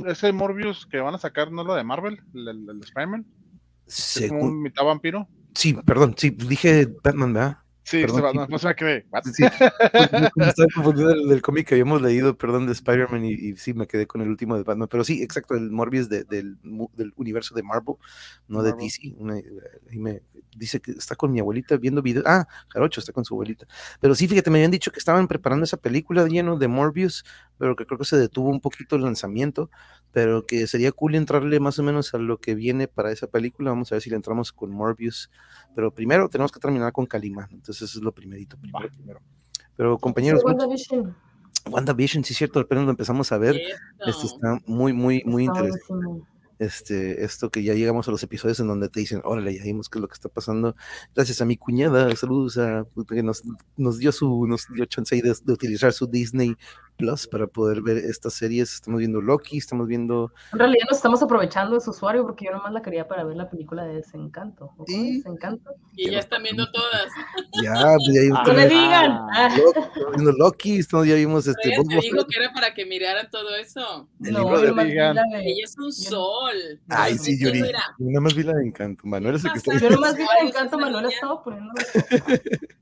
[0.07, 2.21] Ese Morbius que van a sacar, ¿no es lo de Marvel?
[2.35, 3.25] ¿El, el, el Spider-Man?
[3.87, 5.29] ¿Es como según- un mitad vampiro?
[5.55, 7.59] Sí, perdón, sí, dije Batman, ¿verdad?
[7.87, 8.49] Sí, Perdón, sí.
[8.49, 9.07] no, se me quedé.
[10.49, 13.87] estaba confundiendo del, del cómic que habíamos leído, perdón, de Spider-Man, y, y sí, me
[13.87, 14.89] quedé con el último de Batman.
[14.91, 16.57] Pero sí, exacto, el Morbius de- del,
[17.17, 17.97] universo de Marvel,
[18.49, 18.73] no de.
[18.73, 19.15] DC.
[19.19, 20.23] Una- ahí me
[20.57, 22.25] dice que está con mi abuelita viendo videos.
[22.27, 23.67] Ah, Jarocho está con su abuelita.
[24.01, 27.23] Pero sí, fíjate, me habían dicho que estaban preparando esa película lleno de Morbius,
[27.59, 29.71] pero que creo que se detuvo un poquito el lanzamiento,
[30.13, 33.71] pero que sería cool entrarle más o menos a lo que viene para esa película.
[33.71, 35.31] Vamos a ver si le entramos con Morbius.
[35.75, 39.21] Pero primero tenemos que terminar con Calimán, entonces eso es lo primerito, primero, primero.
[39.77, 41.17] Pero compañeros, WandaVision.
[41.71, 43.57] WandaVision, sí es cierto, apenas lo empezamos a ver.
[43.57, 44.27] Este Esto.
[44.27, 46.25] está muy, muy, muy interesante.
[46.61, 49.89] Este, esto que ya llegamos a los episodios en donde te dicen, órale, ya vimos
[49.89, 50.77] qué es lo que está pasando.
[51.15, 53.43] Gracias a mi cuñada, saludos a que nos,
[53.77, 56.55] nos dio su, nos dio chance ahí de, de utilizar su Disney
[56.97, 58.73] Plus para poder ver estas series.
[58.75, 62.53] Estamos viendo Loki, estamos viendo En realidad nos estamos aprovechando de su usuario porque yo
[62.53, 64.71] nomás la quería para ver la película de Desencanto.
[64.87, 65.17] Sí.
[65.17, 65.73] Desencanto.
[65.97, 67.09] Y ya están viendo todas.
[67.63, 69.11] ya, pues, ya vimos No le digan.
[69.11, 69.29] Ah.
[69.35, 72.73] Ah, Loki, estamos viendo Loki, estamos- ya vimos este Ella te dijo que era para
[72.75, 74.09] que miraran todo eso.
[74.23, 76.81] el no, libro de la de- Ella es un sol.
[76.89, 77.59] Ay, sí, Yuri.
[77.61, 77.67] Yo
[77.99, 79.03] nada más vi la de Encanto.
[79.05, 81.15] Manuel es el que está Yo nomás vi Suárez, Desencanto, esa Manuela niña.
[81.17, 81.73] estaba poniendo.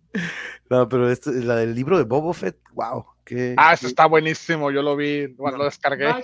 [0.68, 4.70] No, pero este, la del libro de Boba Fett, wow, qué, Ah, eso está buenísimo,
[4.70, 6.06] yo lo vi, bueno, lo descargué.
[6.06, 6.22] Bye,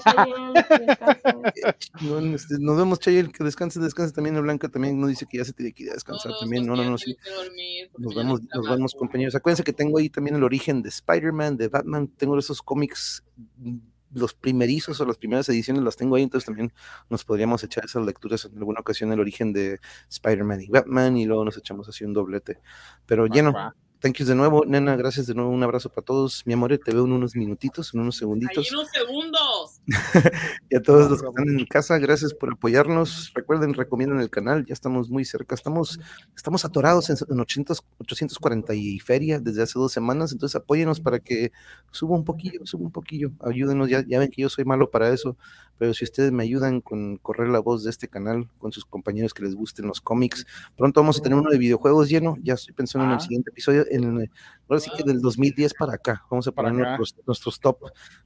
[2.35, 4.35] este, nos vemos, Chayel, que descanse, descanse también.
[4.35, 6.67] La Blanca también nos dice que ya se tiene que ir a descansar todos también.
[6.67, 7.17] No, no, no, los sí.
[7.35, 9.35] dormir, Nos vamos, es nos vamos, compañeros.
[9.35, 12.09] Acuérdense que tengo ahí también el origen de Spider-Man, de Batman.
[12.09, 13.25] Tengo esos cómics,
[13.57, 13.79] mm,
[14.13, 16.73] los primerizos o las primeras ediciones las tengo ahí, entonces también
[17.11, 21.27] nos podríamos echar esas lecturas en alguna ocasión, el origen de Spider-Man y Batman, y
[21.27, 22.59] luego nos echamos así un doblete.
[23.07, 23.53] Pero lleno.
[24.01, 26.43] Thank yous de nuevo, nena, gracias de nuevo, un abrazo para todos.
[26.47, 28.73] Mi amor, te veo en unos minutitos, en unos Ahí segunditos.
[28.73, 29.81] unos segundos.
[30.71, 33.33] Y a todos los que están en casa, gracias por apoyarnos.
[33.35, 35.99] Recuerden, recomienden el canal, ya estamos muy cerca, estamos,
[36.37, 41.21] estamos atorados en, en 800, 840 y feria desde hace dos semanas, entonces apóyenos para
[41.21, 41.53] que
[41.91, 45.13] suba un poquillo, suba un poquillo, ayúdenos, ya, ya ven que yo soy malo para
[45.13, 45.37] eso,
[45.79, 49.33] pero si ustedes me ayudan con correr la voz de este canal, con sus compañeros
[49.33, 50.47] que les gusten los cómics,
[50.77, 53.87] pronto vamos a tener uno de videojuegos lleno, ya estoy pensando en el siguiente episodio,
[53.91, 54.31] en, el-
[54.69, 57.79] ahora sí que del 2010 para acá, vamos a poner nuestros, nuestros top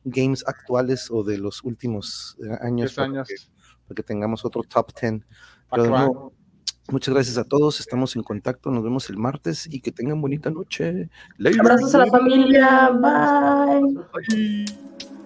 [0.04, 3.28] games actuales o de los últimos eh, años, 10 para años.
[3.28, 3.34] que,
[3.88, 5.20] para que tengamos otro top 10.
[5.68, 6.32] Pa' Pero
[6.88, 10.50] muchas gracias a todos, estamos en contacto, nos vemos el martes y que tengan bonita
[10.50, 11.08] noche.
[11.60, 12.90] Abrazos a la familia.
[12.90, 13.94] Bye.
[14.28, 15.21] Bye.